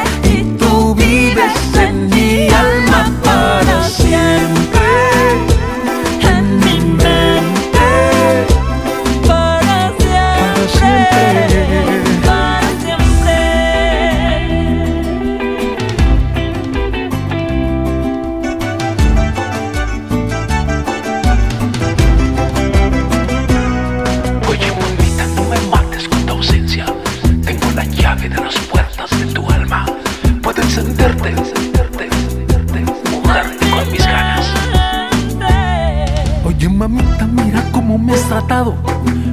mira 38.13 38.13
cómo 38.13 38.13
me 38.13 38.15
has 38.15 38.27
tratado. 38.27 38.75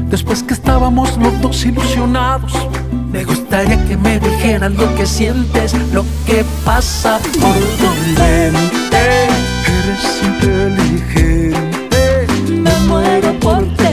Después 0.09 0.43
que 0.43 0.55
estábamos 0.55 1.15
los 1.19 1.39
dos 1.41 1.65
ilusionados. 1.65 2.53
Me 3.13 3.25
gustaría 3.25 3.85
que 3.87 3.97
me 3.97 4.19
dijeras 4.21 4.73
lo 4.73 4.95
que 4.95 5.07
sientes, 5.07 5.75
lo 5.93 6.05
que 6.27 6.45
pasa 6.65 7.19
por 7.41 7.57
tu 7.79 7.91
mente. 8.21 9.29
Eres 9.67 10.23
inteligente, 10.23 12.27
Me 12.51 12.75
muero 12.87 13.33
por 13.41 13.63
tenerte 13.77 13.90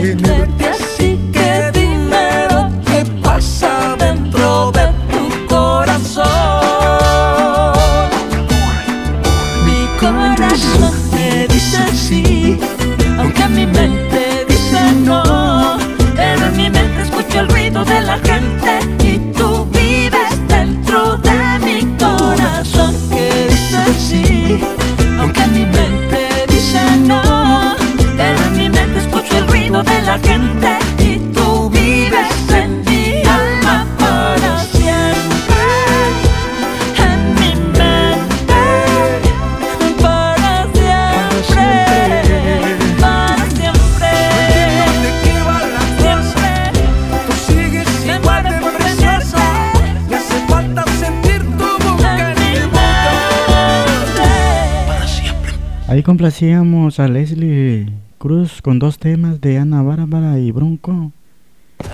complacíamos 56.08 57.00
a 57.00 57.06
Leslie 57.06 57.92
Cruz 58.16 58.62
con 58.62 58.78
dos 58.78 58.98
temas 58.98 59.42
de 59.42 59.58
Ana 59.58 59.82
Bárbara 59.82 60.38
y 60.38 60.50
Bronco. 60.52 61.12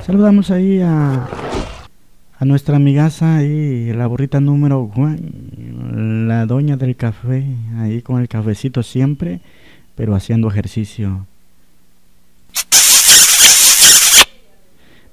Saludamos 0.07 0.53
ahí 0.53 0.81
a, 0.81 1.28
a 2.39 2.45
nuestra 2.45 2.77
amigaza 2.77 3.39
ahí, 3.39 3.93
la 3.93 4.07
burrita 4.07 4.39
número 4.39 4.89
Juan, 4.95 6.28
la 6.28 6.47
doña 6.47 6.77
del 6.77 6.95
café, 6.95 7.45
ahí 7.78 8.03
con 8.03 8.20
el 8.20 8.28
cafecito 8.28 8.85
siempre, 8.85 9.41
pero 9.97 10.15
haciendo 10.15 10.47
ejercicio. 10.47 11.27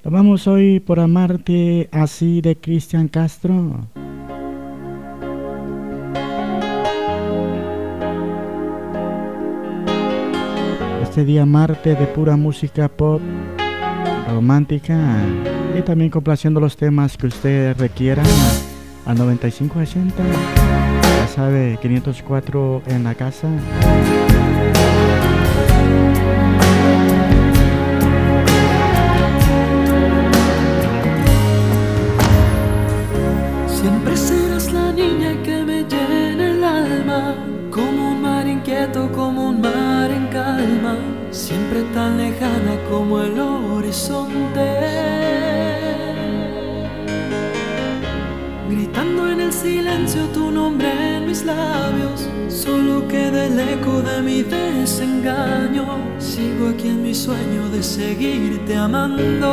Nos 0.04 0.12
vamos 0.12 0.46
hoy 0.46 0.78
por 0.78 1.00
amarte 1.00 1.88
así 1.90 2.40
de 2.40 2.54
Cristian 2.54 3.08
Castro. 3.08 3.84
Este 11.12 11.26
día 11.26 11.44
martes 11.44 11.98
de 11.98 12.06
pura 12.06 12.38
música 12.38 12.88
pop 12.88 13.20
romántica 14.30 14.96
y 15.78 15.82
también 15.82 16.08
complaciendo 16.08 16.58
los 16.58 16.78
temas 16.78 17.18
que 17.18 17.26
usted 17.26 17.76
requiera 17.76 18.22
al 19.04 19.18
9580 19.18 20.14
ya 21.02 21.28
sabe 21.28 21.78
504 21.82 22.84
en 22.86 23.04
la 23.04 23.14
casa 23.14 23.46
tan 41.92 42.16
lejana 42.16 42.76
como 42.88 43.20
el 43.20 43.38
horizonte. 43.38 44.68
Gritando 48.70 49.30
en 49.30 49.40
el 49.40 49.52
silencio 49.52 50.22
tu 50.34 50.50
nombre 50.50 51.16
en 51.16 51.26
mis 51.26 51.44
labios, 51.44 52.28
solo 52.48 53.06
queda 53.08 53.46
el 53.46 53.58
eco 53.58 54.00
de 54.00 54.22
mi 54.22 54.42
desengaño. 54.42 55.84
Sigo 56.18 56.70
aquí 56.70 56.88
en 56.88 57.02
mi 57.02 57.14
sueño 57.14 57.68
de 57.70 57.82
seguirte 57.82 58.76
amando. 58.76 59.52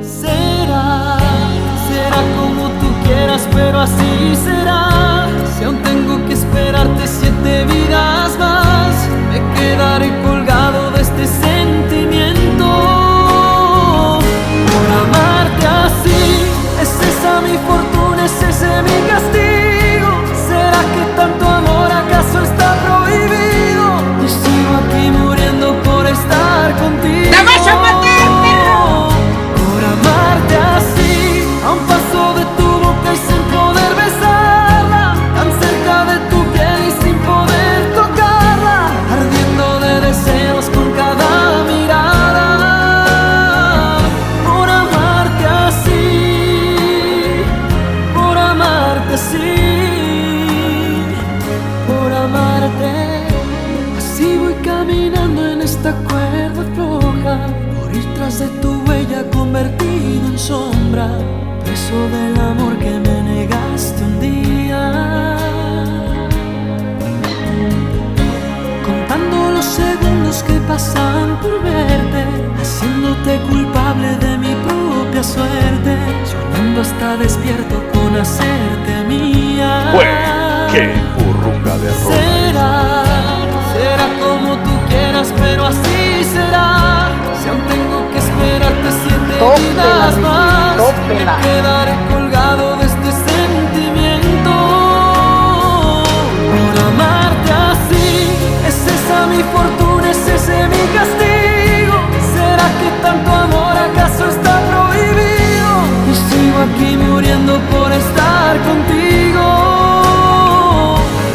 Será, 0.00 1.18
será 1.88 2.22
como 2.38 2.68
tú 2.80 2.88
quieras, 3.04 3.48
pero 3.52 3.80
así 3.80 4.36
será. 4.44 5.26
Si 5.56 5.64
aún 5.64 5.82
tengo 5.82 6.24
que 6.26 6.34
esperarte 6.34 7.06
siete 7.06 7.64
vidas 7.64 8.38
más, 8.38 9.08
quedaré 9.62 10.10
colgado 10.26 10.90
de 10.90 11.00
este 11.02 11.24
sentimiento. 11.26 12.68
Por 14.70 14.86
amarte 15.02 15.66
así, 15.86 16.22
es 16.84 16.92
esa 17.10 17.32
mi 17.46 17.56
fortuna, 17.68 18.24
es 18.24 18.38
ese 18.50 18.72
mi 18.88 18.98
castigo. 19.10 20.10
¿Será 20.48 20.80
que 20.94 21.02
tanto 21.18 21.51
de 58.38 58.48
tu 58.62 58.82
huella 58.86 59.24
convertido 59.30 60.26
en 60.28 60.38
sombra, 60.38 61.06
preso 61.64 62.08
del 62.08 62.40
amor 62.40 62.78
que 62.78 62.90
me 62.90 63.22
negaste 63.22 64.02
un 64.04 64.20
día. 64.20 65.36
Contando 68.86 69.50
los 69.52 69.64
segundos 69.64 70.42
que 70.44 70.54
pasan 70.66 71.38
por 71.42 71.62
verte, 71.62 72.24
haciéndote 72.60 73.38
culpable 73.50 74.16
de 74.16 74.38
mi 74.38 74.54
propia 74.66 75.22
suerte, 75.22 75.96
soñando 76.24 76.80
hasta 76.80 77.16
despierto 77.18 77.82
con 77.92 78.16
hacerte 78.16 79.04
mía. 79.08 79.92
¡Qué 80.72 80.94
burrunga 81.18 81.76
de 81.76 81.90
ropa! 81.90 82.14
Será, 82.14 83.04
será 83.74 84.06
como 84.20 84.54
tú 84.64 84.70
quieras, 84.88 85.32
pero 85.36 85.66
así 85.66 86.24
será. 86.32 86.71
Tópela, 88.72 90.06
Ricky, 90.08 90.20
más, 90.20 90.76
tópela. 90.76 91.36
me 91.36 91.42
quedaré 91.42 91.94
colgado 92.10 92.76
de 92.76 92.86
este 92.86 93.10
sentimiento. 93.10 94.52
Por 96.52 96.74
amarte 96.86 97.52
así, 97.72 98.08
es 98.66 98.78
esa 98.86 99.26
mi 99.26 99.42
fortuna, 99.42 100.10
es 100.10 100.26
ese 100.28 100.68
mi 100.68 100.82
castigo. 100.96 101.96
¿Será 102.34 102.66
que 102.80 102.88
tanto 103.02 103.30
amor 103.30 103.76
acaso 103.76 104.28
está 104.28 104.60
prohibido? 104.70 105.70
Y 106.10 106.14
sigo 106.30 106.58
aquí 106.68 106.96
muriendo 106.96 107.58
por 107.72 107.90
estar 107.92 108.56
contigo. 108.68 109.46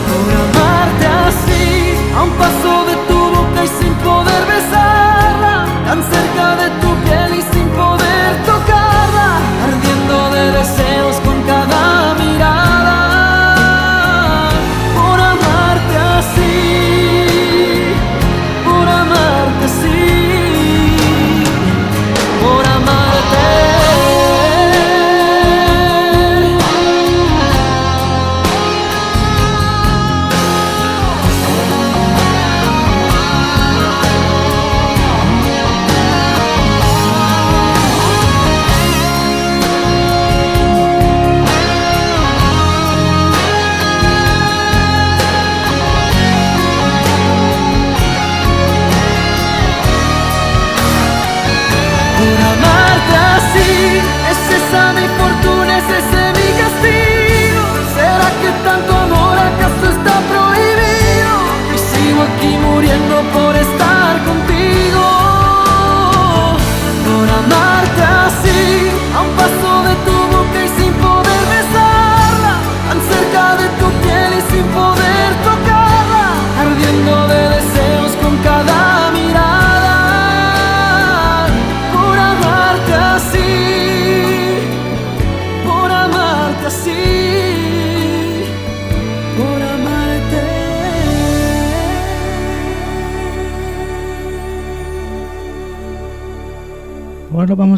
Por 0.09 0.30
amarte 0.45 1.05
así, 1.27 1.97
a 2.18 2.23
un 2.23 2.31
paso 2.31 2.86
céu 10.76 11.16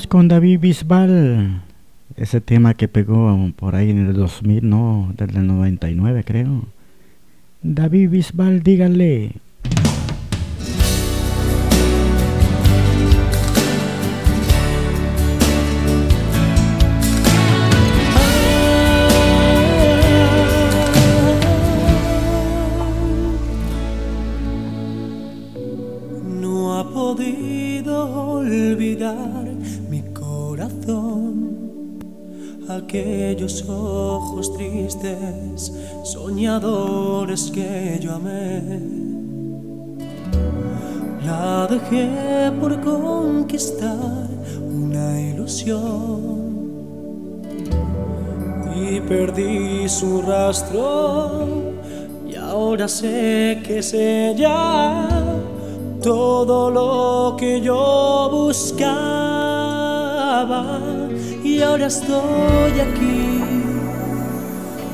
con 0.09 0.27
David 0.27 0.59
Bisbal. 0.59 1.61
Ese 2.17 2.41
tema 2.41 2.73
que 2.73 2.87
pegó 2.87 3.51
por 3.55 3.75
ahí 3.75 3.91
en 3.91 4.07
el 4.07 4.13
2000, 4.13 4.67
no, 4.67 5.13
desde 5.15 5.39
el 5.39 5.47
99 5.47 6.23
creo. 6.25 6.65
David 7.61 8.09
Bisbal, 8.09 8.61
díganle. 8.61 9.33
Aquellos 32.69 33.67
ojos 33.67 34.53
tristes, 34.53 35.73
soñadores 36.03 37.49
que 37.51 37.99
yo 38.01 38.13
amé. 38.13 38.79
La 41.25 41.67
dejé 41.67 42.51
por 42.59 42.79
conquistar 42.81 44.27
una 44.61 45.19
ilusión 45.19 46.29
y 48.75 48.99
perdí 49.01 49.89
su 49.89 50.21
rastro 50.21 51.47
y 52.27 52.35
ahora 52.35 52.87
sé 52.87 53.61
que 53.65 53.79
es 53.79 53.93
ella 53.93 55.07
todo 56.01 56.71
lo 56.71 57.35
que 57.37 57.59
yo 57.61 58.29
buscaba 58.31 59.09
y 61.59 61.61
ahora 61.61 61.87
estoy 61.87 62.79
aquí 62.79 63.41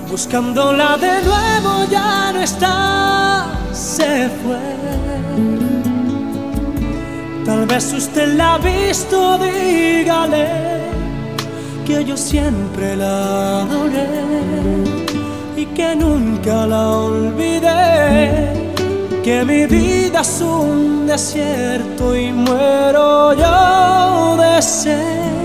buscándola 0.10 0.98
de 0.98 1.22
nuevo 1.22 1.86
ya 1.92 2.32
no 2.34 2.40
está 2.42 3.46
se 3.72 4.30
fue 4.42 4.58
tal 7.46 7.68
vez 7.68 7.94
usted 7.94 8.34
la 8.36 8.56
ha 8.56 8.58
visto 8.58 9.38
dígale 9.38 10.48
que 11.86 12.04
yo 12.04 12.18
siempre 12.18 12.96
la 12.96 13.62
adoré 13.62 14.24
y 15.56 15.66
que 15.68 15.96
nunca 15.96 16.66
la 16.66 16.90
olvidé 16.90 18.54
que 19.24 19.46
mi 19.46 19.68
vida 19.68 20.22
es 20.22 20.42
un 20.42 21.06
desierto 21.06 22.16
y 22.16 22.32
muero 22.32 23.34
yo 23.34 24.38
de 24.38 24.62
sed. 24.64 25.45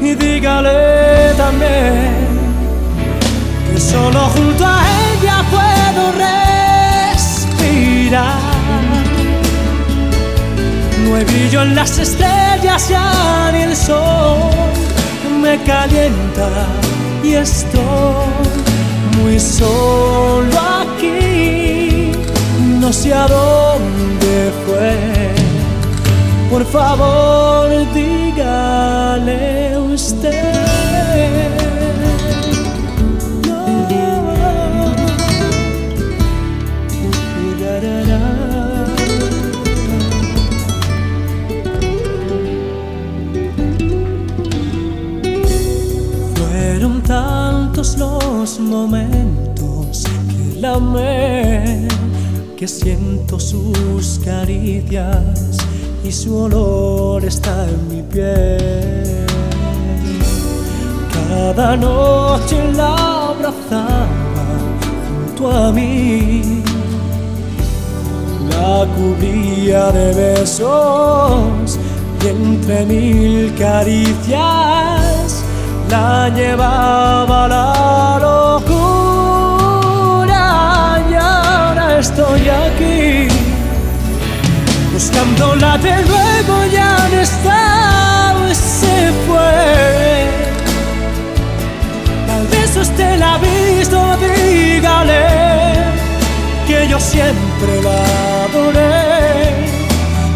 Y 0.00 0.14
dígale 0.14 1.34
también 1.36 2.28
que 3.72 3.80
solo 3.80 4.20
junto 4.34 4.64
a 4.66 4.82
ella 5.12 5.44
puedo 5.50 6.12
respirar. 7.12 8.40
No 11.04 11.16
hay 11.16 11.24
brillo 11.24 11.62
en 11.62 11.74
las 11.74 11.98
estrellas 11.98 12.88
ya 12.88 13.50
ni 13.52 13.62
el 13.62 13.76
sol 13.76 14.38
me 15.42 15.58
calienta 15.62 16.48
y 17.22 17.34
estoy 17.34 17.80
muy 19.22 19.38
solo 19.38 20.58
aquí 20.82 21.70
no 22.80 22.92
sé 22.92 23.12
a 23.14 23.26
dónde 23.28 24.50
fue. 24.66 24.96
Por 26.50 26.64
favor, 26.66 27.68
dígale 27.94 29.59
Fueron 46.34 47.02
tantos 47.02 47.98
los 47.98 48.58
momentos 48.58 50.02
que 50.28 50.60
la 50.60 50.74
amé 50.76 51.88
que 52.56 52.66
siento 52.66 53.38
sus 53.38 54.18
caricias 54.24 55.58
y 56.02 56.10
su 56.10 56.34
olor 56.36 57.22
está 57.24 57.68
en 57.68 57.88
mi 57.88 58.02
piel. 58.02 59.29
Cada 61.30 61.76
noche 61.76 62.58
la 62.74 62.92
abrazaba 63.30 64.18
junto 65.06 65.48
a 65.48 65.70
mí, 65.70 66.62
la 68.50 68.84
cubría 68.96 69.92
de 69.92 70.12
besos 70.12 71.78
y 72.20 72.26
entre 72.26 72.84
mil 72.84 73.54
caricias 73.54 75.44
la 75.88 76.28
llevaba 76.30 77.44
a 77.44 77.48
la 77.48 78.18
locura. 78.26 78.84
Y 81.08 81.14
ahora 81.14 82.00
estoy 82.00 82.42
aquí 82.48 83.28
buscándola 84.92 85.78
de 85.78 85.94
nuevo 86.10 86.54
ya 86.72 87.08
no 87.08 87.20
está 87.20 87.80
se 88.52 89.12
fue 89.26 90.29
usted 93.00 93.18
la 93.18 93.34
ha 93.34 93.38
visto 93.38 94.16
dígale 94.18 95.24
que 96.66 96.88
yo 96.88 96.98
siempre 97.00 97.82
la 97.82 97.98
adoré 98.44 99.00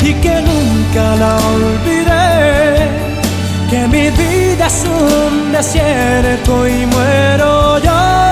y 0.01 0.15
que 0.15 0.35
nunca 0.49 1.05
la 1.23 1.37
olvidé 1.57 2.89
que 3.71 3.81
mi 3.89 4.11
vida 4.11 4.67
es 4.67 4.85
un 4.85 5.53
desierto 5.53 6.67
y 6.67 6.87
muero 6.87 7.79
yo 7.79 8.24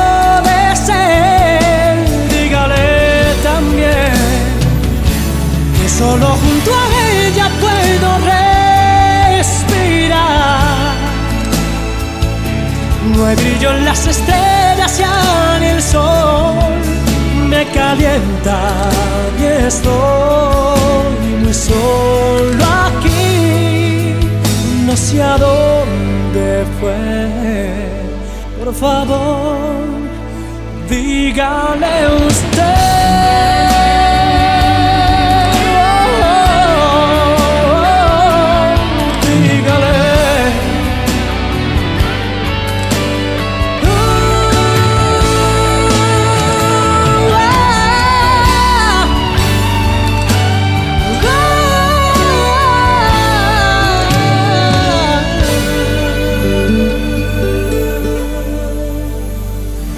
No 13.17 13.27
hay 13.27 13.37
brillo 13.37 13.71
en 13.71 13.85
las 13.85 14.07
estrellas 14.07 14.99
ya 14.99 15.59
ni 15.61 15.67
el 15.67 15.83
sol 15.83 16.73
me 17.49 17.67
calienta 17.67 18.59
y 19.39 19.45
estoy 19.67 21.29
muy 21.43 21.53
solo 21.53 22.65
aquí. 22.87 24.15
No 24.87 24.97
sé 24.97 25.23
a 25.23 25.37
dónde 25.37 26.65
fue. 26.81 27.93
Por 28.59 28.75
favor, 28.75 29.57
dígale 30.89 31.95
usted. 32.27 32.82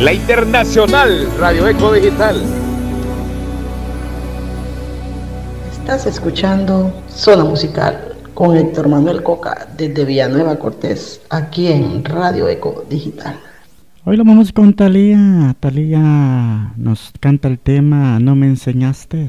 La 0.00 0.12
Internacional 0.12 1.28
Radio 1.38 1.68
Eco 1.68 1.92
Digital. 1.92 2.42
Estás 5.70 6.06
escuchando 6.06 6.92
Zona 7.08 7.44
Musical 7.44 8.16
con 8.34 8.56
Héctor 8.56 8.88
Manuel 8.88 9.22
Coca 9.22 9.68
desde 9.76 10.04
Villanueva 10.04 10.56
Cortés, 10.58 11.20
aquí 11.30 11.68
en 11.68 12.04
Radio 12.04 12.48
Eco 12.48 12.84
Digital. 12.90 13.38
Hoy 14.04 14.16
lo 14.16 14.24
vamos 14.24 14.52
con 14.52 14.74
Talía. 14.74 15.54
Talía 15.60 16.72
nos 16.76 17.12
canta 17.20 17.46
el 17.46 17.60
tema 17.60 18.18
No 18.18 18.34
me 18.34 18.46
enseñaste. 18.46 19.28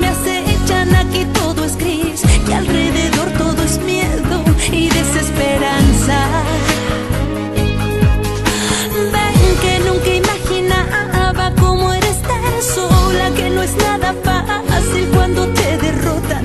Me 0.00 0.08
acechan, 0.08 0.94
aquí 0.94 1.24
todo 1.32 1.64
es 1.64 1.76
gris, 1.76 2.22
y 2.48 2.52
alrededor 2.52 3.28
todo 3.32 3.62
es 3.62 3.78
miedo 3.78 4.44
y 4.72 4.88
desesperanza. 4.88 6.18
Ven 9.12 9.40
que 9.62 9.78
nunca 9.86 10.10
imaginaba 10.22 11.52
cómo 11.58 11.92
era 11.92 12.08
estar 12.08 12.62
sola, 12.74 13.30
que 13.36 13.50
no 13.50 13.62
es 13.62 13.74
nada 13.76 14.14
fácil 14.24 15.06
cuando 15.14 15.46
te 15.48 15.78
derrotan, 15.78 16.44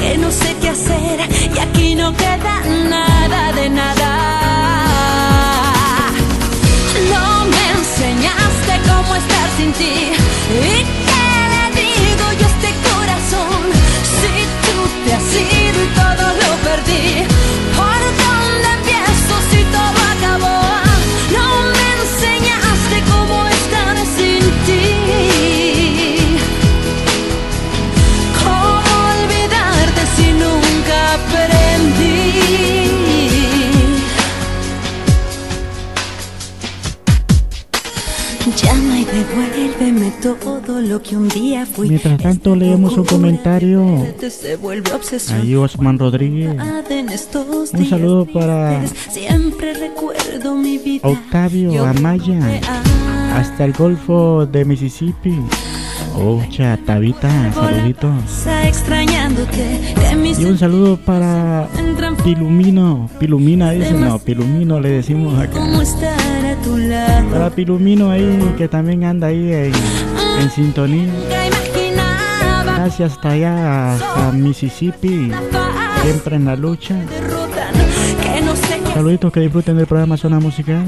que 0.00 0.18
no 0.18 0.30
sé 0.30 0.54
qué 0.60 0.70
hacer 0.70 1.20
y 1.54 1.58
aquí 1.58 1.94
no 1.94 2.12
queda 2.16 2.54
nada 2.88 3.52
de 3.52 3.70
nada. 3.70 4.10
No 7.12 7.44
me 7.46 7.70
enseñaste 7.78 8.72
cómo 8.88 9.14
estar 9.16 9.48
sin 9.56 9.72
ti. 9.72 10.23
Lo 16.86 17.63
todo 40.32 40.80
lo 40.80 41.02
que 41.02 41.16
un 41.16 41.28
día 41.28 41.66
fui. 41.66 41.88
Mientras 41.88 42.18
tanto 42.18 42.56
leemos 42.56 42.96
un 42.96 43.04
comentario. 43.04 43.84
Ahí 45.30 45.54
Osman 45.54 45.98
Rodríguez. 45.98 46.56
Un 47.72 47.86
saludo 47.86 48.26
para. 48.26 48.82
Octavio 51.02 51.84
Amaya. 51.84 52.60
Hasta 53.34 53.64
el 53.64 53.72
Golfo 53.74 54.46
de 54.46 54.64
Mississippi. 54.64 55.38
Ocha, 56.16 56.78
Tabita, 56.86 57.52
saluditos. 57.52 58.14
Y 60.38 60.44
un 60.44 60.58
saludo 60.58 60.96
para 60.96 61.68
Pilumino. 62.22 63.10
Pilumina 63.18 63.72
dice, 63.72 63.92
no, 63.92 64.18
Pilumino 64.18 64.80
le 64.80 64.90
decimos 64.90 65.38
acá. 65.38 65.60
Para 67.32 67.50
Pilumino 67.50 68.10
ahí, 68.10 68.54
que 68.56 68.68
también 68.68 69.04
anda 69.04 69.28
ahí 69.28 69.52
en, 69.52 69.72
en 70.40 70.50
sintonía. 70.50 71.12
Gracias 72.64 73.12
hasta 73.12 73.30
allá, 73.30 73.94
hasta 73.94 74.32
Mississippi. 74.32 75.32
Siempre 76.02 76.36
en 76.36 76.44
la 76.44 76.56
lucha. 76.56 76.96
Saluditos 78.92 79.32
que 79.32 79.40
disfruten 79.40 79.76
del 79.76 79.86
programa 79.86 80.16
Zona 80.16 80.38
Musical. 80.38 80.84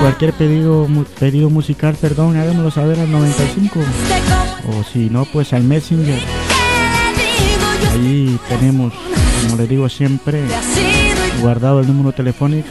Cualquier 0.00 0.32
pedido, 0.34 0.86
pedido 1.18 1.50
musical, 1.50 1.96
perdón, 2.00 2.36
háganmelo 2.36 2.70
saber 2.70 3.00
al 3.00 3.10
95. 3.10 3.80
O 4.68 4.84
si 4.84 5.08
no, 5.10 5.24
pues 5.24 5.52
al 5.52 5.64
Messenger. 5.64 6.18
Ahí 7.92 8.38
tenemos, 8.48 8.92
como 9.42 9.56
les 9.56 9.68
digo 9.68 9.88
siempre, 9.88 10.42
guardado 11.40 11.80
el 11.80 11.86
número 11.86 12.12
telefónico. 12.12 12.68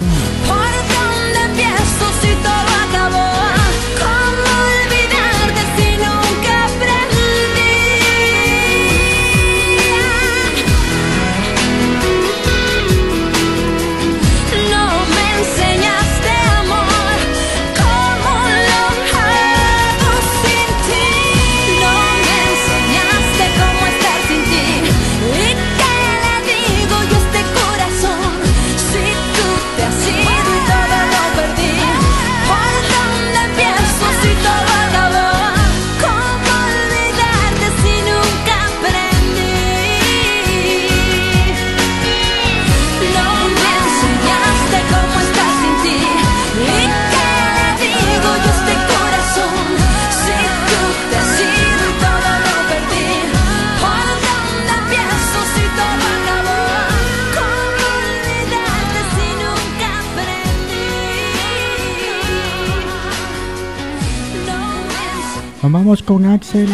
Vamos 65.74 66.04
con 66.04 66.26
Axel. 66.26 66.70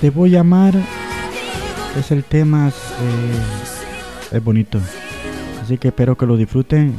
Te 0.00 0.10
voy 0.10 0.36
a 0.36 0.40
amar. 0.40 0.74
Es 1.98 2.10
el 2.10 2.24
tema. 2.24 2.68
eh, 2.68 4.36
es 4.36 4.44
bonito. 4.44 4.80
Así 5.62 5.78
que 5.78 5.88
espero 5.88 6.16
que 6.16 6.26
lo 6.26 6.36
disfruten. 6.36 6.98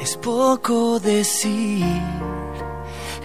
Es 0.00 0.16
poco 0.16 0.98
decir 0.98 1.84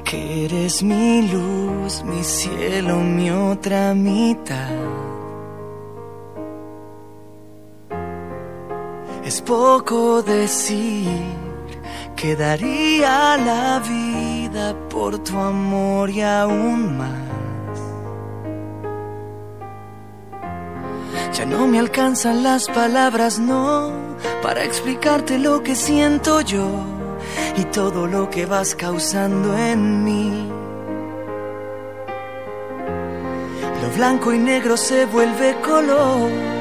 que 0.03 0.45
eres 0.45 0.83
mi 0.83 1.27
luz, 1.27 2.03
mi 2.03 2.23
cielo, 2.23 2.97
mi 2.97 3.31
otra 3.31 3.93
mitad. 3.93 5.16
Poco 9.47 10.21
decir 10.21 11.07
que 12.17 12.35
daría 12.35 13.37
la 13.37 13.79
vida 13.79 14.75
por 14.89 15.19
tu 15.19 15.37
amor 15.37 16.09
y 16.09 16.21
aún 16.21 16.97
más. 16.97 17.77
Ya 21.33 21.45
no 21.45 21.65
me 21.67 21.79
alcanzan 21.79 22.43
las 22.43 22.67
palabras, 22.67 23.39
no, 23.39 23.91
para 24.41 24.65
explicarte 24.65 25.39
lo 25.39 25.63
que 25.63 25.75
siento 25.75 26.41
yo 26.41 26.67
y 27.55 27.63
todo 27.65 28.05
lo 28.05 28.29
que 28.29 28.45
vas 28.45 28.75
causando 28.75 29.57
en 29.57 30.03
mí. 30.03 30.49
Lo 33.81 33.95
blanco 33.95 34.33
y 34.33 34.39
negro 34.39 34.75
se 34.75 35.05
vuelve 35.05 35.55
color 35.61 36.56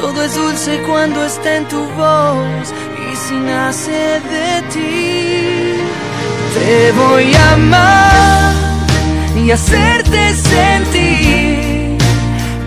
todo 0.00 0.22
es 0.22 0.34
dulce 0.34 0.78
cuando 0.86 1.24
está 1.24 1.56
en 1.56 1.64
tu 1.66 1.84
voz 2.02 2.72
y 3.10 3.16
si 3.16 3.34
nace 3.34 4.20
de 4.32 4.62
ti. 4.72 5.74
Te 6.54 6.92
voy 6.92 7.34
a 7.34 7.52
amar 7.54 8.52
y 9.36 9.50
hacerte 9.50 10.34
sentir 10.34 11.98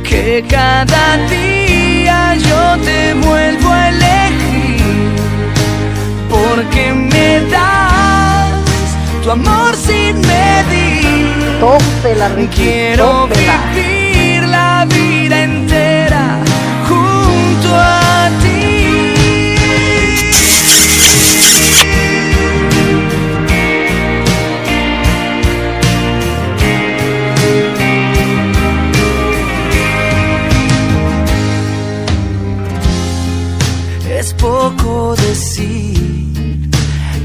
que 0.03 0.43
cada 0.47 1.17
día 1.29 2.35
yo 2.35 2.83
te 2.83 3.13
vuelvo 3.13 3.69
a 3.71 3.89
elegir 3.89 4.81
porque 6.29 6.93
me 6.93 7.41
das 7.49 8.87
tu 9.23 9.31
amor 9.31 9.75
sin 9.75 10.19
medir. 10.19 11.59
Tópela, 11.59 12.29
Ricky, 12.29 12.55
Quiero 12.55 13.05
tópela. 13.05 13.57
vivir 13.73 14.43
la 14.47 14.85
vida 14.89 15.43
entera 15.43 15.60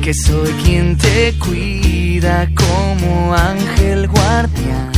que 0.07 0.15
soy 0.15 0.53
quien 0.65 0.97
te 0.97 1.35
cuida 1.41 2.49
como 2.55 3.35
ángel 3.35 4.07
guardián. 4.07 4.96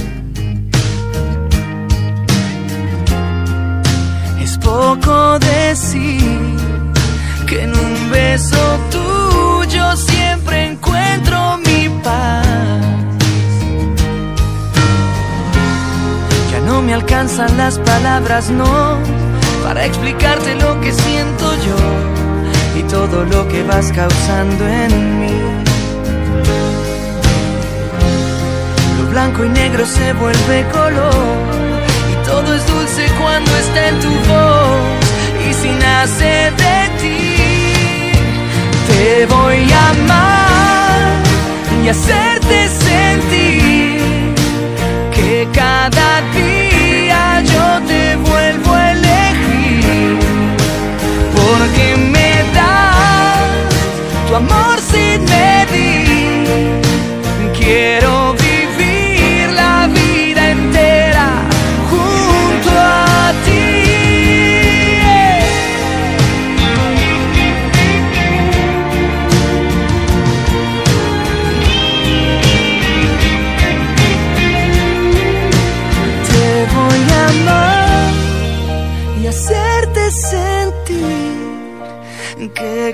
Decir 5.09 6.21
que 7.47 7.63
en 7.63 7.71
un 7.71 8.11
beso 8.11 8.79
tuyo 8.91 9.97
siempre 9.97 10.67
encuentro 10.67 11.57
mi 11.59 11.89
paz. 12.05 12.47
Ya 16.51 16.61
no 16.67 16.83
me 16.83 16.93
alcanzan 16.93 17.57
las 17.57 17.79
palabras, 17.79 18.51
no, 18.51 18.99
para 19.65 19.87
explicarte 19.87 20.57
lo 20.57 20.79
que 20.83 20.93
siento 20.93 21.55
yo 21.67 22.79
y 22.79 22.83
todo 22.83 23.25
lo 23.25 23.49
que 23.49 23.63
vas 23.63 23.91
causando 23.93 24.69
en 24.69 25.21
mí. 25.21 25.41
Lo 28.99 29.11
blanco 29.11 29.45
y 29.47 29.49
negro 29.49 29.87
se 29.87 30.13
vuelve 30.13 30.67
color 30.71 31.39
y 32.13 32.27
todo 32.27 32.55
es 32.55 32.67
dulce 32.67 33.07
cuando 33.19 33.51
está 33.57 33.89
en 33.89 34.01
tu 34.01 34.11
voz 34.11 34.88
nace 35.81 36.53
de 36.63 36.79
ti. 37.01 38.13
Te 38.89 39.27
voy 39.27 39.71
a 39.73 39.91
amar 39.91 41.23
y 41.85 41.89
hacerte 41.89 42.69
sentir 42.69 44.35
que 45.15 45.49
cada 45.53 46.21
día 46.33 47.43
yo 47.43 47.67
te 47.87 48.17
vuelvo 48.17 48.75
a 48.75 48.93
elegir 48.93 50.19
porque 51.37 51.97
me 52.15 52.31
das 52.55 53.49
tu 54.29 54.35
amor 54.37 54.77
sin 54.93 55.25
medir. 55.25 56.81
Quiero 57.59 58.38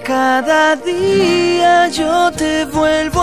cada 0.03 0.77
día 0.77 1.89
yo 1.89 2.31
te 2.33 2.65
vuelvo 2.65 3.14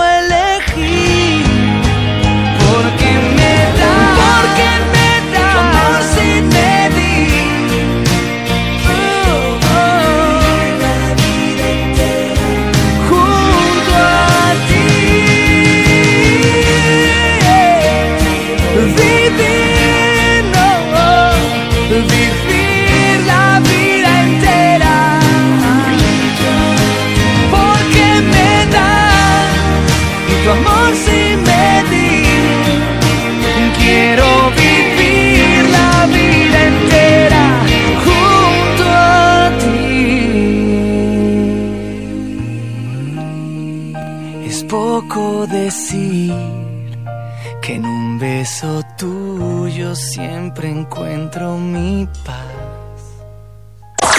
encuentro 51.06 51.58
mi 51.58 52.08
paz. 52.26 52.36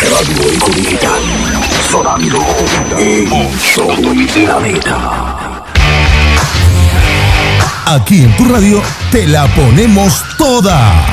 Radio 0.02 0.52
Eco 0.52 0.68
Digital, 0.70 1.20
sonando 1.90 2.38
en 2.98 3.28
todo 3.74 3.92
el 4.12 4.26
planeta. 4.26 5.64
Aquí 7.86 8.22
en 8.24 8.36
tu 8.36 8.44
radio 8.46 8.82
te 9.10 9.26
la 9.28 9.46
ponemos 9.54 10.24
toda. 10.36 11.06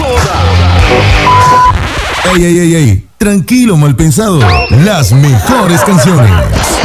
Ey, 2.35 2.43
ey, 2.45 2.59
ey, 2.59 2.75
ey. 2.75 3.05
Tranquilo, 3.17 3.75
mal 3.77 3.95
pensado. 3.95 4.39
Las 4.69 5.11
mejores 5.11 5.81
canciones. 5.81 6.31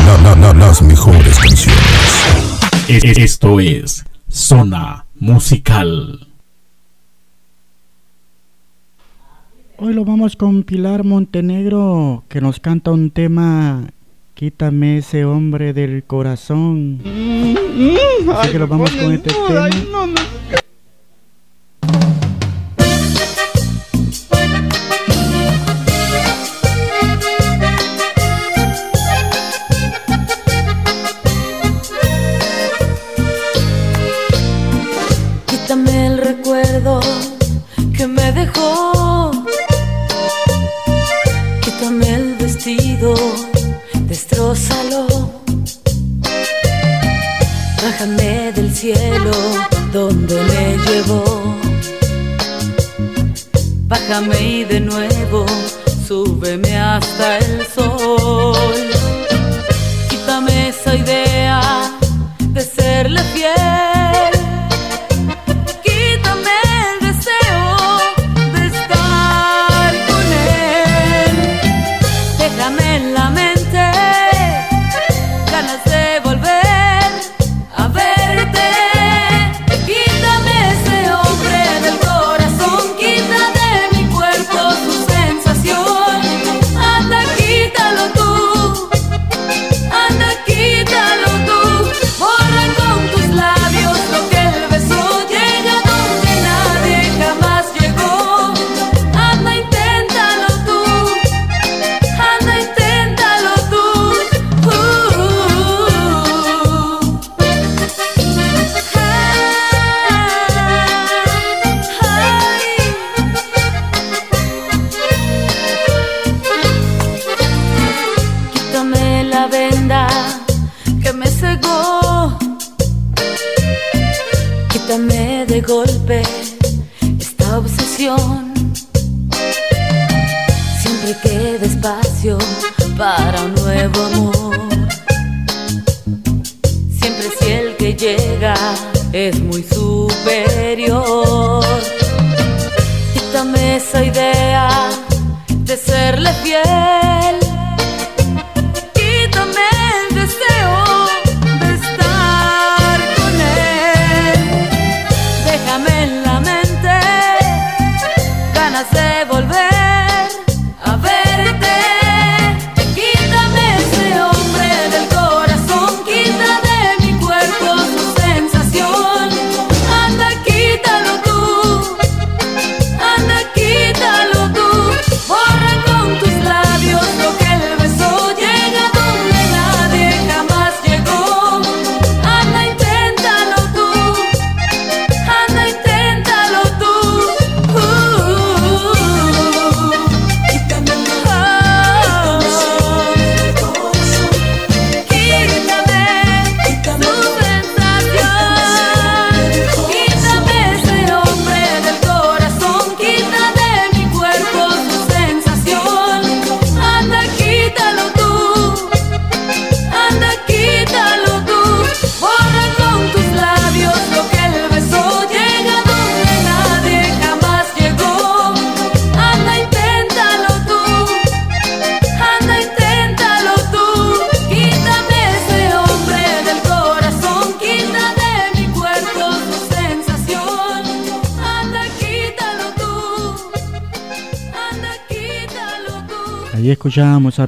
La, 0.06 0.18
la, 0.18 0.34
la, 0.34 0.52
las 0.52 0.82
mejores 0.82 1.38
canciones. 1.38 1.80
E- 2.88 2.98
e- 3.02 3.24
Esto 3.24 3.60
es 3.60 4.04
Zona 4.28 5.06
Musical. 5.20 6.26
Hoy 9.76 9.92
lo 9.92 10.04
vamos 10.04 10.36
con 10.36 10.62
Pilar 10.62 11.02
Montenegro, 11.02 12.22
que 12.28 12.40
nos 12.40 12.60
canta 12.60 12.92
un 12.92 13.10
tema, 13.10 13.88
Quítame 14.34 14.98
ese 14.98 15.24
hombre 15.24 15.72
del 15.72 16.04
corazón. 16.04 17.00
Así 18.36 18.50
que 18.50 18.58
lo 18.58 18.68
vamos 18.68 18.90
con 18.92 19.12
este 19.12 19.30
tema. 19.30 19.70
Quítame 35.46 36.06
el 36.06 36.18
recuerdo 36.18 37.00
que 37.96 38.06
me 38.06 38.32
dejó. 38.32 38.93
Destrózalo. 44.54 45.06
Bájame 47.82 48.52
del 48.52 48.74
cielo 48.74 49.32
donde 49.92 50.34
me 50.42 50.76
llevó. 50.86 51.24
Bájame 53.88 54.40
y 54.40 54.64
de 54.64 54.80
nuevo 54.80 55.44
súbeme 56.06 56.78
hasta 56.78 57.38
el 57.38 57.66
sol. 57.66 58.90
Quítame 60.08 60.68
esa 60.68 60.94
idea 60.94 61.60
de 62.52 62.60
serle 62.60 63.22
fiel. 63.34 63.73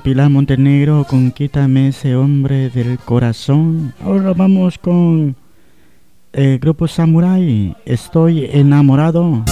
Pilar 0.06 0.30
Montenegro 0.30 1.02
con 1.02 1.32
Quítame 1.32 1.88
ese 1.88 2.14
hombre 2.14 2.70
del 2.70 2.96
corazón. 2.96 3.92
Ahora 4.00 4.34
vamos 4.34 4.78
con 4.78 5.34
el 6.32 6.60
grupo 6.60 6.86
Samurai. 6.86 7.76
Estoy 7.84 8.44
enamorado. 8.44 9.42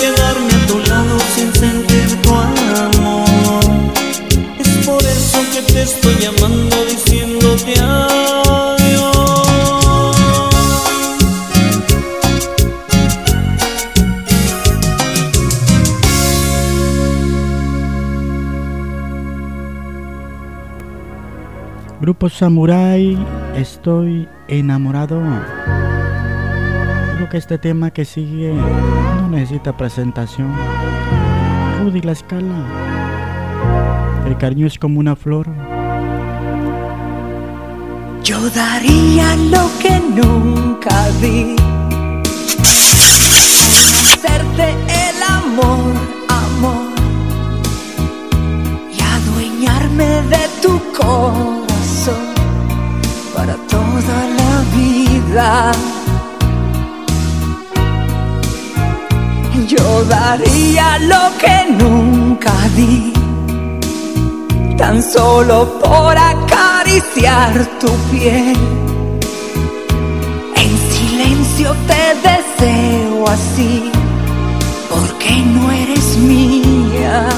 Quedarme 0.00 0.52
a 0.52 0.66
tu 0.66 0.78
lado 0.90 1.18
sin 1.34 1.52
sentir 1.54 2.22
tu 2.22 2.30
amor 2.34 3.64
es 4.58 4.86
por 4.86 5.02
eso 5.02 5.38
que 5.52 5.72
te 5.72 5.82
estoy 5.82 6.14
llamando 6.16 6.76
diciéndote 6.86 7.74
adiós. 7.80 8.68
Grupo 22.00 22.28
Samurai, 22.30 23.18
estoy 23.54 24.28
enamorado. 24.46 25.20
Creo 27.16 27.28
que 27.28 27.36
este 27.36 27.58
tema 27.58 27.90
que 27.90 28.04
sigue 28.04 28.54
no 29.18 29.28
necesita 29.28 29.76
presentación. 29.76 30.52
Rudy 31.80 32.00
la 32.02 32.12
escala. 32.12 32.64
El 34.26 34.36
cariño 34.36 34.66
es 34.66 34.78
como 34.78 35.00
una 35.00 35.16
flor. 35.16 35.46
Yo 38.22 38.38
daría 38.50 39.36
lo 39.36 39.70
que 39.80 40.00
nunca 40.00 41.08
di 41.20 41.56
hacerte 44.12 44.66
el 45.04 45.22
amor, 45.22 45.94
amor 46.28 46.92
y 48.92 49.00
adueñarme 49.00 50.04
de 50.04 50.48
tu 50.62 50.78
corazón 50.92 52.34
para 53.34 53.54
toda 53.66 54.16
la 54.38 54.64
vida. 54.76 55.97
Yo 59.66 60.04
daría 60.04 60.98
lo 61.00 61.36
que 61.38 61.66
nunca 61.70 62.52
di 62.76 63.12
tan 64.78 65.02
solo 65.02 65.78
por 65.80 66.16
acariciar 66.16 67.66
tu 67.80 67.90
piel. 68.10 68.56
En 70.54 70.78
silencio 70.92 71.74
te 71.88 72.14
deseo 72.28 73.28
así, 73.28 73.90
porque 74.88 75.32
no 75.54 75.72
eres 75.72 76.16
mía. 76.18 77.28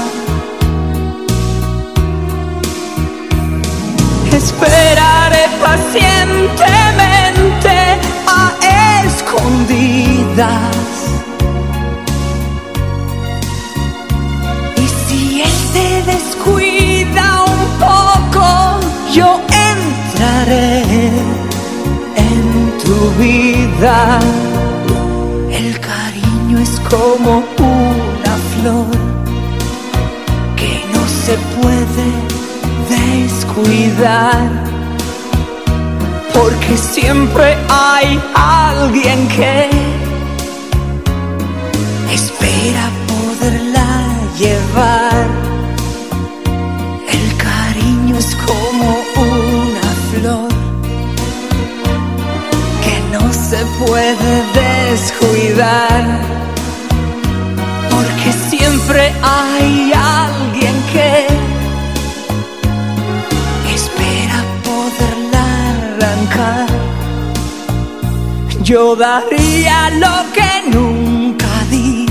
Esperaré 4.31 5.45
pacientemente 5.59 7.75
a 8.27 8.53
escondidas. 9.03 11.00
Yo 19.13 19.41
entraré 19.71 20.83
en 22.15 22.77
tu 22.83 23.09
vida. 23.21 24.19
El 25.51 25.79
cariño 25.79 26.59
es 26.59 26.79
como 26.89 27.43
una 27.59 28.35
flor 28.53 28.91
que 30.55 30.83
no 30.93 31.03
se 31.07 31.35
puede 31.59 32.07
descuidar. 32.89 34.49
Porque 36.33 36.77
siempre 36.77 37.57
hay 37.69 38.19
alguien 38.33 39.27
que 39.29 39.90
puede 53.85 54.33
descuidar. 54.53 56.03
Porque 57.89 58.31
siempre 58.49 59.13
hay 59.21 59.91
alguien 59.93 60.75
que 60.93 61.09
espera 63.75 64.39
poderla 64.67 65.45
arrancar. 65.73 66.67
Yo 68.63 68.95
daría 68.95 69.89
lo 70.03 70.15
que 70.35 70.51
nunca 70.77 71.51
di 71.69 72.05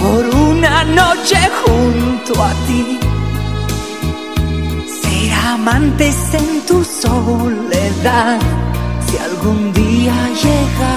por 0.00 0.24
una 0.34 0.84
noche 0.84 1.38
junto 1.62 2.32
a 2.42 2.52
ti. 2.66 2.98
Ser 5.00 5.32
amantes 5.54 6.16
en 6.34 6.48
tu 6.66 6.84
soledad, 6.84 8.40
si 9.06 9.16
algún 9.18 9.72
día 9.72 10.14
llegara. 10.42 10.95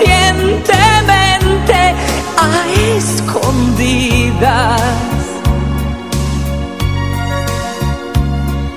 inconscientemente 0.00 1.94
a 2.36 2.48
escondidas. 2.96 4.80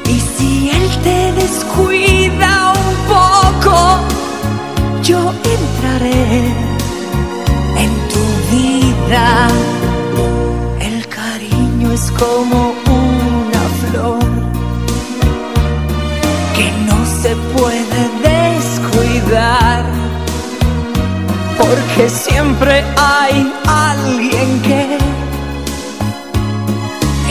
Y 0.09 0.19
si 0.19 0.69
él 0.69 0.89
te 1.03 1.31
descuida 1.33 2.73
un 2.73 2.95
poco, 3.07 3.75
yo 5.03 5.19
entraré 5.57 6.53
en 7.83 7.91
tu 8.11 8.23
vida. 8.51 9.25
El 10.79 11.07
cariño 11.07 11.91
es 11.91 12.11
como 12.11 12.62
que 21.95 22.09
siempre 22.09 22.83
hay 22.97 23.53
alguien 23.67 24.61
que 24.61 24.97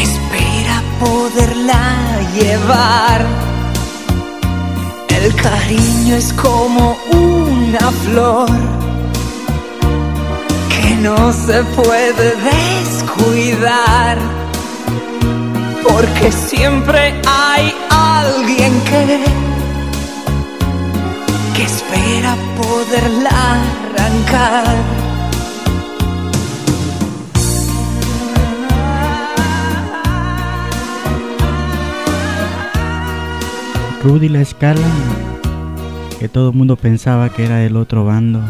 espera 0.01 0.83
poderla 1.01 2.21
llevar. 2.35 3.27
El 5.09 5.35
cariño 5.35 6.15
es 6.17 6.33
como 6.35 6.97
una 7.11 7.91
flor 8.05 8.51
que 10.69 10.95
no 10.97 11.33
se 11.33 11.63
puede 11.77 12.37
descuidar. 12.53 14.19
Porque 15.89 16.31
siempre 16.31 17.21
hay 17.27 17.75
alguien 17.91 18.81
que, 18.83 19.25
que 21.57 21.63
espera 21.65 22.37
poderla 22.57 23.92
Rudy 34.03 34.29
la 34.29 34.41
escala, 34.41 34.89
que 36.19 36.29
todo 36.29 36.51
el 36.51 36.57
mundo 36.57 36.75
pensaba 36.75 37.29
que 37.29 37.45
era 37.45 37.59
del 37.59 37.77
otro 37.77 38.05
bando. 38.05 38.43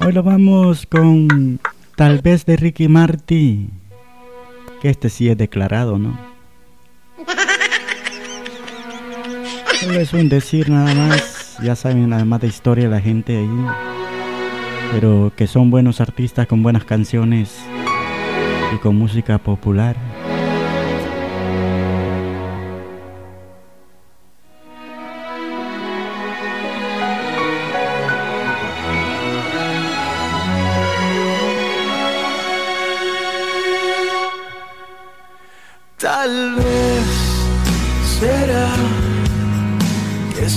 Hoy 0.00 0.12
lo 0.12 0.22
vamos 0.22 0.86
con 0.86 1.60
tal 1.94 2.20
vez 2.22 2.46
de 2.46 2.56
Ricky 2.56 2.88
Marty, 2.88 3.68
que 4.80 4.88
este 4.88 5.10
sí 5.10 5.28
es 5.28 5.36
declarado, 5.36 5.98
¿no? 5.98 6.31
Solo 9.82 9.98
es 9.98 10.12
un 10.12 10.28
decir 10.28 10.70
nada 10.70 10.94
más, 10.94 11.56
ya 11.60 11.74
saben 11.74 12.12
además 12.12 12.40
de 12.40 12.46
historia 12.46 12.88
la 12.88 13.00
gente 13.00 13.36
ahí, 13.36 13.66
pero 14.92 15.32
que 15.36 15.48
son 15.48 15.72
buenos 15.72 16.00
artistas 16.00 16.46
con 16.46 16.62
buenas 16.62 16.84
canciones 16.84 17.58
y 18.72 18.78
con 18.78 18.94
música 18.94 19.38
popular. 19.38 19.96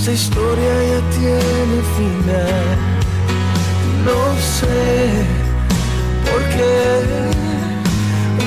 Esta 0.06 0.14
historia 0.14 0.72
ya 0.92 1.00
tiene 1.18 1.82
final. 1.96 2.76
No 4.04 4.20
sé 4.54 4.78
por 6.30 6.42
qué 6.54 6.70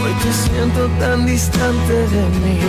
hoy 0.01 0.13
te 0.23 0.31
siento 0.31 0.87
tan 1.01 1.25
distante 1.25 1.93
de 1.93 2.23
mí. 2.39 2.59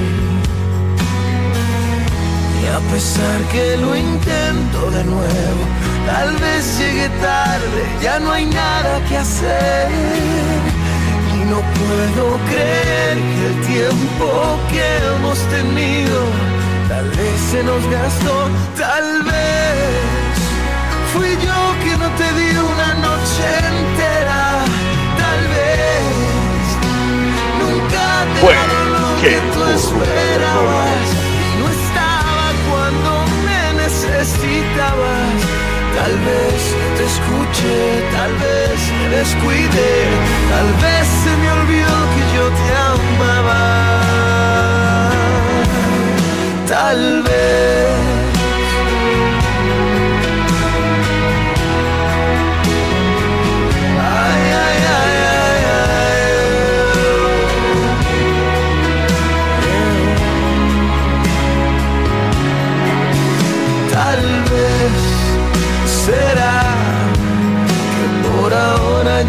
Y 2.60 2.66
a 2.66 2.80
pesar 2.92 3.40
que 3.52 3.76
lo 3.76 3.94
intento 3.94 4.90
de 4.90 5.04
nuevo, 5.04 5.62
tal 6.06 6.36
vez 6.38 6.78
llegue 6.80 7.08
tarde, 7.20 7.82
ya 8.02 8.18
no 8.18 8.32
hay 8.32 8.46
nada 8.46 9.04
que 9.08 9.18
hacer. 9.18 9.88
Y 11.36 11.44
no 11.48 11.60
puedo 11.78 12.38
creer 12.50 13.18
que 13.34 13.46
el 13.50 13.66
tiempo 13.66 14.58
que 14.68 14.82
hemos 15.14 15.38
tenido 15.54 16.60
tal 16.90 17.08
vez 17.10 17.40
se 17.52 17.62
nos 17.62 17.82
gastó, 17.88 18.48
esperabas 29.80 31.06
y 31.48 31.58
no 31.60 31.66
estaba 31.68 32.46
cuando 32.68 33.10
me 33.46 33.62
necesitabas. 33.82 35.38
Tal 35.96 36.14
vez 36.28 36.60
te 36.96 37.04
escuché, 37.12 37.80
tal 38.16 38.32
vez 38.44 38.78
me 38.98 39.06
descuidé, 39.16 39.94
tal 40.52 40.68
vez 40.84 41.06
se 41.24 41.32
me 41.40 41.48
olvidó 41.58 41.96
que 42.14 42.22
yo 42.36 42.44
te 42.58 42.68
amaba. 42.92 43.62
Tal 46.68 47.22
vez. 47.22 48.09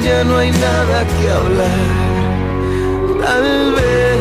Ya 0.03 0.23
no 0.23 0.37
hay 0.37 0.51
nada 0.51 1.05
que 1.05 1.29
hablar. 1.29 1.79
Tal 3.23 3.73
vez, 3.77 4.19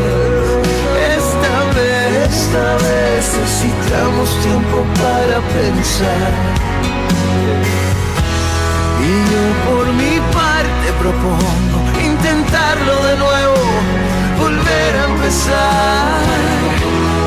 esta 1.16 1.54
vez, 1.76 2.32
esta 2.32 2.74
vez 2.84 3.00
necesitamos 3.40 4.28
tiempo 4.42 4.84
para 5.02 5.40
pensar. 5.56 6.32
Y 9.00 9.12
yo 9.32 9.44
por 9.68 9.86
mi 10.00 10.16
parte 10.38 10.86
propongo 10.98 11.78
intentarlo 12.04 12.94
de 13.08 13.16
nuevo, 13.16 13.62
volver 14.38 14.92
a 14.96 15.04
empezar. 15.12 16.20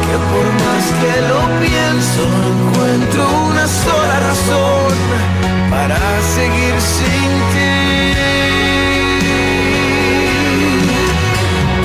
Que 0.05 0.17
por 0.31 0.47
más 0.63 0.85
que 1.01 1.13
lo 1.31 1.41
pienso, 1.59 2.21
encuentro 2.53 3.21
una 3.49 3.67
sola 3.67 4.19
razón 4.19 5.42
para 5.73 5.99
seguir 6.35 6.75
sin 6.95 7.31
ti. 7.51 7.73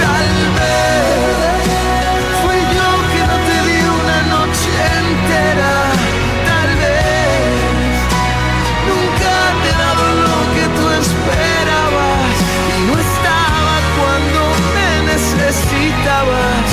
Tal 0.05 0.29
vez 0.59 1.63
fui 2.41 2.61
yo 2.77 2.89
que 3.13 3.23
no 3.31 3.37
te 3.49 3.57
di 3.69 3.81
una 4.01 4.21
noche 4.35 4.71
entera. 5.03 5.75
Tal 6.51 6.71
vez 6.83 7.97
nunca 8.91 9.35
te 9.61 9.69
he 9.71 9.77
dado 9.85 10.05
lo 10.27 10.37
que 10.55 10.65
tú 10.77 10.85
esperabas 11.03 12.35
y 12.73 12.79
no 12.89 12.95
estaba 13.07 13.75
cuando 13.99 14.41
me 14.75 14.91
necesitabas. 15.13 16.65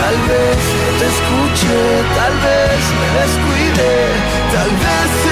Tal 0.00 0.16
vez 0.30 0.60
te 0.98 1.06
escuché, 1.14 1.80
tal 2.18 2.34
vez 2.46 2.80
me 3.00 3.08
descuidé, 3.20 3.96
tal 4.54 4.70
vez 4.84 5.31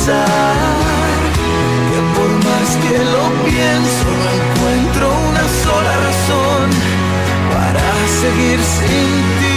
empezar. 0.00 0.56
Que 1.90 2.00
por 2.18 2.30
más 2.44 2.76
que 2.76 2.98
lo 3.04 3.24
pienso, 3.44 4.04
no 4.20 4.30
encuentro 4.40 5.04
una 5.28 5.46
sola 5.64 5.96
razón 5.96 6.70
para 7.52 7.84
seguir 8.20 8.58
sin 8.62 9.40
ti. 9.40 9.49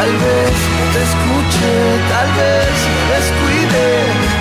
Tal 0.00 0.12
vez 0.12 0.56
te 0.94 1.00
escuche, 1.02 1.72
tal 2.08 2.28
vez 2.32 2.72
me 2.94 3.02
descuide, 3.16 3.86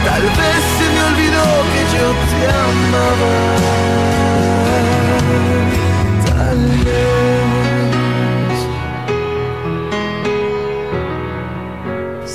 tal 0.06 0.23
vez 0.23 0.61
se 0.77 0.86
me 0.94 1.02
olvidó 1.03 1.48
que 1.73 1.81
yo 1.98 2.06
te 2.30 2.41
amaba. 2.64 3.34
Tal 6.27 6.61
vez. 6.86 7.49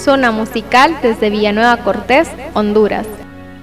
Zona 0.04 0.30
musical 0.30 0.88
desde 1.02 1.30
Villanueva 1.30 1.78
Cortés, 1.78 2.28
Honduras. 2.52 3.06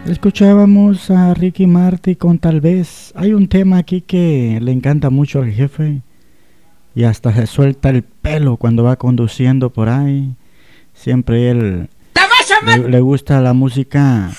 Escuchábamos 0.07 1.11
a 1.11 1.35
Ricky 1.35 1.67
Marty 1.67 2.15
con 2.15 2.39
Tal 2.39 2.61
vez. 2.61 3.13
Hay 3.15 3.33
un 3.33 3.47
tema 3.47 3.77
aquí 3.77 4.01
que 4.01 4.57
le 4.59 4.71
encanta 4.71 5.11
mucho 5.11 5.43
al 5.43 5.51
jefe 5.51 6.01
y 6.95 7.03
hasta 7.03 7.31
se 7.33 7.47
suelta 7.47 7.89
el 7.89 8.03
pelo 8.31 8.57
cuando 8.57 8.83
va 8.83 8.95
conduciendo 8.95 9.69
por 9.69 9.89
ahí. 9.89 10.33
Siempre 10.93 11.51
él 11.51 11.89
le, 12.65 12.89
le, 12.89 12.99
gusta 12.99 13.41
la 13.41 13.53
música 13.53 14.29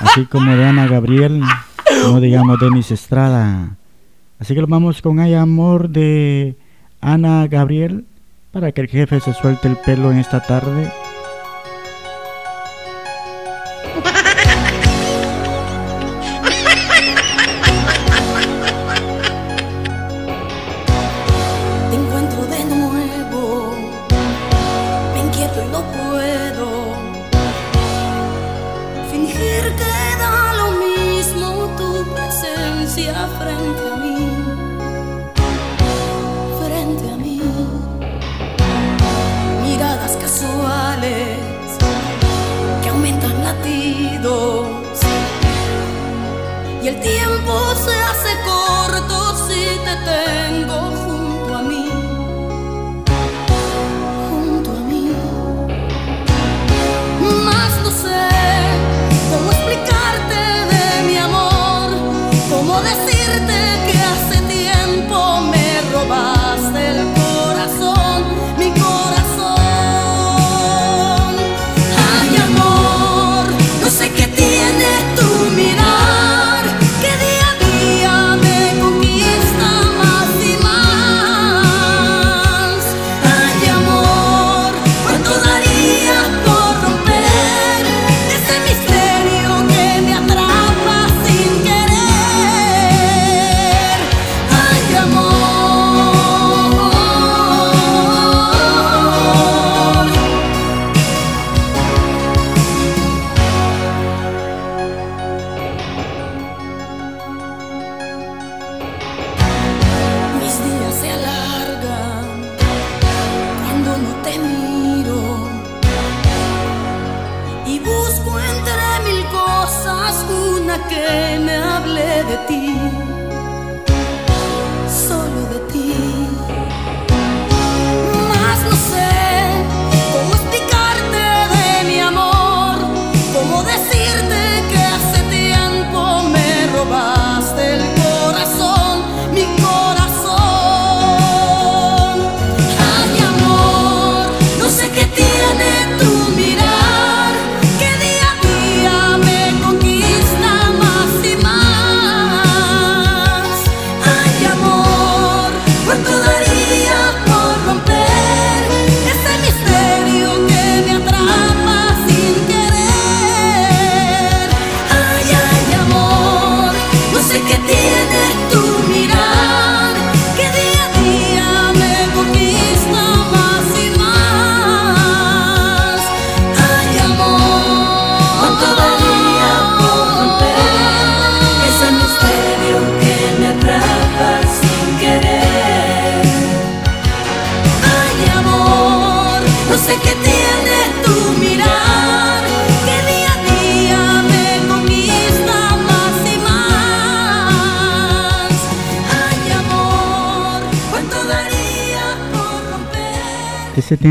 así 0.00 0.26
como 0.26 0.54
de 0.54 0.64
Ana 0.64 0.86
Gabriel, 0.86 1.42
no 2.02 2.20
digamos 2.20 2.58
Denis 2.60 2.90
Estrada. 2.90 3.76
Así 4.38 4.54
que 4.54 4.60
vamos 4.62 5.00
con 5.00 5.18
Hay 5.18 5.34
Amor 5.34 5.88
de 5.88 6.56
Ana 7.00 7.46
Gabriel 7.48 8.04
para 8.52 8.72
que 8.72 8.82
el 8.82 8.88
jefe 8.88 9.20
se 9.20 9.32
suelte 9.32 9.68
el 9.68 9.76
pelo 9.76 10.10
en 10.10 10.18
esta 10.18 10.40
tarde. 10.40 10.92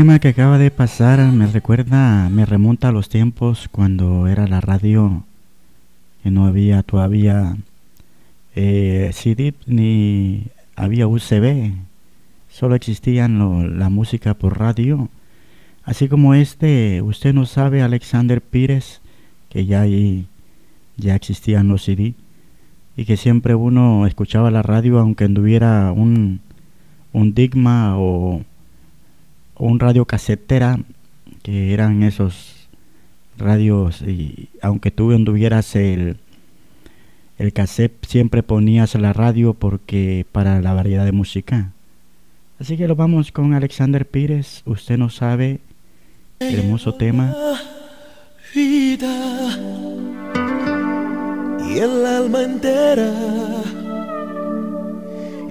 Tema 0.06 0.20
que 0.20 0.28
acaba 0.28 0.56
de 0.56 0.70
pasar 0.70 1.18
me 1.32 1.48
recuerda, 1.48 2.28
me 2.28 2.46
remonta 2.46 2.90
a 2.90 2.92
los 2.92 3.08
tiempos 3.08 3.68
cuando 3.72 4.28
era 4.28 4.46
la 4.46 4.60
radio, 4.60 5.24
que 6.22 6.30
no 6.30 6.46
había 6.46 6.84
todavía 6.84 7.56
eh, 8.54 9.10
CD 9.12 9.52
ni 9.66 10.44
había 10.76 11.08
USB, 11.08 11.72
solo 12.48 12.76
existían 12.76 13.80
la 13.80 13.88
música 13.88 14.34
por 14.34 14.60
radio. 14.60 15.08
Así 15.82 16.06
como 16.06 16.34
este, 16.34 17.02
usted 17.02 17.34
no 17.34 17.44
sabe, 17.44 17.82
Alexander 17.82 18.40
Pires, 18.40 19.00
que 19.48 19.66
ya 19.66 19.80
ahí 19.80 20.26
ya 20.96 21.16
existían 21.16 21.66
los 21.66 21.82
CD 21.82 22.14
y 22.96 23.06
que 23.06 23.16
siempre 23.16 23.56
uno 23.56 24.06
escuchaba 24.06 24.52
la 24.52 24.62
radio 24.62 25.00
aunque 25.00 25.24
anduviera 25.24 25.90
un, 25.90 26.38
un 27.12 27.34
Digma 27.34 27.98
o 27.98 28.44
un 29.58 29.80
radio 29.80 30.04
casetera, 30.04 30.78
que 31.42 31.72
eran 31.72 32.02
esos 32.02 32.68
radios, 33.38 34.02
y 34.02 34.48
aunque 34.62 34.90
tú 34.90 35.12
anduvieras 35.12 35.76
el, 35.76 36.16
el 37.38 37.52
cassette, 37.52 38.04
siempre 38.06 38.42
ponías 38.42 38.94
la 38.94 39.12
radio 39.12 39.54
porque 39.54 40.26
para 40.32 40.60
la 40.60 40.72
variedad 40.72 41.04
de 41.04 41.12
música. 41.12 41.72
Así 42.58 42.76
que 42.76 42.88
lo 42.88 42.96
vamos 42.96 43.32
con 43.32 43.52
Alexander 43.52 44.06
Pires, 44.06 44.62
usted 44.64 44.96
no 44.96 45.10
sabe, 45.10 45.60
hermoso 46.40 46.94
tema. 46.94 47.34
Vida 48.54 49.58
y 51.68 51.78
el 51.78 52.06
alma 52.06 52.42
entera 52.42 53.12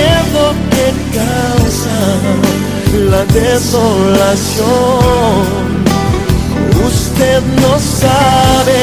miedo 0.00 0.42
que 0.74 0.86
causa 1.18 1.98
la 3.12 3.22
desolación. 3.40 4.70
Usted 6.92 7.40
no 7.62 7.72
sabe 7.78 8.80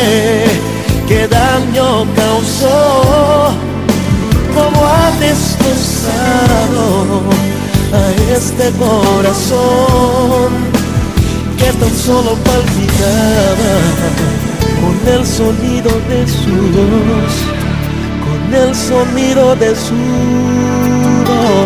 qué 1.07 1.27
daño 1.27 1.87
causó, 2.15 3.53
cómo 4.55 4.79
ha 4.85 5.07
destrozado 5.19 6.85
a 7.93 8.03
este 8.37 8.65
corazón 8.83 10.49
que 11.57 11.69
tan 11.79 11.93
solo 12.05 12.31
palpitaba 12.47 13.73
con 14.81 14.95
el 15.15 15.25
sonido 15.25 15.91
de 16.09 16.19
su 16.27 16.55
voz, 16.75 17.56
con 18.47 18.55
el 18.55 18.75
sonido 18.75 19.55
de 19.55 19.75
su 19.75 19.95
voz. 21.25 21.57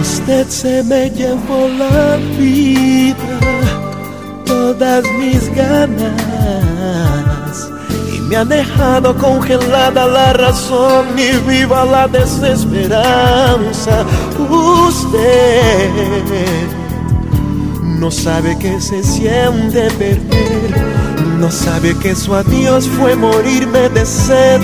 Usted 0.00 0.46
se 0.48 0.82
me 0.84 1.10
llevó 1.10 1.68
la 1.78 2.16
vida, 2.38 3.14
todas 4.44 5.04
mis 5.18 5.54
ganas 5.54 6.14
y 8.14 8.20
me 8.20 8.36
ha 8.36 8.44
dejado 8.44 9.16
congelada 9.16 10.06
la 10.06 10.32
razón 10.32 11.06
y 11.18 11.32
viva 11.48 11.84
la 11.84 12.08
desesperanza. 12.08 14.04
Usted 14.48 15.90
no 17.98 18.10
sabe 18.10 18.58
que 18.58 18.80
se 18.80 19.02
siente 19.02 19.90
perder, 19.92 21.03
no 21.44 21.50
sabe 21.50 21.94
que 21.98 22.14
su 22.16 22.34
adiós 22.34 22.88
fue 22.88 23.14
morirme 23.14 23.90
de 23.90 24.06
sed, 24.06 24.62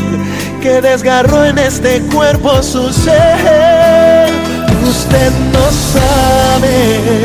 que 0.63 0.81
desgarró 0.81 1.45
en 1.45 1.59
este 1.59 2.01
cuerpo 2.15 2.63
su 2.63 2.91
ser. 2.91 4.31
Usted 4.89 5.31
no 5.53 5.67
sabe 5.93 7.21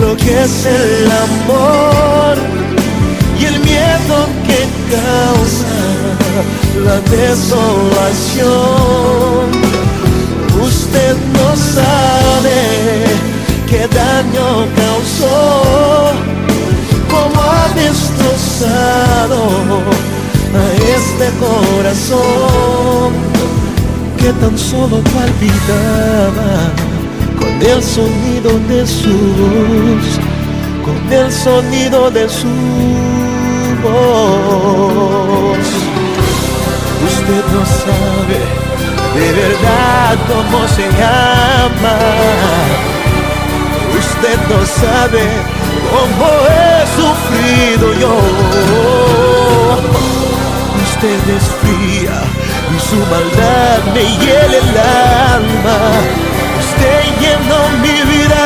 lo 0.00 0.16
que 0.16 0.42
es 0.42 0.66
el 0.66 1.08
amor 1.08 2.36
y 3.38 3.44
el 3.44 3.60
miedo 3.60 4.26
que 4.48 4.66
causa 4.96 5.78
la 6.84 6.98
desolación. 7.16 8.50
Usted 10.60 11.16
no 11.38 11.56
sabe 11.56 12.58
qué 13.68 13.86
daño 13.86 14.66
causó, 14.74 16.12
destrozado 17.74 19.42
a 20.54 20.64
este 20.96 21.30
corazón 21.38 23.12
que 24.18 24.32
tan 24.34 24.58
solo 24.58 25.00
palpitaba 25.14 26.72
con 27.38 27.62
el 27.62 27.82
sonido 27.82 28.58
de 28.68 28.86
su 28.86 29.16
voz, 29.38 30.18
con 30.84 31.12
el 31.12 31.32
sonido 31.32 32.10
de 32.10 32.28
su 32.28 32.48
voz. 33.82 35.58
Usted 37.06 37.44
no 37.54 37.64
sabe 37.64 38.40
de 39.14 39.32
verdad 39.32 40.16
cómo 40.28 40.68
se 40.68 40.86
llama. 40.98 41.96
Usted 43.98 44.38
no 44.48 44.66
sabe 44.66 45.59
cómo 45.92 46.26
he 46.48 46.74
sufrido 46.98 47.86
yo. 48.02 48.14
Usted 50.86 51.22
es 51.36 51.44
fría 51.60 52.18
y 52.74 52.78
su 52.88 52.98
maldad 53.12 53.78
me 53.94 54.02
hiela 54.20 54.56
el 54.64 54.70
alma. 55.36 55.78
Usted 56.62 57.00
llenó 57.22 57.60
mi 57.84 57.96
vida 58.12 58.44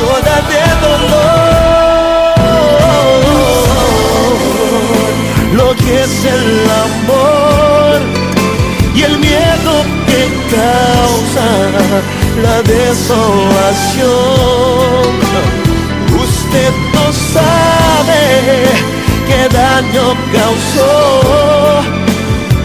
toda 0.00 0.34
de 0.50 0.62
dolor. 0.86 1.36
Lo 5.54 5.68
que 5.76 5.92
es 6.02 6.14
el 6.24 6.48
amor 6.86 7.96
y 8.94 8.96
el 9.02 9.14
miedo 9.18 9.72
que 10.10 10.22
causa 10.56 11.48
la 12.42 12.56
desolación. 12.62 14.15
Daño 20.06 20.14
causó, 20.32 21.82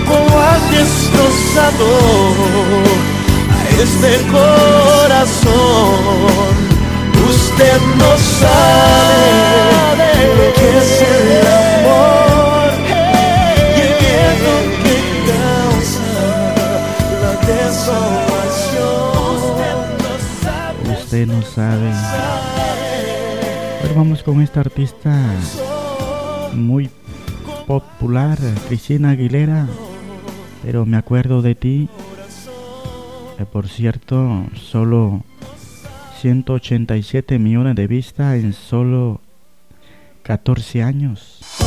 cómo 0.05 0.39
ha 0.39 0.57
destrozado 0.71 1.87
a 3.49 3.53
este 3.81 4.11
corazón. 4.31 5.91
Usted 7.29 7.79
no 7.97 8.11
sabe 8.39 10.09
lo 10.37 10.45
que 10.53 10.67
es 10.77 10.91
el 11.01 11.47
amor 11.47 12.69
y 13.75 13.79
el 13.81 13.93
miedo 14.01 14.53
que 14.83 14.97
causa 15.31 16.11
la 17.21 17.33
desolación. 17.47 18.51
Usted 20.97 21.23
no 21.27 21.39
sabe. 21.41 21.89
Ahora 23.81 23.93
vamos 23.95 24.23
con 24.23 24.41
esta 24.41 24.59
artista 24.61 25.11
muy 26.53 26.89
popular, 28.01 28.39
Cristina 28.67 29.11
Aguilera. 29.11 29.67
Pero 30.63 30.87
me 30.87 30.97
acuerdo 30.97 31.43
de 31.43 31.53
ti. 31.53 31.87
Por 33.51 33.67
cierto, 33.67 34.47
solo 34.55 35.23
187 36.19 37.37
millones 37.37 37.75
de 37.75 37.85
vistas 37.85 38.39
en 38.39 38.53
solo 38.53 39.21
14 40.23 40.81
años. 40.81 41.60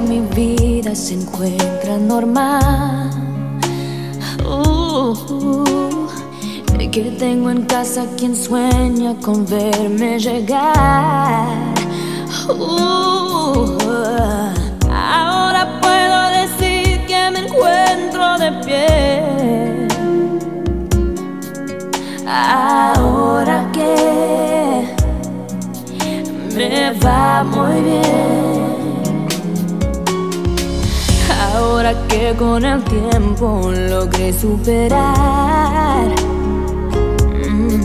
Mi 0.00 0.20
vida 0.20 0.94
se 0.94 1.14
encuentra 1.14 1.98
normal. 1.98 3.10
uh, 4.48 5.14
que 6.90 7.10
tengo 7.18 7.50
en 7.50 7.62
casa 7.62 8.06
quien 8.16 8.36
sueña 8.36 9.14
con 9.20 9.44
verme 9.46 10.18
llegar. 10.18 11.74
Uh, 12.48 13.76
ahora 14.92 15.80
puedo 15.80 16.18
decir 16.40 17.04
que 17.06 17.30
me 17.32 17.40
encuentro 17.46 18.38
de 18.38 18.52
pie. 18.64 19.88
Ahora 22.28 23.70
que 23.72 24.86
me 26.54 26.92
va 27.00 27.42
muy 27.42 27.80
bien. 27.80 28.53
Ahora 31.74 31.92
que 32.06 32.32
con 32.38 32.64
el 32.64 32.84
tiempo 32.84 33.72
logré 33.72 34.32
superar. 34.32 36.06
Mm, 37.50 37.80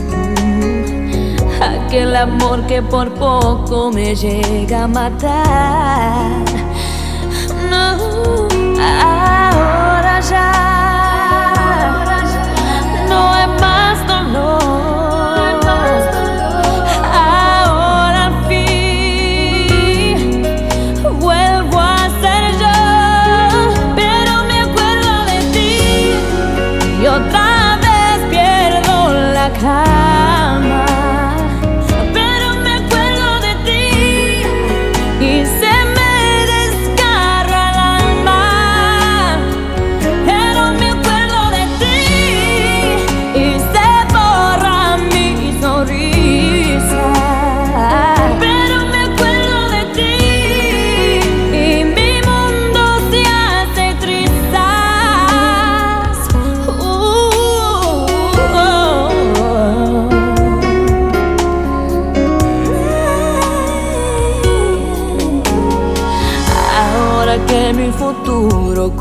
aquel 1.60 2.14
amor 2.14 2.64
que 2.68 2.82
por 2.82 3.12
poco 3.14 3.90
me 3.90 4.14
llega 4.14 4.84
a 4.84 4.86
matar. 4.86 6.44
No, 7.68 8.46
ahora 8.78 10.20
ya 10.20 10.79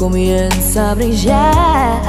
comienza 0.09 0.91
a 0.91 0.95
brillar. 0.95 1.99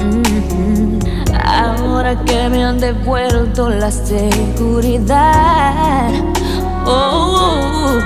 Mm, 0.00 0.98
Ahora 1.44 2.16
que 2.24 2.48
me 2.48 2.64
han 2.64 2.80
devuelto 2.80 3.68
la 3.68 3.90
seguridad. 3.90 5.14
Oh, 6.86 8.00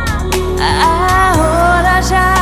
ahora 0.60 2.01
ya 2.01 2.34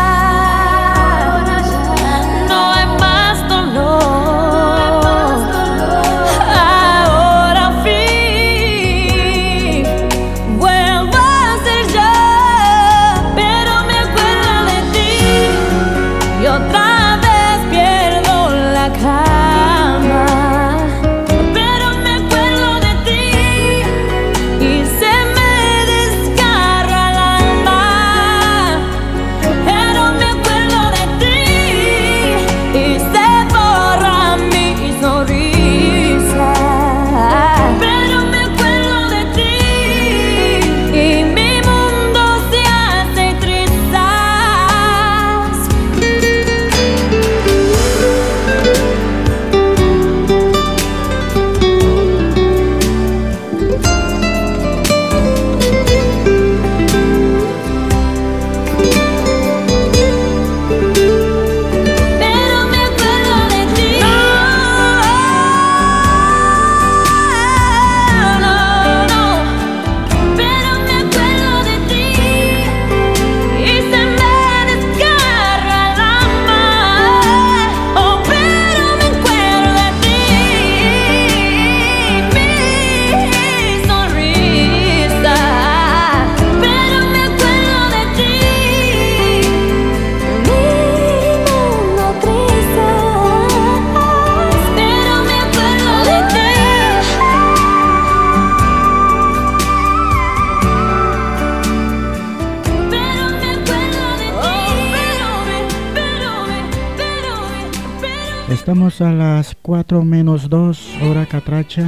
a 109.00 109.12
las 109.12 109.56
4 109.62 110.04
menos 110.04 110.48
2 110.48 111.02
hora 111.02 111.26
catracha. 111.26 111.86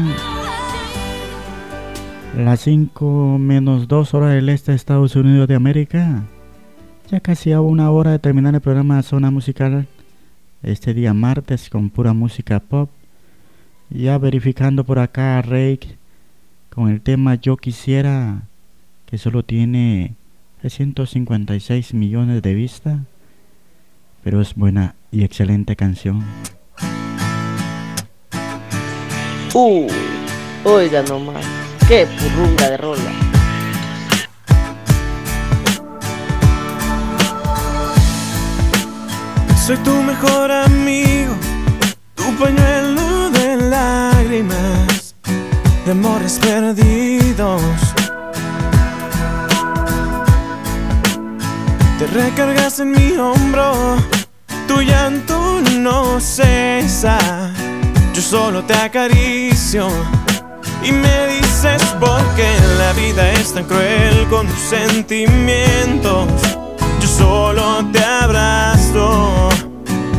Las 2.37 2.61
5 2.61 3.39
menos 3.39 3.89
2 3.89 4.15
hora 4.15 4.29
del 4.29 4.49
este 4.49 4.73
de 4.73 4.77
Estados 4.77 5.17
Unidos 5.17 5.49
de 5.49 5.55
América. 5.55 6.23
Ya 7.11 7.21
casi 7.21 7.53
a 7.53 7.61
una 7.61 7.91
hora 7.91 8.13
de 8.13 8.19
terminar 8.19 8.55
el 8.55 8.61
programa 8.61 9.03
Zona 9.03 9.31
Musical. 9.31 9.87
Este 10.63 10.95
día 10.95 11.13
martes 11.13 11.69
con 11.69 11.91
pura 11.91 12.13
música 12.13 12.61
pop. 12.61 12.91
Ya 13.89 14.19
verificando 14.19 14.85
por 14.85 14.99
acá 14.99 15.39
a 15.39 15.43
Rake 15.43 15.97
con 16.69 16.91
el 16.91 17.01
tema 17.01 17.35
Yo 17.35 17.57
Quisiera, 17.57 18.43
que 19.07 19.19
solo 19.19 19.43
tiene 19.43 20.15
356 20.61 21.95
millones 21.95 22.43
de 22.43 22.55
vistas. 22.55 22.99
Pero 24.23 24.41
es 24.41 24.55
buena 24.55 24.95
y 25.11 25.25
excelente 25.25 25.75
canción. 25.77 26.25
Uh, 29.53 29.91
oiga 30.63 31.03
nomás, 31.03 31.45
qué 31.89 32.07
purrunga 32.07 32.71
de 32.71 32.77
rola. 32.77 33.11
Soy 39.67 39.77
tu 39.79 39.91
mejor 40.03 40.53
amigo, 40.53 41.35
tu 42.15 42.33
pañuelo 42.37 43.31
de 43.31 43.57
lágrimas, 43.57 45.17
de 45.85 45.91
amores 45.91 46.39
perdidos. 46.39 47.61
Te 51.99 52.07
recargas 52.07 52.79
en 52.79 52.93
mi 52.93 53.17
hombro, 53.17 53.97
tu 54.69 54.81
llanto 54.81 55.61
no 55.77 56.21
cesa. 56.21 57.19
Yo 58.21 58.27
solo 58.27 58.63
te 58.63 58.75
acaricio 58.75 59.89
y 60.85 60.93
me 60.93 61.29
dices 61.29 61.83
por 61.99 62.23
qué 62.37 62.55
la 62.77 62.93
vida 62.93 63.33
es 63.33 63.55
tan 63.55 63.65
cruel 63.65 64.27
con 64.29 64.47
tus 64.47 64.59
sentimientos. 64.59 66.29
Yo 67.01 67.09
solo 67.09 67.83
te 67.91 68.05
abrazo 68.05 69.49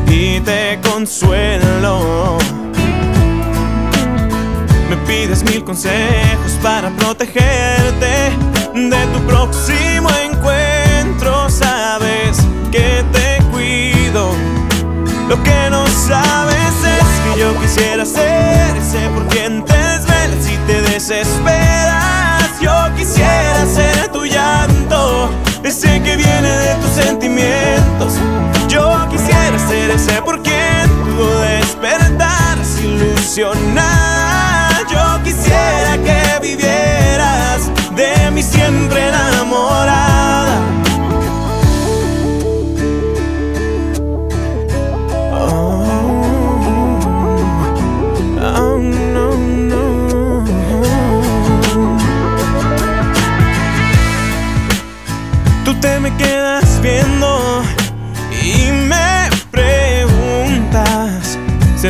y 0.08 0.40
te 0.40 0.80
consuelo. 0.82 2.40
Me 4.90 4.98
pides 5.06 5.44
mil 5.44 5.64
consejos 5.64 6.54
para 6.64 6.90
protegerte 6.98 8.32
de 8.74 9.06
tu 9.14 9.20
próximo 9.28 10.10
encuentro. 10.26 11.48
Sabes 11.52 12.40
que 12.72 13.06
te 13.14 13.44
cuido. 13.52 14.32
Lo 15.30 15.42
que 15.44 15.70
no 15.70 15.86
sabes 15.88 16.74
es 16.84 17.11
yo 17.38 17.60
quisiera 17.62 18.06
ser 18.06 18.78
ese 18.78 19.10
por 19.10 19.28
quien 19.28 19.64
te 19.64 19.78
desvelas 19.78 20.50
y 20.50 20.58
te 20.68 20.82
desesperas. 20.82 22.60
Yo 22.62 22.74
quisiera 22.96 23.66
ser 23.66 24.12
tu 24.12 24.26
llanto, 24.26 25.30
ese 25.64 26.02
que 26.02 26.16
viene 26.16 26.50
de 26.50 26.76
tus 26.76 27.04
sentimientos. 27.04 28.14
sé 29.98 30.22
por 30.22 30.42
qué 30.42 30.86
tu 31.06 31.28
despertar 31.42 32.58
se 32.64 32.88
ilusiona. 32.88 34.70
Yo 34.92 35.24
quisiera 35.24 35.98
que 36.06 36.40
vivieras 36.42 37.70
de 37.96 38.32
mí 38.32 38.42
siempre 38.42 39.08
enamorada. 39.08 39.31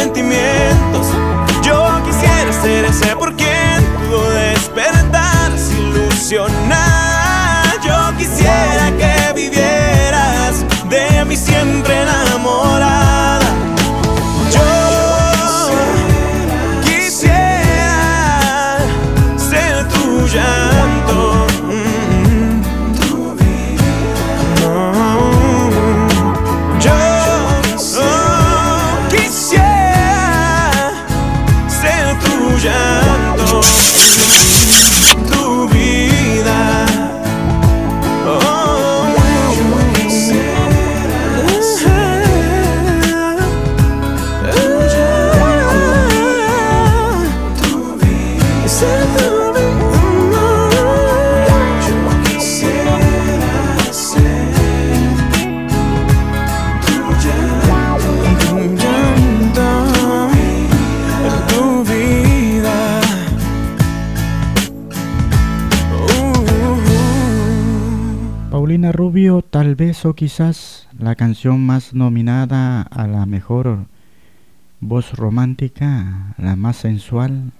sentimientos. 0.00 1.06
Yo 1.62 2.00
quisiera 2.06 2.52
ser 2.62 2.84
ese 2.86 3.14
por 3.16 3.34
quien 3.36 3.84
tu 4.08 4.18
despertar 4.30 5.50
se 5.58 5.78
ilusiona. 5.78 6.82
Yo 7.84 8.16
quisiera 8.16 8.92
que 8.98 9.19
tal 69.50 69.74
vez 69.74 70.04
o 70.06 70.14
quizás 70.14 70.88
la 70.96 71.16
canción 71.16 71.66
más 71.66 71.92
nominada 71.92 72.82
a 72.82 73.06
la 73.08 73.26
mejor 73.26 73.86
voz 74.78 75.12
romántica, 75.12 76.34
la 76.38 76.54
más 76.56 76.76
sensual. 76.76 77.52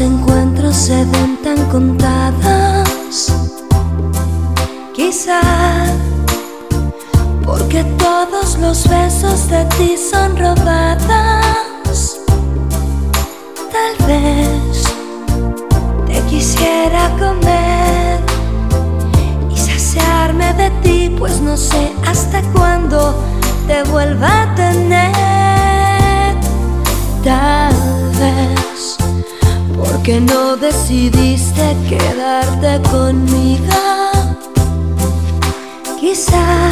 Encuentros 0.00 0.76
se 0.76 1.04
ven 1.04 1.38
tan 1.42 1.68
contados. 1.68 3.32
Quizá 4.94 5.40
porque 7.44 7.84
todos 7.98 8.58
los 8.58 8.88
besos 8.88 9.48
de 9.48 9.64
ti 9.76 9.96
son 9.96 10.36
robados. 10.36 12.20
Tal 13.72 14.06
vez 14.06 14.84
te 16.06 16.20
quisiera 16.28 17.10
comer 17.18 18.20
y 19.50 19.56
saciarme 19.56 20.52
de 20.54 20.70
ti, 20.82 21.14
pues 21.18 21.40
no 21.40 21.56
sé 21.56 21.92
hasta 22.06 22.42
cuándo 22.52 23.14
te 23.66 23.82
vuelva 23.90 24.42
a 24.42 24.54
tener. 24.54 25.10
Tal 27.22 27.74
vez 28.18 28.69
porque 29.90 30.20
no 30.20 30.56
decidiste 30.56 31.76
quedarte 31.88 32.80
conmigo. 32.90 33.74
Quizá 35.98 36.70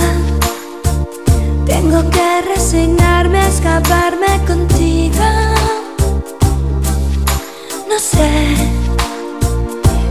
tengo 1.66 2.08
que 2.10 2.42
resignarme 2.54 3.38
a 3.38 3.48
escaparme 3.48 4.40
contigo. 4.46 5.28
No 7.88 7.98
sé 7.98 8.30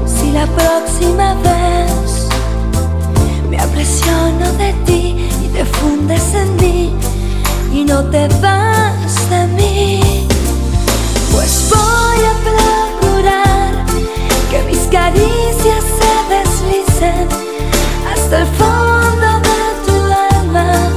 si 0.06 0.32
la 0.32 0.46
próxima 0.48 1.34
vez 1.36 2.28
me 3.50 3.58
apresiono 3.58 4.52
de 4.58 4.74
ti 4.86 5.30
y 5.44 5.48
te 5.48 5.64
fundes 5.66 6.34
en 6.34 6.56
mí 6.58 6.94
y 7.74 7.86
no 7.86 8.04
te 8.10 8.28
vas 8.42 9.30
de 9.30 9.48
mí. 9.58 10.28
Pues 11.32 11.70
voy 11.70 12.26
a 12.26 12.77
que 14.50 14.64
mis 14.64 14.80
caricias 14.88 15.84
se 16.00 16.36
deslicen 16.36 17.28
hasta 18.12 18.42
el 18.42 18.48
fondo 18.48 19.40
de 19.48 19.62
tu 19.86 19.96
alma. 20.36 20.97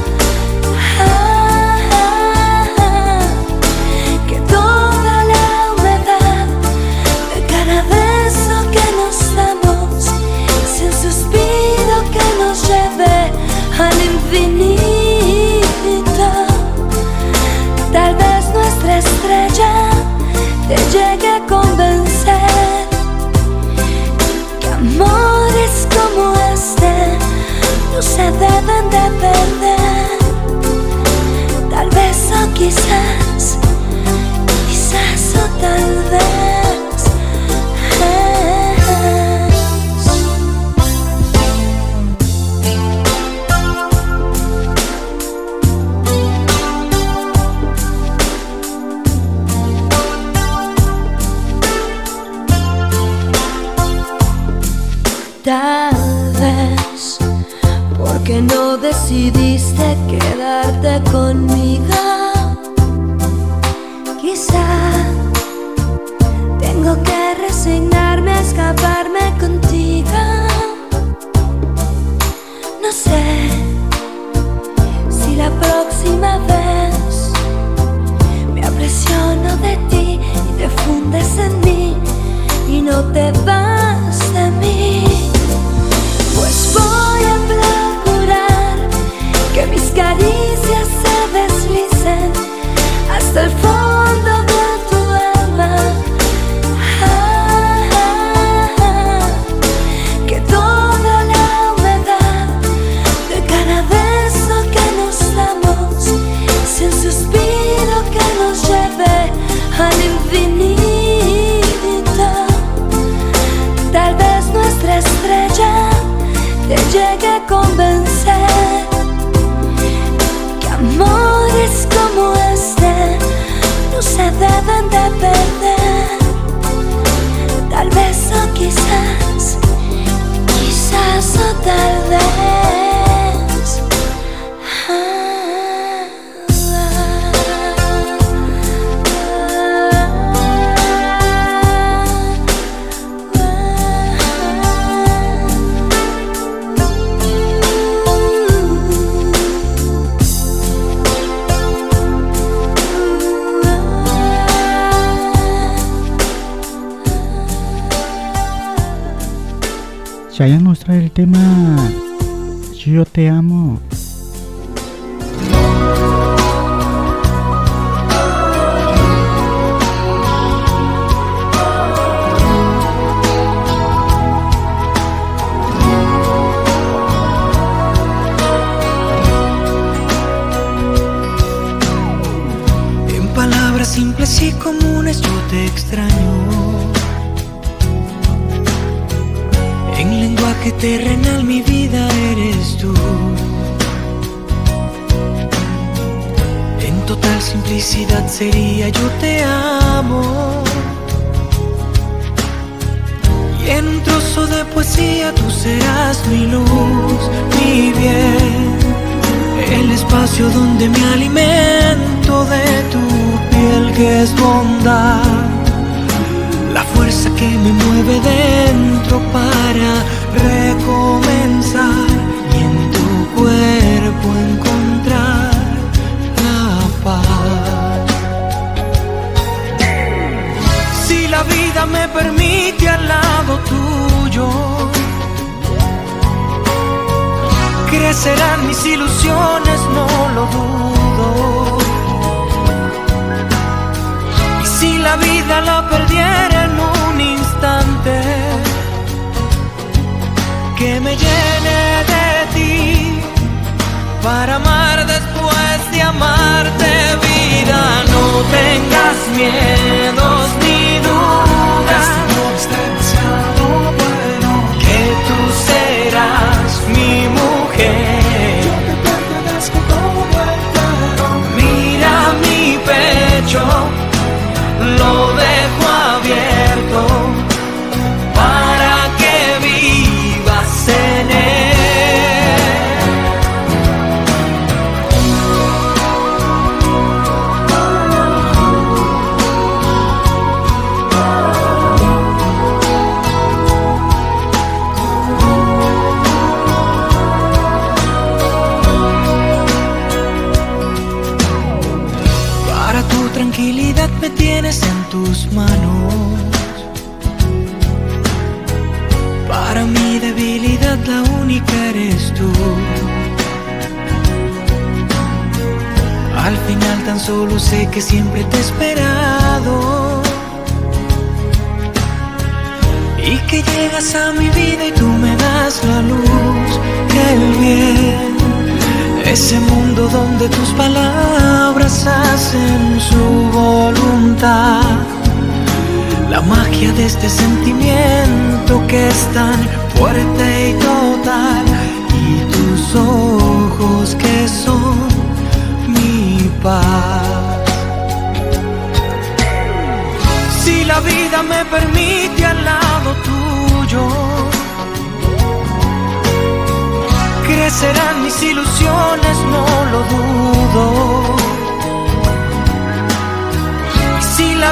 Vez 32.61 33.20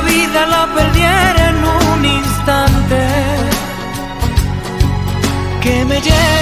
vida 0.10 0.46
la 0.46 0.64
perdiera 0.74 1.50
en 1.50 1.58
un 1.94 2.06
instante, 2.06 3.02
que 5.62 5.86
me 5.86 6.02
lleve. 6.02 6.39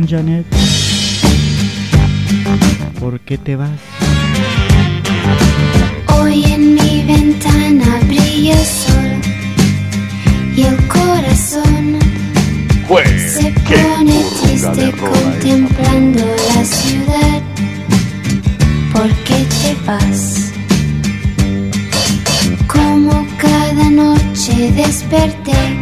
Janet. 0.00 0.46
¿Por 2.98 3.20
qué 3.20 3.36
te 3.36 3.56
vas? 3.56 3.70
Hoy 6.18 6.44
en 6.44 6.74
mi 6.74 7.04
ventana 7.04 8.00
brilla 8.06 8.54
el 8.54 8.66
sol 8.66 9.12
y 10.56 10.62
el 10.62 10.76
corazón 10.88 11.98
se 13.28 13.52
pone 13.52 14.24
triste 14.40 14.92
contemplando 14.92 16.24
la 16.54 16.64
ciudad. 16.64 17.42
¿Por 18.92 19.10
qué 19.24 19.46
te 19.60 19.74
vas? 19.86 20.52
Como 22.66 23.26
cada 23.38 23.90
noche 23.90 24.72
desperté 24.72 25.81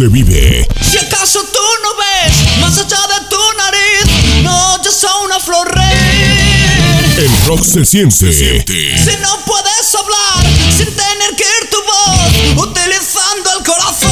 Si 0.00 0.96
acaso 0.96 1.40
tú 1.52 1.60
no 1.82 1.90
ves 1.94 2.58
más 2.58 2.78
allá 2.78 2.96
de 3.06 3.28
tu 3.28 3.36
nariz, 3.58 4.42
no 4.42 4.82
yo 4.82 4.90
soy 4.90 5.10
una 5.26 5.38
flor 5.38 5.68
florer. 5.68 7.18
El 7.18 7.46
rock 7.46 7.62
se 7.62 7.84
siente. 7.84 8.32
Si 8.32 9.16
no 9.20 9.38
puedes 9.44 9.94
hablar 9.94 10.42
sin 10.74 10.86
tener 10.86 11.36
que 11.36 11.44
ir 11.44 11.68
tu 11.68 11.76
voz, 11.84 12.66
utilizando 12.66 13.50
el 13.58 13.62
corazón. 13.62 14.08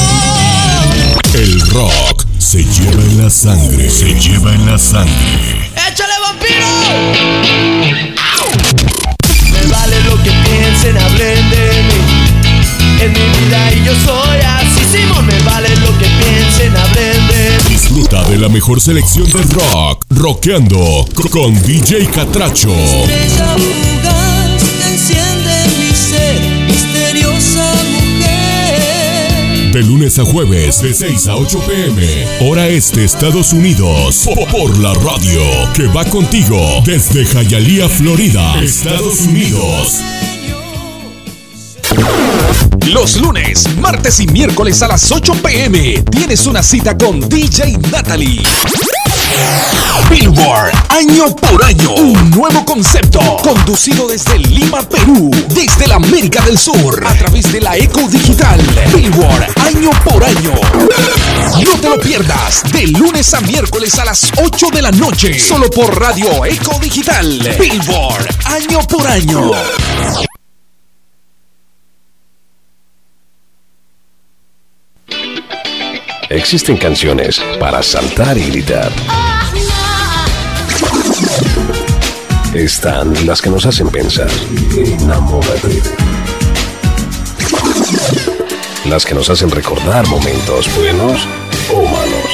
El 1.33 1.59
rock 1.71 2.23
se 2.37 2.63
lleva 2.63 3.01
en 3.01 3.23
la 3.23 3.29
sangre. 3.31 3.89
Se 3.89 4.13
lleva 4.13 4.53
en 4.53 4.67
la 4.67 4.77
sangre. 4.77 5.71
¡Échale 5.91 6.13
vampiro! 6.21 6.67
Me 9.51 9.65
vale 9.71 9.99
lo 10.01 10.21
que 10.21 10.29
piensen, 10.29 10.99
hablen 10.99 11.49
de 11.49 11.83
mí. 11.83 12.29
En 13.01 13.11
mi 13.11 13.19
vida 13.39 13.71
y 13.73 13.85
yo 13.85 13.93
soy 14.05 14.38
Disfruta 17.99 18.29
de 18.29 18.37
la 18.37 18.47
mejor 18.47 18.79
selección 18.79 19.25
de 19.29 19.41
rock, 19.43 20.05
rockeando 20.11 21.05
con 21.31 21.53
DJ 21.63 22.05
Catracho. 22.09 22.69
Estrella 22.73 23.55
fugaz 23.57 24.63
que 24.63 24.87
enciende 24.93 25.67
mi 25.77 25.93
ser, 25.93 26.39
misteriosa 26.67 27.73
mujer. 27.91 29.71
De 29.73 29.83
lunes 29.83 30.17
a 30.17 30.23
jueves, 30.23 30.81
de 30.81 30.93
6 30.93 31.27
a 31.27 31.35
8 31.35 31.59
pm, 31.67 32.49
hora 32.49 32.69
este, 32.69 33.03
Estados 33.03 33.51
Unidos. 33.51 34.21
Po- 34.23 34.47
Por 34.47 34.79
la 34.79 34.93
radio, 34.93 35.41
que 35.75 35.87
va 35.87 36.05
contigo 36.05 36.81
desde 36.85 37.25
Hialeah, 37.25 37.89
Florida, 37.89 38.61
Estados 38.63 39.19
Unidos. 39.27 40.01
Los 42.93 43.17
lunes, 43.17 43.67
martes 43.77 44.19
y 44.19 44.25
miércoles 44.25 44.81
a 44.81 44.87
las 44.87 45.11
8 45.11 45.33
pm 45.43 46.01
tienes 46.09 46.47
una 46.47 46.63
cita 46.63 46.97
con 46.97 47.19
DJ 47.19 47.77
Natalie. 47.91 48.41
Billboard, 50.09 50.71
año 50.89 51.35
por 51.35 51.63
año, 51.63 51.93
un 51.93 52.31
nuevo 52.31 52.65
concepto, 52.65 53.19
conducido 53.43 54.07
desde 54.07 54.39
Lima, 54.39 54.81
Perú, 54.89 55.29
desde 55.49 55.87
la 55.87 55.95
América 55.97 56.43
del 56.45 56.57
Sur, 56.57 57.05
a 57.05 57.13
través 57.13 57.51
de 57.51 57.61
la 57.61 57.77
Eco 57.77 58.07
Digital. 58.07 58.59
Billboard, 58.95 59.45
año 59.67 59.91
por 60.03 60.23
año. 60.23 60.55
No 61.63 61.79
te 61.79 61.89
lo 61.89 61.97
pierdas, 61.99 62.63
de 62.71 62.87
lunes 62.87 63.31
a 63.35 63.41
miércoles 63.41 63.99
a 63.99 64.05
las 64.05 64.31
8 64.43 64.67
de 64.73 64.81
la 64.81 64.91
noche, 64.91 65.37
solo 65.39 65.69
por 65.69 65.95
Radio 65.99 66.43
Eco 66.43 66.79
Digital. 66.81 67.55
Billboard, 67.59 68.27
año 68.45 68.79
por 68.87 69.07
año. 69.07 69.51
Existen 76.39 76.77
canciones 76.77 77.41
para 77.59 77.83
saltar 77.83 78.37
y 78.37 78.45
gritar. 78.45 78.89
Están 82.53 83.13
las 83.27 83.41
que 83.41 83.49
nos 83.49 83.65
hacen 83.65 83.89
pensar. 83.89 84.29
Enamórate. 84.73 85.81
Las 88.85 89.05
que 89.05 89.15
nos 89.15 89.29
hacen 89.29 89.51
recordar 89.51 90.07
momentos 90.07 90.73
buenos 90.77 91.27
o 91.73 91.83
malos. 91.83 92.31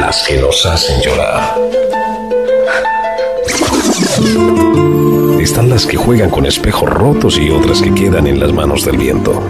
Las 0.00 0.24
que 0.24 0.38
nos 0.38 0.66
hacen 0.66 1.00
llorar. 1.02 1.54
Están 5.40 5.70
las 5.70 5.86
que 5.86 5.96
juegan 5.96 6.30
con 6.30 6.46
espejos 6.46 6.90
rotos 6.90 7.38
y 7.38 7.48
otras 7.48 7.80
que 7.80 7.94
quedan 7.94 8.26
en 8.26 8.40
las 8.40 8.52
manos 8.52 8.84
del 8.84 8.98
viento. 8.98 9.40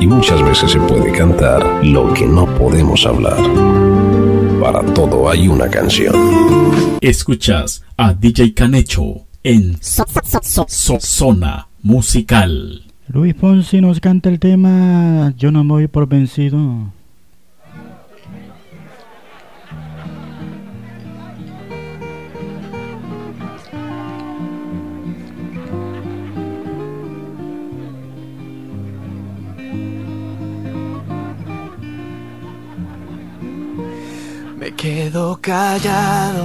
Y 0.00 0.06
muchas 0.06 0.42
veces 0.42 0.70
se 0.72 0.78
puede 0.80 1.10
cantar 1.12 1.64
lo 1.84 2.12
que 2.14 2.26
no 2.26 2.46
podemos 2.56 3.04
hablar. 3.06 3.36
Para 4.60 4.82
todo 4.94 5.28
hay 5.30 5.48
una 5.48 5.68
canción. 5.68 6.14
Escuchas 7.00 7.82
a 7.96 8.12
DJ 8.14 8.54
Canecho 8.54 9.26
en 9.42 9.76
So- 9.80 10.06
Zona 11.00 11.68
Musical. 11.82 12.82
Luis 13.08 13.36
Fonsi 13.36 13.80
nos 13.80 14.00
canta 14.00 14.28
el 14.28 14.40
tema 14.40 15.32
Yo 15.38 15.52
no 15.52 15.62
me 15.62 15.70
voy 15.72 15.86
por 15.86 16.08
vencido. 16.08 16.92
Quedo 34.86 35.36
callado. 35.40 36.44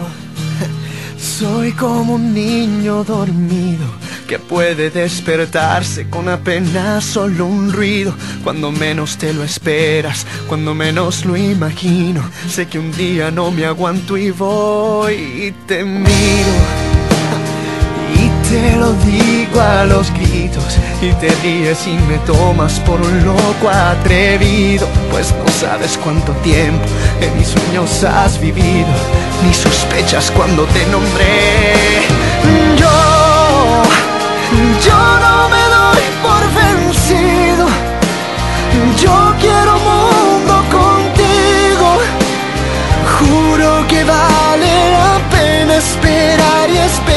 Soy 1.17 1.73
como 1.73 2.15
un 2.15 2.33
niño 2.33 3.03
dormido 3.03 3.85
que 4.27 4.39
puede 4.39 4.89
despertarse 4.89 6.09
con 6.09 6.27
apenas 6.27 7.03
solo 7.03 7.45
un 7.45 7.71
ruido. 7.71 8.15
Cuando 8.43 8.71
menos 8.71 9.17
te 9.17 9.31
lo 9.31 9.43
esperas, 9.43 10.25
cuando 10.47 10.73
menos 10.73 11.23
lo 11.23 11.37
imagino. 11.37 12.23
Sé 12.49 12.67
que 12.67 12.79
un 12.79 12.91
día 12.93 13.29
no 13.29 13.51
me 13.51 13.65
aguanto 13.65 14.17
y 14.17 14.31
voy 14.31 15.13
y 15.13 15.51
te 15.67 15.83
miro. 15.83 16.90
Te 18.51 18.75
lo 18.75 18.91
digo 19.05 19.61
a 19.61 19.85
los 19.85 20.11
gritos 20.11 20.77
y 21.01 21.13
te 21.21 21.29
ríes 21.41 21.87
y 21.87 21.93
me 22.09 22.17
tomas 22.27 22.81
por 22.81 22.99
un 22.99 23.23
loco 23.23 23.69
atrevido. 23.69 24.89
Pues 25.09 25.33
no 25.33 25.49
sabes 25.53 25.97
cuánto 26.03 26.33
tiempo 26.43 26.83
en 27.21 27.37
mis 27.37 27.47
sueños 27.47 28.03
has 28.03 28.37
vivido 28.41 28.89
Ni 29.45 29.53
sospechas 29.53 30.29
cuando 30.31 30.65
te 30.65 30.85
nombré. 30.87 32.03
Yo, 32.75 33.83
yo 34.85 34.99
no 35.23 35.47
me 35.47 35.63
doy 35.77 36.03
por 36.21 36.43
vencido. 36.59 37.67
Yo 39.01 39.33
quiero 39.39 39.79
mundo 39.79 40.55
contigo. 40.77 41.89
Juro 43.17 43.87
que 43.87 44.03
vale 44.03 44.91
la 44.91 45.21
pena 45.31 45.77
esperar 45.77 46.69
y 46.69 46.77
esperar 46.79 47.10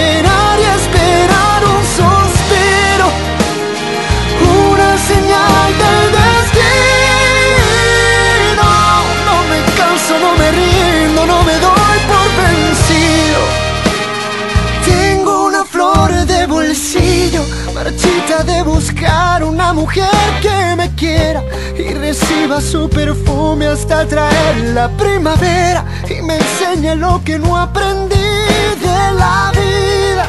Marchita 17.95 18.43
de 18.43 18.63
buscar 18.65 19.45
una 19.45 19.73
mujer 19.73 20.11
que 20.43 20.75
me 20.77 20.93
quiera 20.97 21.45
Y 21.79 21.95
reciba 21.95 22.61
su 22.61 22.91
perfume 22.91 23.67
hasta 23.69 24.05
traer 24.05 24.57
la 24.75 24.89
primavera 24.89 25.85
Y 26.11 26.21
me 26.23 26.37
enseñe 26.37 26.97
lo 26.97 27.23
que 27.25 27.39
no 27.39 27.57
aprendí 27.57 28.17
de 28.17 29.13
la 29.17 29.53
vida. 29.53 30.27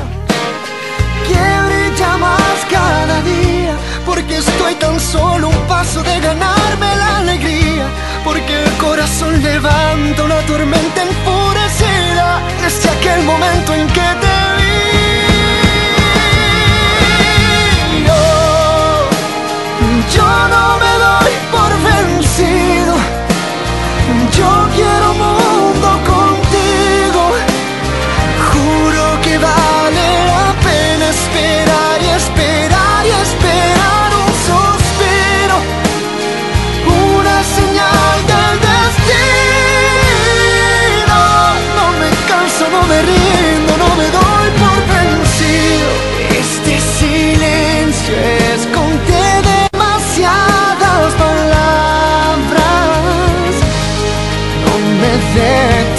Que 1.27 1.43
brilla 1.65 2.17
más 2.17 2.57
cada 2.69 3.21
día 3.23 3.73
Porque 4.05 4.37
estoy 4.37 4.75
tan 4.75 4.99
solo 4.99 5.49
un 5.49 5.67
paso 5.67 6.03
de 6.03 6.19
ganarme 6.19 6.95
la 6.95 7.17
alegría 7.17 7.87
Porque 8.23 8.63
el 8.63 8.71
corazón 8.77 9.41
levanta 9.41 10.23
una 10.23 10.39
tormenta 10.41 11.01
enfurecida. 11.01 12.41
Desde 12.61 12.89
aquel 12.89 13.23
momento 13.23 13.73
en 13.73 13.87
que 13.87 14.01
te 14.21 14.44
yo 20.15 20.27
no 20.53 20.77
me 20.81 20.93
doy 21.05 21.33
por 21.51 21.71
vencido. 21.87 22.93
Yo 24.37 24.49
quiero 24.75 24.94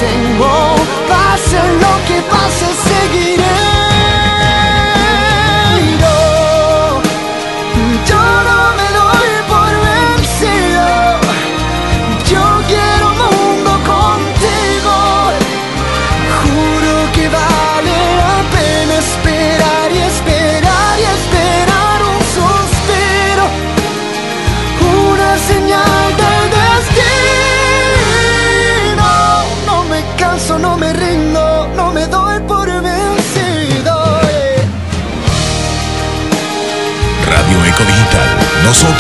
waiting 0.03 0.36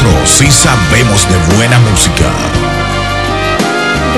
nosotros 0.02 0.28
sí 0.28 0.50
sabemos 0.50 1.26
de 1.28 1.36
buena 1.56 1.78
música. 1.78 2.24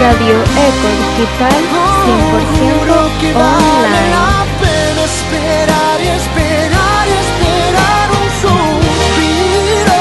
Radio 0.01 0.35
Eco 0.35 0.89
Digital 0.99 1.61
100% 2.05 2.91
online. 3.35 4.11
la 4.11 4.47
pena 4.61 5.03
esperar 5.05 5.97
y 6.01 6.09
esperar 6.09 7.05
y 7.07 7.11
esperar 7.25 8.07
un 8.11 8.29
suspiro, 8.43 10.01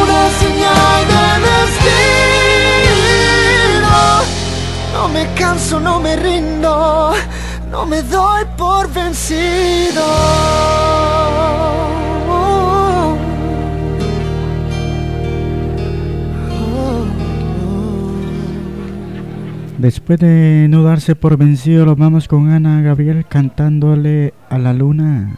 una 0.00 0.22
señal 0.40 1.00
de 1.12 1.24
destino. 3.78 3.96
No 4.92 5.02
me 5.08 5.22
canso, 5.34 5.74
no 5.80 5.94
me 6.00 6.16
rindo, 6.16 7.14
no 7.70 7.86
me 7.86 8.02
doy 8.02 8.44
por 8.56 8.88
vencido. 8.88 10.06
Después 19.78 20.18
de 20.18 20.66
no 20.68 20.82
darse 20.82 21.14
por 21.14 21.36
vencido, 21.36 21.86
lo 21.86 21.94
vamos 21.94 22.26
con 22.26 22.50
Ana 22.50 22.82
Gabriel 22.82 23.24
cantándole 23.28 24.34
a 24.50 24.58
la 24.58 24.72
luna. 24.72 25.36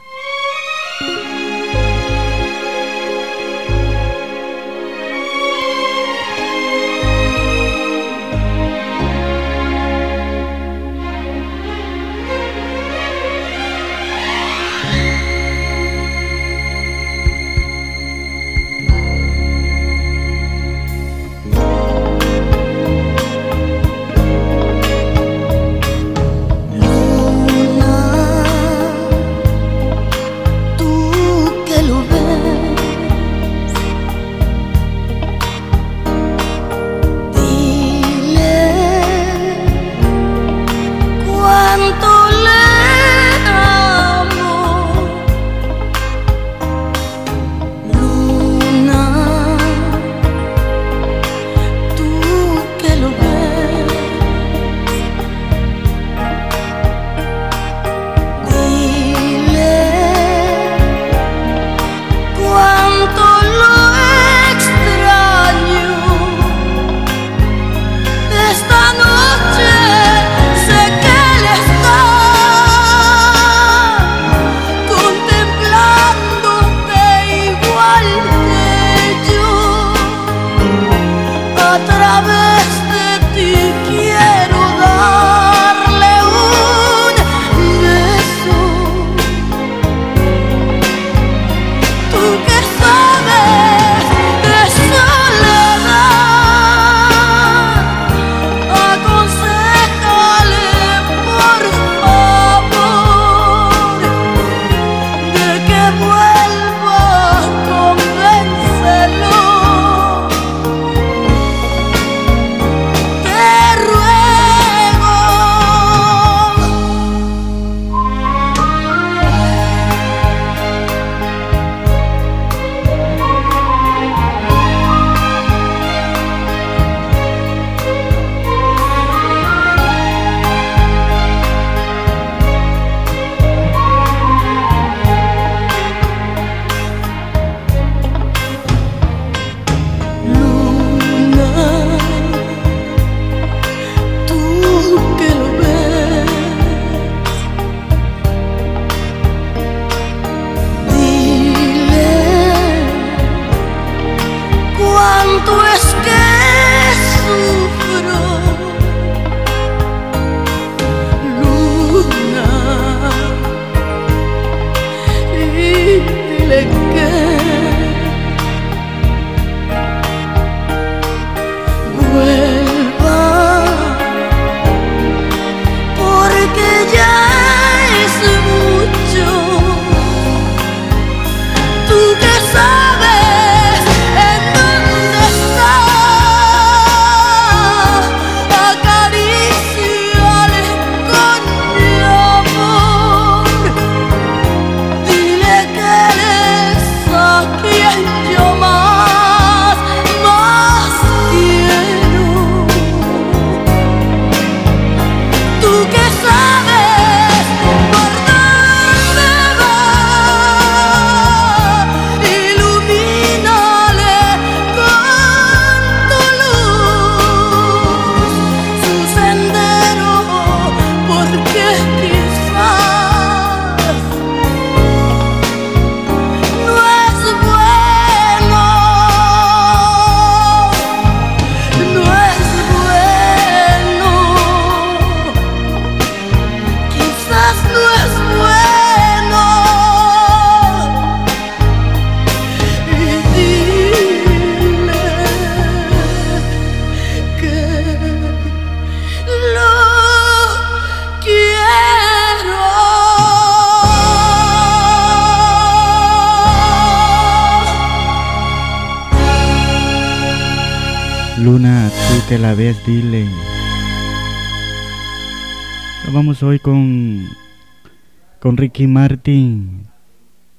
Ricky 268.81 268.93
Martin. 268.93 269.87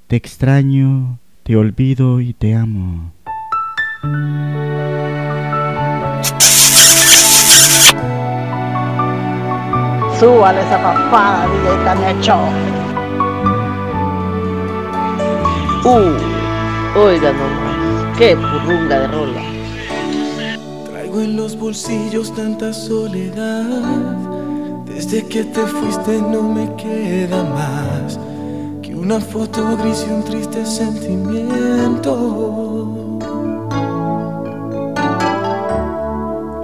Te 0.05 0.15
extraño, 0.15 1.17
te 1.41 1.55
olvido 1.55 2.21
y 2.21 2.33
te 2.33 2.53
amo. 2.53 3.11
Súbale 10.19 10.61
esa 10.61 10.77
papada, 10.83 11.47
DJ 11.47 11.83
Canecho. 11.83 12.37
Uh, 15.83 16.99
oiga 16.99 17.33
nomás, 17.33 18.17
qué 18.19 18.35
purrunga 18.35 18.99
de 18.99 19.07
rola. 19.07 19.41
Traigo 20.91 21.21
en 21.21 21.37
los 21.37 21.57
bolsillos 21.57 22.35
tanta 22.35 22.71
soledad. 22.71 24.15
Desde 24.85 25.25
que 25.25 25.43
te 25.43 25.61
fuiste 25.61 26.21
no 26.21 26.43
me 26.43 26.75
queda 26.75 27.43
más 27.43 27.90
una 29.11 29.19
foto 29.19 29.75
gris 29.75 30.05
y 30.07 30.11
un 30.13 30.23
triste 30.23 30.65
sentimiento. 30.65 32.15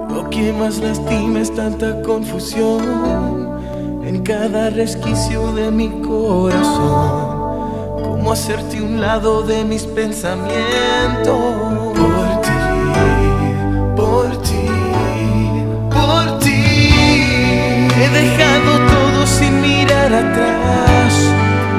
Lo 0.08 0.30
que 0.30 0.54
más 0.54 0.78
lastima 0.78 1.40
es 1.40 1.54
tanta 1.54 2.00
confusión 2.00 3.60
en 4.02 4.22
cada 4.22 4.70
resquicio 4.70 5.52
de 5.52 5.70
mi 5.70 5.90
corazón. 6.00 8.02
Cómo 8.02 8.32
hacerte 8.32 8.80
un 8.80 8.98
lado 8.98 9.42
de 9.42 9.64
mis 9.64 9.84
pensamientos. 9.84 11.87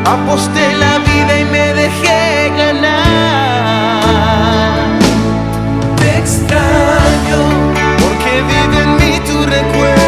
Aposté 0.09 0.75
la 0.75 0.97
vida 0.97 1.39
y 1.39 1.45
me 1.45 1.73
dejé 1.75 2.51
ganar. 2.57 2.97
Te 5.97 6.17
extraño 6.17 7.39
porque 8.01 8.41
vive 8.41 8.81
en 8.81 8.95
mí 8.95 9.19
tu 9.27 9.45
recuerdo. 9.45 9.98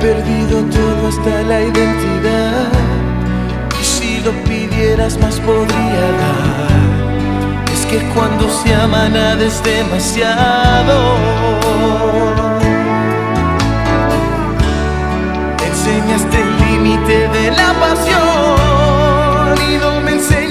Perdido 0.00 0.62
todo 0.64 1.08
hasta 1.08 1.42
la 1.42 1.62
identidad. 1.62 2.68
Y 3.80 3.84
si 3.84 4.20
lo 4.20 4.32
pidieras 4.44 5.18
más 5.18 5.40
podría 5.40 6.00
dar. 6.22 6.68
Es 7.72 7.86
que 7.86 7.98
cuando 8.14 8.48
se 8.50 8.74
ama 8.74 9.08
nada 9.08 9.44
es 9.44 9.62
demasiado. 9.62 11.16
Enseñaste 15.68 16.40
el 16.40 16.50
límite 16.64 17.28
de 17.28 17.50
la 17.52 17.72
pasión 17.80 19.54
y 19.70 19.78
no 19.78 20.00
me 20.00 20.12
enseñaste 20.12 20.47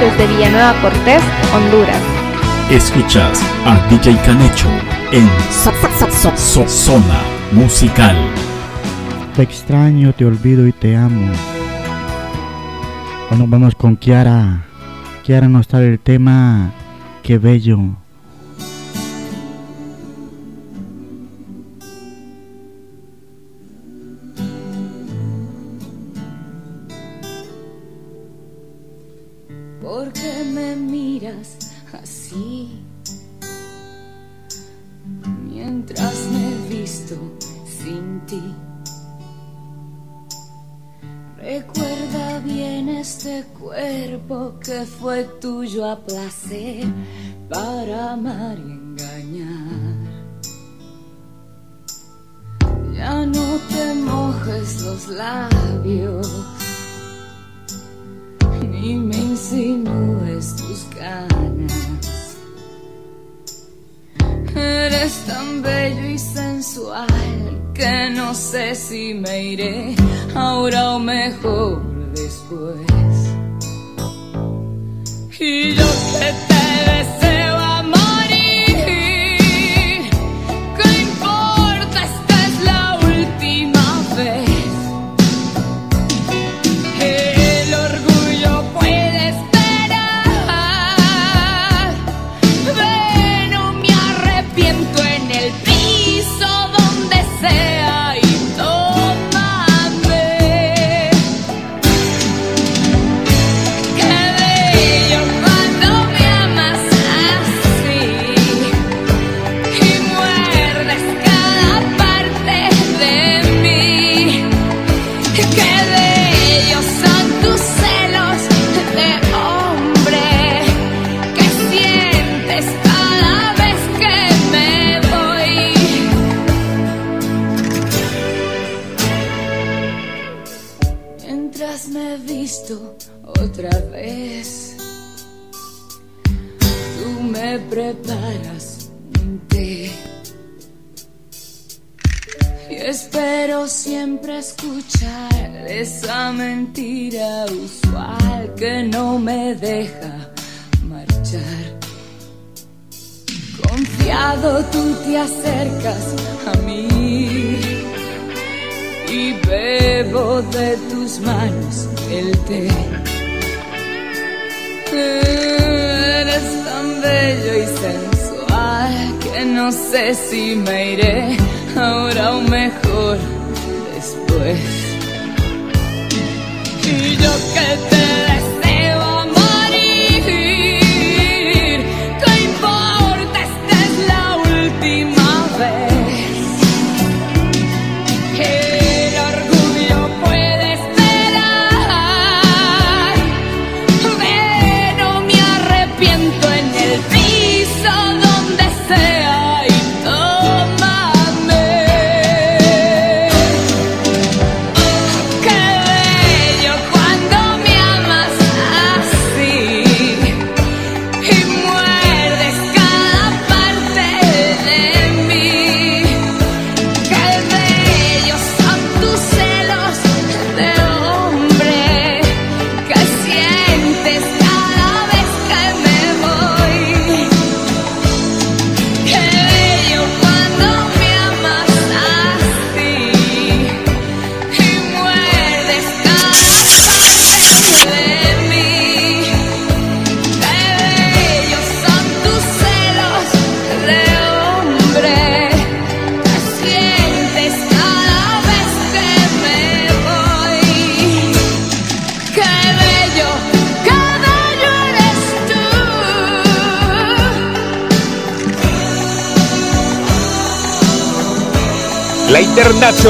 desde 0.00 0.26
Villanueva 0.34 0.74
Cortés, 0.80 1.22
Honduras. 1.54 2.00
Escuchas 2.70 3.40
a 3.66 3.76
DJ 3.88 4.16
Canecho 4.24 4.68
en 5.12 5.28
So- 6.36 6.66
Zona 6.66 7.20
Musical. 7.52 8.16
Te 9.36 9.42
extraño, 9.42 10.12
te 10.12 10.24
olvido 10.24 10.66
y 10.66 10.72
te 10.72 10.96
amo. 10.96 11.32
Bueno, 13.30 13.46
vamos 13.48 13.74
con 13.74 13.96
Kiara. 13.96 14.64
Kiara 15.24 15.48
nos 15.48 15.66
trae 15.68 15.88
el 15.88 15.98
tema 15.98 16.70
Qué 17.22 17.38
bello. 17.38 17.78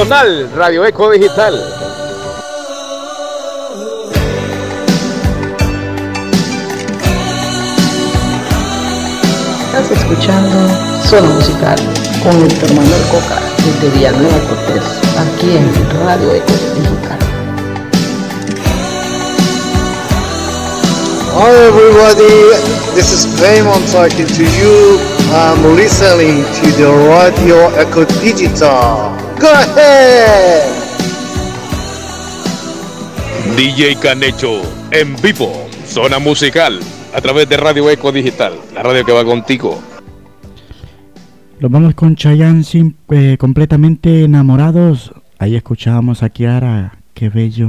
Nacional, 0.04 0.50
Radio 0.54 0.84
Eco 0.84 1.10
Digital. 1.12 1.54
Estás 9.66 9.90
escuchando 9.90 10.68
Solo 11.08 11.28
Musical 11.28 11.78
con 12.22 12.46
Víctor 12.46 12.74
Manuel 12.74 13.02
Coca 13.10 13.40
desde 13.64 13.96
Villanueva 13.96 14.38
Cortés, 14.40 14.82
aquí 15.16 15.56
en 15.56 15.72
Radio 16.04 16.34
Eco 16.34 16.52
Digital. 16.74 17.18
Hi 21.36 21.50
everybody, 21.66 22.94
this 22.94 23.10
is 23.10 23.26
Paymon 23.40 23.82
talking 23.90 24.26
to 24.26 24.42
you. 24.42 25.00
I'm 25.32 25.76
listening 25.76 26.44
to 26.60 26.70
the 26.76 26.92
Radio 27.08 27.70
Eco 27.80 28.04
Digital. 28.20 29.13
Go 29.44 29.50
ahead. 29.50 30.62
DJ 33.54 33.96
Canecho 33.96 34.62
en 34.90 35.14
vivo, 35.20 35.68
zona 35.84 36.18
musical, 36.18 36.80
a 37.14 37.20
través 37.20 37.46
de 37.50 37.58
Radio 37.58 37.90
Eco 37.90 38.10
Digital, 38.10 38.54
la 38.74 38.82
radio 38.82 39.04
que 39.04 39.12
va 39.12 39.22
contigo. 39.22 39.78
Los 41.60 41.70
vamos 41.70 41.94
con 41.94 42.16
Chayanne 42.16 42.64
eh, 43.10 43.36
completamente 43.38 44.24
enamorados. 44.24 45.12
Ahí 45.38 45.56
escuchábamos 45.56 46.22
a 46.22 46.30
Kiara, 46.30 46.96
qué 47.12 47.28
bello. 47.28 47.68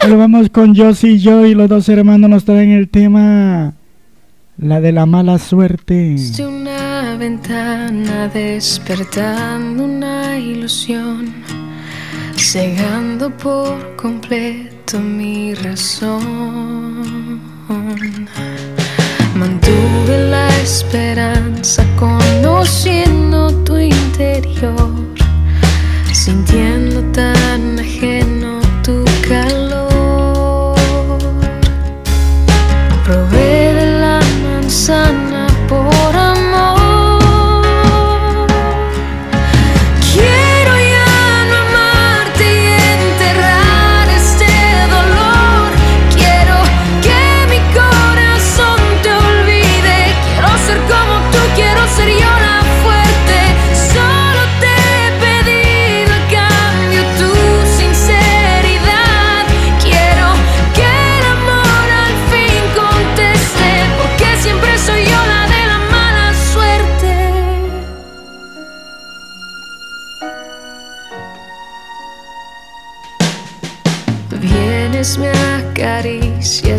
Bueno, 0.00 0.18
vamos 0.18 0.48
con 0.50 0.74
Josie 0.74 1.12
y 1.12 1.18
yo 1.18 1.46
y 1.46 1.54
los 1.54 1.68
dos 1.68 1.88
hermanos 1.88 2.28
nos 2.28 2.44
traen 2.44 2.72
el 2.72 2.88
tema 2.88 3.74
la 4.58 4.80
de 4.80 4.92
la 4.92 5.06
mala 5.06 5.38
suerte. 5.38 6.16
De 6.16 6.46
una 6.46 7.16
ventana 7.16 8.28
despertando 8.28 9.84
una 9.84 10.38
ilusión, 10.38 11.32
cegando 12.36 13.30
por 13.30 13.96
completo 13.96 15.00
mi 15.00 15.54
razón 15.54 17.21
tuve 19.92 20.30
la 20.30 20.48
esperanza 20.60 21.84
conociendo 21.96 23.52
tu 23.64 23.76
interior, 23.76 24.90
sintiendo 26.12 27.02
tan 27.12 27.78
ajeno 27.78 28.60
tu 28.82 29.04
calor. 29.28 29.82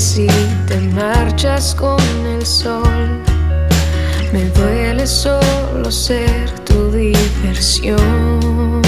Y 0.04 0.28
te 0.68 0.80
marchas 0.94 1.74
con 1.74 1.98
el 2.26 2.46
sol. 2.46 3.22
Me 4.34 4.50
duele 4.50 5.08
solo 5.08 5.90
ser 5.90 6.50
tu 6.66 6.92
diversión. 6.92 8.82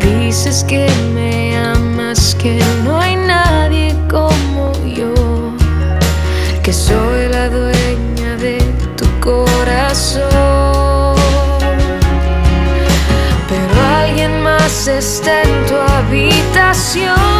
Dices 0.00 0.64
que 0.64 0.88
me 1.14 1.58
amas, 1.58 2.34
que 2.36 2.58
no 2.84 2.98
hay 2.98 3.16
nadie 3.16 3.94
como 4.10 4.72
yo, 4.82 5.12
que 6.62 6.72
soy 6.72 7.28
la 7.28 7.50
dueña 7.50 8.36
de 8.38 8.58
tu 8.96 9.06
corazón. 9.20 10.24
Pero 13.50 13.82
alguien 14.00 14.42
más 14.42 14.88
está 14.88 15.42
en 15.42 15.66
tu 15.66 15.74
habitación. 15.74 17.33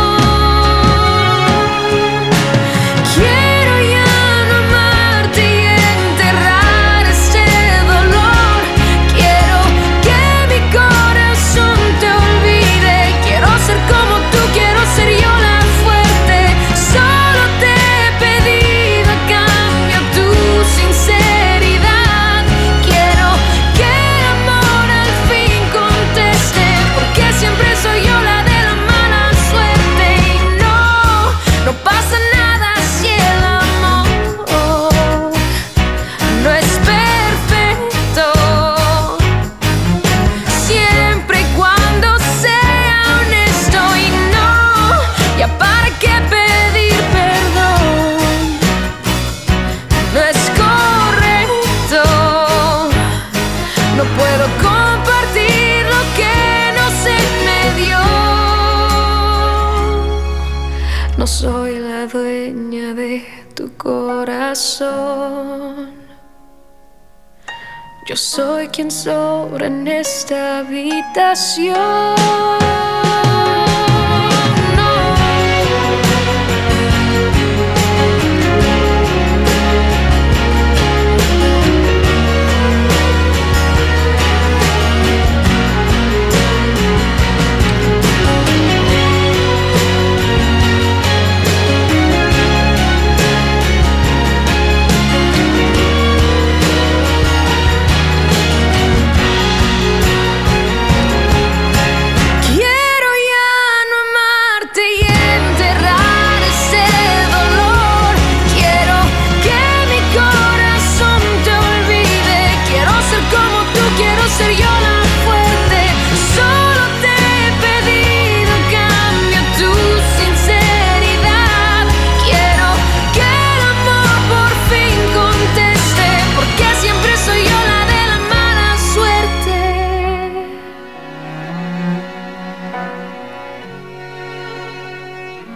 Yo 68.07 68.17
soy 68.17 68.69
quien 68.69 68.91
sobra 68.91 69.67
en 69.67 69.87
esta 69.87 70.59
habitación. 70.59 72.64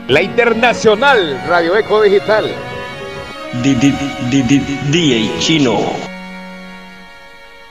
La 0.09 0.23
Internacional 0.23 1.39
Radio 1.47 1.77
Eco 1.77 2.01
Digital. 2.01 2.47
DJ 3.63 5.31
Chino. 5.39 5.77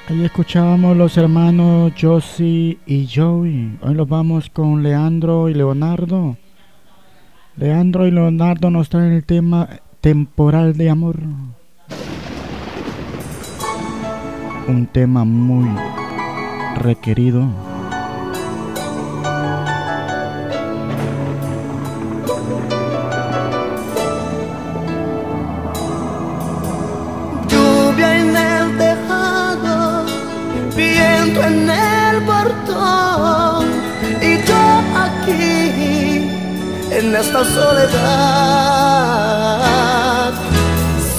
Ahí 0.07 0.24
escuchábamos 0.24 0.95
los 0.95 1.17
hermanos 1.17 1.93
Josie 1.99 2.77
y 2.85 3.09
Joey. 3.11 3.80
Hoy 3.82 3.95
los 3.95 4.07
vamos 4.07 4.51
con 4.51 4.83
Leandro 4.83 5.49
y 5.49 5.56
Leonardo. 5.56 6.38
Leandro 7.56 8.06
y 8.06 8.11
Leonardo 8.11 8.69
nos 8.69 8.88
traen 8.90 9.14
el 9.14 9.24
tema 9.24 9.67
temporal 9.99 10.77
de 10.77 10.91
amor. 10.91 11.16
Un 14.67 14.85
tema 14.85 15.25
muy 15.25 15.67
requerido. 16.75 17.76
En 37.08 37.16
esta 37.16 37.44
soledad. 37.45 37.94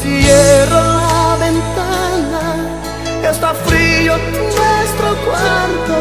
Cierro 0.00 0.80
la 0.80 1.36
ventana, 1.46 2.44
está 3.30 3.50
frío 3.54 4.12
nuestro 4.18 5.08
cuarto 5.26 5.96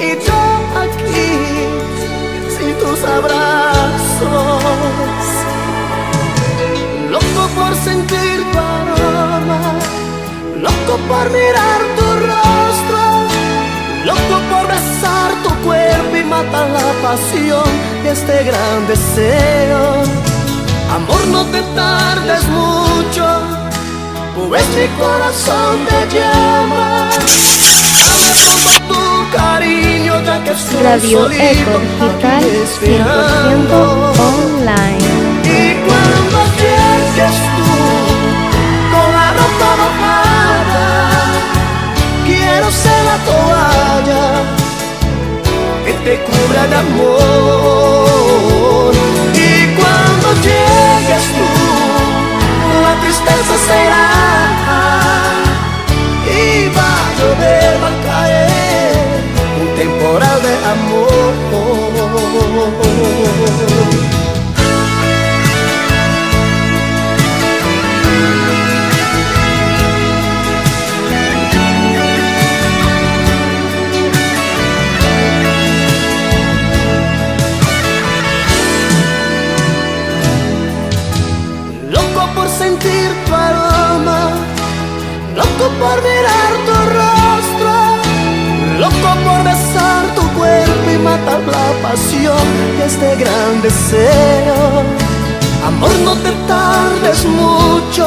y 0.00 0.08
yo 0.26 0.40
aquí 0.84 1.30
sin 2.56 2.72
tus 2.82 2.98
abrazos. 3.16 4.64
Loco 7.14 7.42
por 7.56 7.72
sentir 7.88 8.36
tu 8.52 8.58
aroma, 8.58 9.62
loco 10.66 10.92
por 11.08 11.26
mirar 11.30 11.80
tu 11.96 12.06
rostro, 12.26 12.47
y 16.18 16.24
matar 16.24 16.68
la 16.70 17.08
pasión 17.08 17.64
de 18.02 18.10
este 18.12 18.44
gran 18.44 18.86
deseo. 18.86 20.02
Amor, 20.94 21.26
no 21.28 21.44
te 21.46 21.62
tardes 21.74 22.44
mucho, 22.48 23.26
pues 24.36 24.64
mi 24.76 24.86
corazón 24.98 25.76
te 25.88 26.00
llama. 26.16 27.10
Dame 27.98 28.30
todo 28.44 28.72
tu 28.88 29.36
cariño, 29.36 30.22
ya 30.24 30.44
que 30.44 30.50
estoy 30.50 30.82
Radio 30.82 31.22
solito 31.22 31.42
Eco 31.42 31.78
Digital 31.78 32.36
aquí 32.36 32.46
100% 32.46 32.62
esperando. 32.64 34.12
online. 34.32 35.04
Y 35.44 35.74
cuando 35.86 36.38
llegues 36.62 37.36
tú 37.56 37.70
con 38.92 39.08
la 39.16 39.28
ropa 39.38 39.70
mojada, 39.82 40.86
quiero 42.26 42.70
ser 42.70 42.97
te 46.08 46.16
cubra 46.20 46.62
de 46.66 46.76
amor. 46.86 47.84
Y 49.34 49.46
cuando 49.78 50.26
llegues 50.46 51.24
tú, 51.36 51.48
la 52.84 52.94
tristeza 53.02 53.54
será 53.68 54.08
y 56.38 56.42
va 56.76 56.90
a 57.04 57.08
llover, 57.18 57.72
va 57.82 57.90
a 57.92 57.98
caer 58.08 58.96
un 59.60 59.68
temporal 59.76 60.38
de 60.46 60.54
amor. 60.76 60.98
por 85.80 86.02
mirar 86.02 86.52
tu 86.66 86.76
rostro, 86.98 87.72
loco 88.78 89.10
por 89.24 89.44
besar 89.44 90.02
tu 90.16 90.22
cuerpo 90.38 90.90
y 90.94 90.98
matar 90.98 91.40
la 91.46 91.88
pasión 91.88 92.46
de 92.78 92.86
este 92.86 93.16
gran 93.16 93.62
deseo. 93.62 94.82
Amor, 95.66 95.90
no 96.04 96.14
te 96.16 96.32
tardes 96.46 97.24
mucho, 97.24 98.04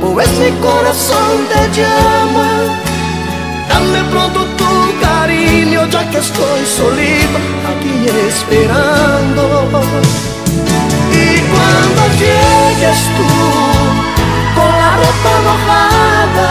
pues 0.00 0.28
mi 0.38 0.50
corazón 0.60 1.32
te 1.52 1.80
llama. 1.80 2.48
Dame 3.68 4.02
pronto 4.10 4.40
tu 4.60 4.72
cariño, 5.00 5.86
ya 5.88 6.08
que 6.10 6.18
estoy 6.18 6.62
solito 6.66 7.38
aquí 7.70 7.94
esperando. 8.28 9.42
Y 11.12 11.40
cuando 11.52 12.02
llegues 12.22 13.00
tú, 13.16 14.19
ropa 15.00 15.32
mojada, 15.48 16.50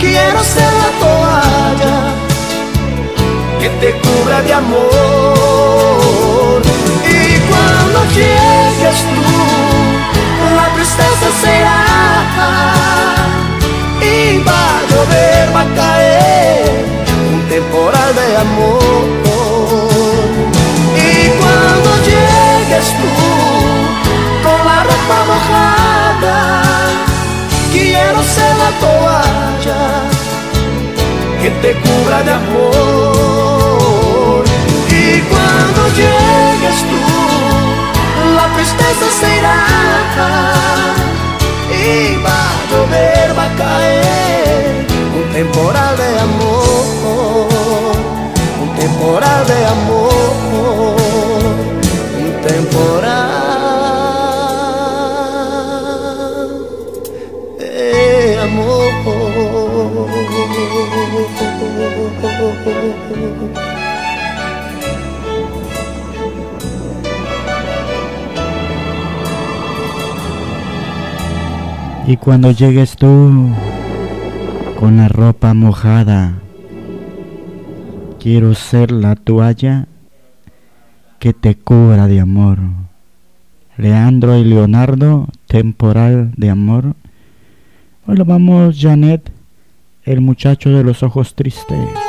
quiero 0.00 0.38
ser 0.54 0.72
la 0.82 0.90
toalla 1.02 1.96
que 3.60 3.68
te 3.80 3.88
cubra 4.04 4.36
de 4.42 4.52
amor. 4.52 4.86
Y 7.16 7.20
cuando 7.48 7.98
llegues 8.18 8.98
tú, 9.14 9.30
la 10.58 10.66
tristeza 10.74 11.28
será 11.42 11.82
y 14.00 14.38
va 14.48 14.62
a 14.76 14.80
llover, 14.88 15.44
va 15.56 15.85
toalla 28.84 29.82
que 31.42 31.50
te 31.62 31.70
cubra 31.84 32.18
de 32.22 32.32
amor. 32.32 33.36
Y 34.90 35.20
cuando 35.30 35.80
llegues 36.00 36.78
tú, 36.90 37.02
la 38.38 38.46
tristeza 38.54 39.06
se 39.20 39.28
irá 39.38 39.58
y 41.70 42.16
va 42.24 42.40
a 42.50 42.54
llover, 42.70 43.26
va 43.38 43.44
a 43.44 43.54
caer 43.56 44.86
un 45.18 45.26
temporal 45.32 45.92
de 45.96 46.10
amor, 46.28 46.86
un 48.62 48.70
temporal 48.80 49.46
de 49.46 49.58
amor, 49.66 50.32
un 52.18 52.30
temporal 52.46 53.25
Y 72.08 72.16
cuando 72.18 72.52
llegues 72.52 72.96
tú 72.96 73.52
con 74.78 74.96
la 74.96 75.08
ropa 75.08 75.54
mojada, 75.54 76.34
quiero 78.20 78.54
ser 78.54 78.92
la 78.92 79.16
toalla 79.16 79.88
que 81.18 81.32
te 81.32 81.56
cubra 81.56 82.06
de 82.06 82.20
amor. 82.20 82.58
Leandro 83.76 84.38
y 84.38 84.44
Leonardo, 84.44 85.26
temporal 85.48 86.30
de 86.36 86.48
amor. 86.48 86.94
Hoy 88.06 88.16
lo 88.16 88.24
vamos, 88.24 88.78
Janet, 88.80 89.32
el 90.04 90.20
muchacho 90.20 90.70
de 90.70 90.84
los 90.84 91.02
ojos 91.02 91.34
tristes. 91.34 92.05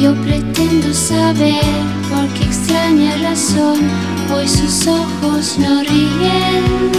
Yo 0.00 0.14
pretendo 0.14 0.94
saber 0.94 1.64
por 2.08 2.28
qué 2.34 2.44
extraña 2.44 3.16
razón 3.16 3.80
hoy 4.32 4.46
sus 4.46 4.86
ojos 4.86 5.58
no 5.58 5.82
ríen. 5.82 6.92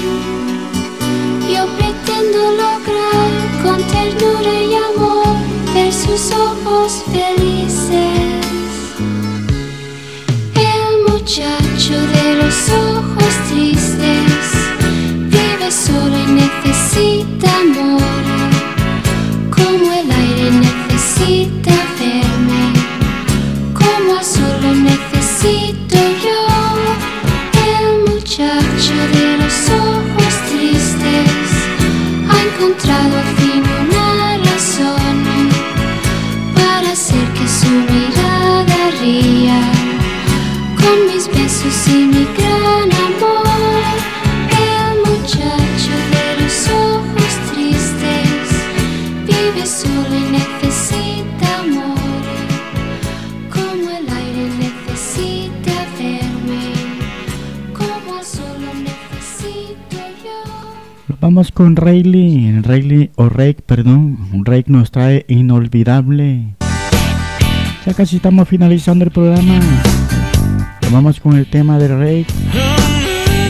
Yo 1.49 1.65
pretendo 1.77 2.39
lograr 2.51 3.29
con 3.63 3.81
ternura 3.87 4.53
y 4.61 4.75
amor 4.75 5.33
ver 5.73 5.93
sus 5.93 6.33
ojos 6.33 7.01
felices. 7.05 8.35
El 10.55 11.13
muchacho 11.13 11.93
de 11.93 12.35
los 12.35 12.69
ojos 12.69 13.33
tristes 13.49 14.43
vive 15.29 15.71
solo 15.71 16.17
y 16.17 16.31
necesita 16.33 17.61
amor, 17.61 17.98
con 61.47 61.77
Rayleigh, 61.77 62.61
Rayleigh 62.61 63.11
o 63.15 63.29
Rake, 63.29 63.61
perdón. 63.65 64.17
Rake 64.43 64.65
nos 64.67 64.91
trae 64.91 65.25
Inolvidable. 65.29 66.55
Ya 67.85 67.93
casi 67.93 68.17
estamos 68.17 68.47
finalizando 68.47 69.05
el 69.05 69.11
programa. 69.11 69.61
Vamos 70.91 71.21
con 71.21 71.37
el 71.37 71.45
tema 71.45 71.77
de 71.79 71.87
Rake. 71.87 72.33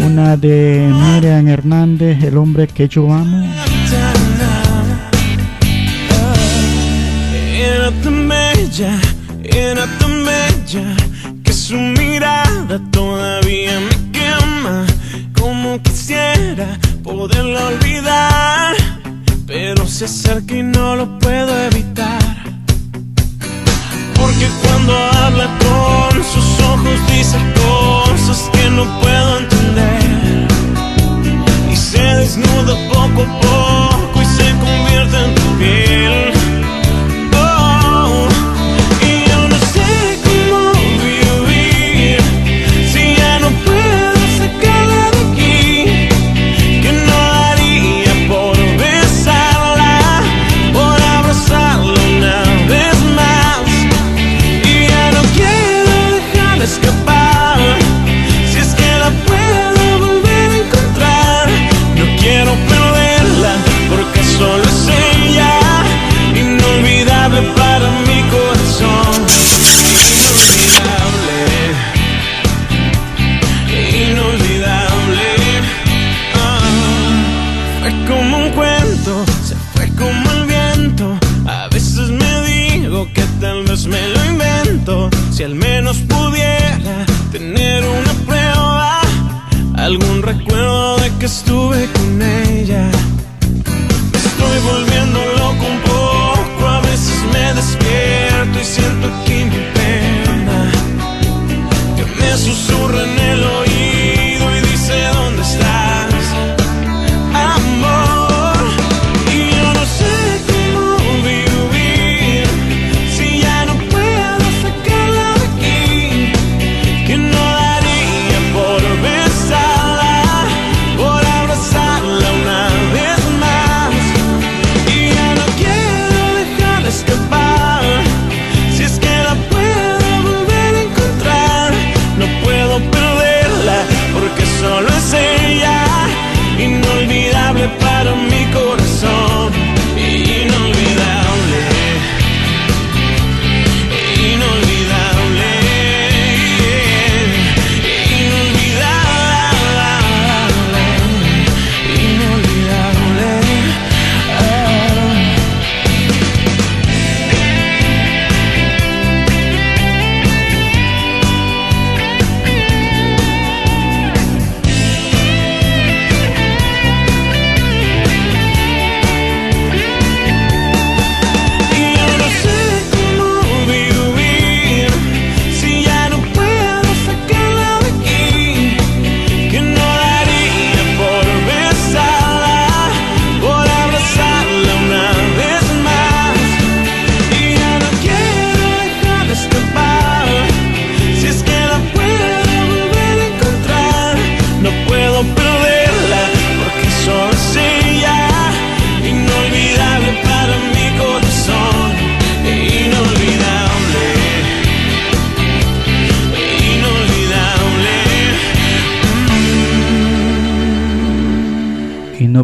Una 0.05 0.37
de 0.37 0.87
Miriam 0.93 1.47
Hernández, 1.47 2.23
el 2.23 2.37
hombre 2.37 2.67
que 2.67 2.87
yo 2.87 3.11
amo. 3.11 3.43
Era 7.57 7.91
tan 8.03 8.29
bella, 8.29 8.99
era 9.43 9.87
tan 9.97 10.25
bella, 10.25 10.95
que 11.43 11.53
su 11.53 11.75
mirada 11.75 12.79
todavía 12.91 13.79
me 13.79 14.11
quema. 14.11 14.85
Como 15.39 15.81
quisiera 15.81 16.77
poderla 17.03 17.67
olvidar, 17.67 18.75
pero 19.47 19.87
se 19.87 20.05
acerca 20.05 20.55
y 20.55 20.63
no 20.63 20.95
lo 20.95 21.17
puedo 21.19 21.57
evitar. 21.65 22.19
Porque 24.15 24.47
cuando 24.61 24.95
habla 24.95 25.47
con 25.59 26.23
sus 26.23 26.59
ojos 26.65 26.99
dice 27.09 27.37
cosas 27.55 28.49
que 28.51 28.69
no 28.69 28.83
puedo 28.99 29.37
entender. 29.39 30.47
Y 31.71 31.75
se 31.75 32.01
desnuda 32.01 32.75
poco 32.91 33.23
a 33.23 33.39
poco 33.41 34.21
y 34.21 34.25
se 34.25 34.49
convierte 34.59 35.17
en 35.25 35.35
tu 35.35 35.57
piel. 35.57 36.38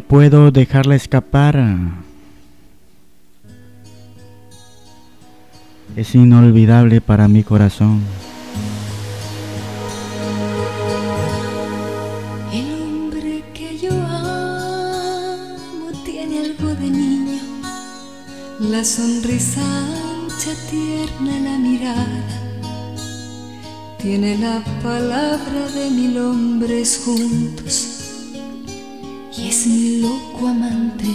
puedo 0.08 0.52
dejarla 0.52 0.96
escapar. 0.96 1.64
Es 5.96 6.14
inolvidable 6.14 7.02
para 7.02 7.28
mi 7.28 7.44
corazón. 7.44 8.02
El 12.52 12.82
hombre 12.82 13.44
que 13.54 13.78
yo 13.78 13.92
amo 13.94 14.32
tiene 16.04 16.40
algo 16.40 16.76
de 16.76 16.90
niño, 16.90 17.42
la 18.60 18.84
sonrisa 18.84 19.62
ancha, 19.62 20.52
tierna, 20.70 21.40
la 21.40 21.58
mirada. 21.58 22.42
Tiene 24.02 24.38
la 24.38 24.62
palabra 24.84 25.70
de 25.74 25.90
mil 25.90 26.18
hombres 26.18 27.02
juntos 27.04 27.95
eres 29.66 29.68
mi 29.68 30.02
loco 30.02 30.48
amante. 30.48 31.06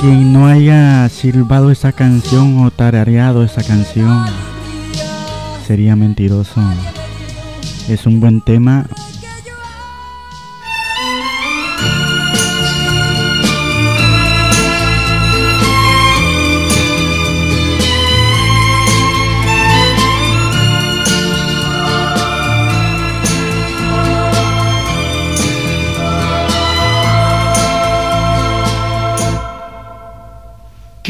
Quien 0.00 0.32
no 0.32 0.46
haya 0.46 1.06
silbado 1.10 1.70
esa 1.70 1.92
canción 1.92 2.64
o 2.64 2.70
tarareado 2.70 3.44
esa 3.44 3.62
canción 3.62 4.24
sería 5.66 5.94
mentiroso. 5.94 6.62
Es 7.86 8.06
un 8.06 8.18
buen 8.18 8.40
tema. 8.40 8.86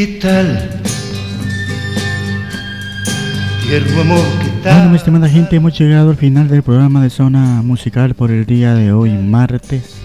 ¿Qué 0.01 0.19
tal? 0.19 0.81
Tierno 3.69 4.01
amor, 4.01 4.25
¿qué 4.41 4.49
Bueno, 4.49 4.63
tal? 4.63 4.89
mi 4.89 4.97
estimada 4.97 5.29
gente, 5.29 5.57
hemos 5.57 5.79
llegado 5.79 6.09
al 6.09 6.17
final 6.17 6.49
del 6.49 6.63
programa 6.63 7.03
de 7.03 7.11
Zona 7.11 7.61
Musical 7.61 8.15
por 8.15 8.31
el 8.31 8.47
día 8.47 8.73
de 8.73 8.93
hoy, 8.93 9.11
martes. 9.11 9.97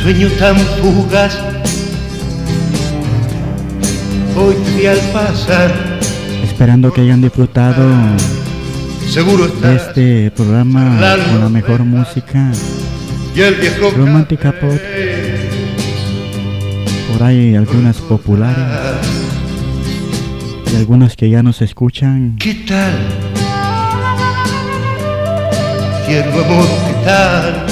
Sueño 0.00 0.28
tan 0.38 0.56
fugaz. 0.56 1.36
Hoy 4.36 4.54
vi 4.76 4.86
al 4.86 5.00
pasar. 5.12 5.72
Esperando 6.44 6.92
que 6.92 7.00
hayan 7.00 7.20
disfrutado 7.20 7.84
Seguro 9.08 9.48
de 9.48 9.74
este 9.74 10.30
programa 10.30 10.96
con 11.32 11.40
la 11.40 11.48
mejor 11.48 11.82
música 11.82 12.52
Y 13.34 13.40
el 13.40 13.56
viejo 13.56 13.90
romántica 13.90 14.52
pop. 14.52 14.70
Por 17.16 17.28
ahí 17.28 17.54
algunas 17.54 17.96
populares 17.96 18.62
y 20.70 20.76
algunas 20.76 21.16
que 21.16 21.30
ya 21.30 21.42
nos 21.42 21.62
escuchan. 21.62 22.36
¿Qué 22.38 22.52
tal? 22.68 22.92
Tierno 26.06 26.44
amor, 26.44 26.66
¿qué 26.86 27.04
tal? 27.06 27.66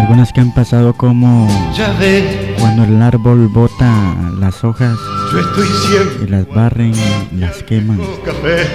Algunas 0.00 0.32
que 0.32 0.40
han 0.40 0.52
pasado 0.52 0.94
como 0.94 1.46
Ya 1.76 1.92
ves, 1.92 2.58
cuando 2.58 2.82
el 2.82 3.00
árbol 3.00 3.46
bota 3.46 4.16
las 4.40 4.64
hojas 4.64 4.98
yo 5.32 5.38
estoy 5.38 5.68
siempre 5.68 6.24
y 6.26 6.28
las 6.28 6.48
barren, 6.48 6.92
las 7.38 7.62
queman. 7.62 7.98
con 7.98 8.16
café. 8.24 8.66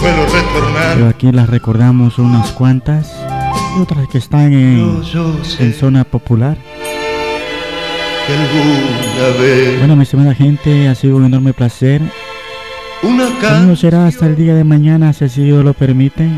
Suelo 0.00 0.24
retornar. 0.24 0.94
Pero 0.94 1.08
aquí 1.08 1.30
las 1.30 1.50
recordamos 1.50 2.18
unas 2.18 2.52
cuantas 2.52 3.14
y 3.76 3.82
otras 3.82 4.08
que 4.08 4.16
están 4.16 4.54
en, 4.54 5.02
Yo 5.02 5.44
sé 5.44 5.64
en 5.64 5.74
zona 5.74 6.04
popular. 6.04 6.56
Que 8.26 8.32
alguna 8.32 9.42
vez. 9.42 9.78
Bueno, 9.78 9.96
mi 9.96 10.02
estimada 10.02 10.34
gente, 10.34 10.88
ha 10.88 10.94
sido 10.94 11.16
un 11.16 11.26
enorme 11.26 11.52
placer. 11.52 12.02
una 13.02 13.26
Conmigo 13.40 13.76
será 13.76 14.06
hasta 14.06 14.26
el 14.26 14.36
día 14.36 14.54
de 14.54 14.64
mañana, 14.64 15.12
si 15.12 15.24
así 15.24 15.42
Dios 15.42 15.64
lo 15.64 15.74
permite. 15.74 16.28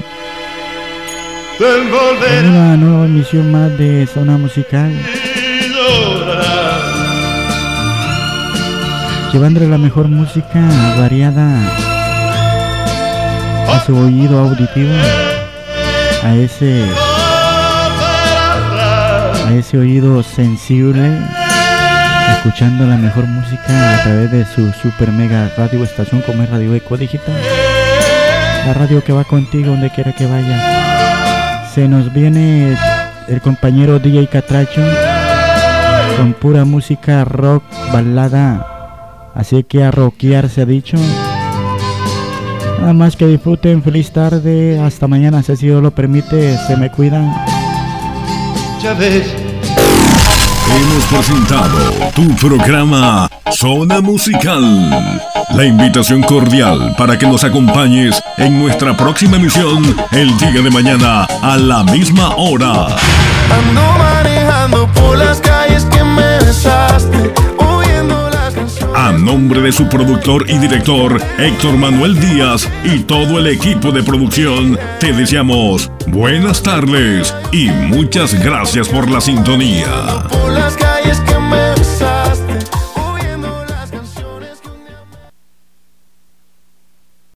canción 1.58 2.38
En 2.38 2.50
una 2.50 2.76
nueva 2.76 3.06
emisión 3.06 3.50
más 3.50 3.76
de 3.78 4.06
Zona 4.06 4.38
Musical, 4.38 4.92
llevándole 9.32 9.68
la 9.68 9.78
mejor 9.78 10.08
música 10.08 10.68
variada 10.98 11.60
a 13.68 13.80
su 13.84 13.96
oído 13.96 14.38
auditivo, 14.38 14.92
a 16.22 16.36
ese, 16.36 16.84
a 19.46 19.54
ese 19.54 19.78
oído 19.78 20.22
sensible, 20.22 21.18
escuchando 22.32 22.86
la 22.86 22.96
mejor 22.96 23.26
música 23.26 23.94
a 23.94 24.02
través 24.02 24.30
de 24.30 24.44
su 24.44 24.72
super 24.72 25.12
mega 25.12 25.50
radio 25.56 25.84
estación 25.84 26.20
como 26.22 26.42
es 26.42 26.50
Radio 26.50 26.74
Eco 26.74 26.96
Digital. 26.96 27.36
La 28.66 28.74
radio 28.74 29.02
que 29.02 29.12
va 29.12 29.24
contigo 29.24 29.70
donde 29.70 29.90
quiera 29.90 30.12
que 30.12 30.26
vaya. 30.26 31.66
Se 31.74 31.88
nos 31.88 32.12
viene 32.12 32.76
el 33.28 33.40
compañero 33.40 33.98
DJ 33.98 34.26
Catracho 34.28 34.82
con 36.16 36.32
pura 36.34 36.64
música 36.64 37.24
rock, 37.24 37.62
balada. 37.92 39.30
Así 39.34 39.62
que 39.62 39.84
a 39.84 39.90
rockear 39.90 40.48
se 40.48 40.62
ha 40.62 40.66
dicho. 40.66 40.96
Nada 42.80 42.92
más 42.92 43.16
que 43.16 43.26
disfruten, 43.26 43.82
feliz 43.82 44.10
tarde, 44.12 44.80
hasta 44.80 45.06
mañana 45.06 45.42
si 45.42 45.54
Dios 45.54 45.82
lo 45.82 45.90
permite, 45.90 46.56
se 46.66 46.76
me 46.76 46.90
cuidan. 46.90 47.32
Ya 48.82 48.94
ves, 48.94 49.26
Hemos 50.80 51.04
presentado 51.06 51.76
tu 52.14 52.36
programa 52.36 53.28
Zona 53.50 54.00
Musical. 54.00 54.62
La 55.52 55.64
invitación 55.64 56.22
cordial 56.22 56.94
para 56.96 57.18
que 57.18 57.26
nos 57.26 57.42
acompañes 57.42 58.22
en 58.36 58.60
nuestra 58.60 58.96
próxima 58.96 59.38
emisión 59.38 59.82
el 60.12 60.38
día 60.38 60.62
de 60.62 60.70
mañana 60.70 61.24
a 61.42 61.56
la 61.56 61.82
misma 61.82 62.28
hora. 62.36 62.86
Ando 63.50 63.82
manejando 63.98 64.86
por 64.92 65.18
las 65.18 65.40
calles 65.40 65.84
que 65.86 66.04
me 66.04 66.38
besaste. 66.44 67.34
A 68.98 69.12
nombre 69.12 69.60
de 69.60 69.70
su 69.70 69.88
productor 69.88 70.50
y 70.50 70.58
director 70.58 71.22
Héctor 71.38 71.76
Manuel 71.76 72.18
Díaz 72.18 72.68
y 72.82 72.98
todo 73.04 73.38
el 73.38 73.46
equipo 73.46 73.92
de 73.92 74.02
producción, 74.02 74.76
te 74.98 75.12
deseamos 75.12 75.88
buenas 76.08 76.64
tardes 76.64 77.32
y 77.52 77.70
muchas 77.70 78.34
gracias 78.42 78.88
por 78.88 79.08
la 79.08 79.20
sintonía. 79.20 79.86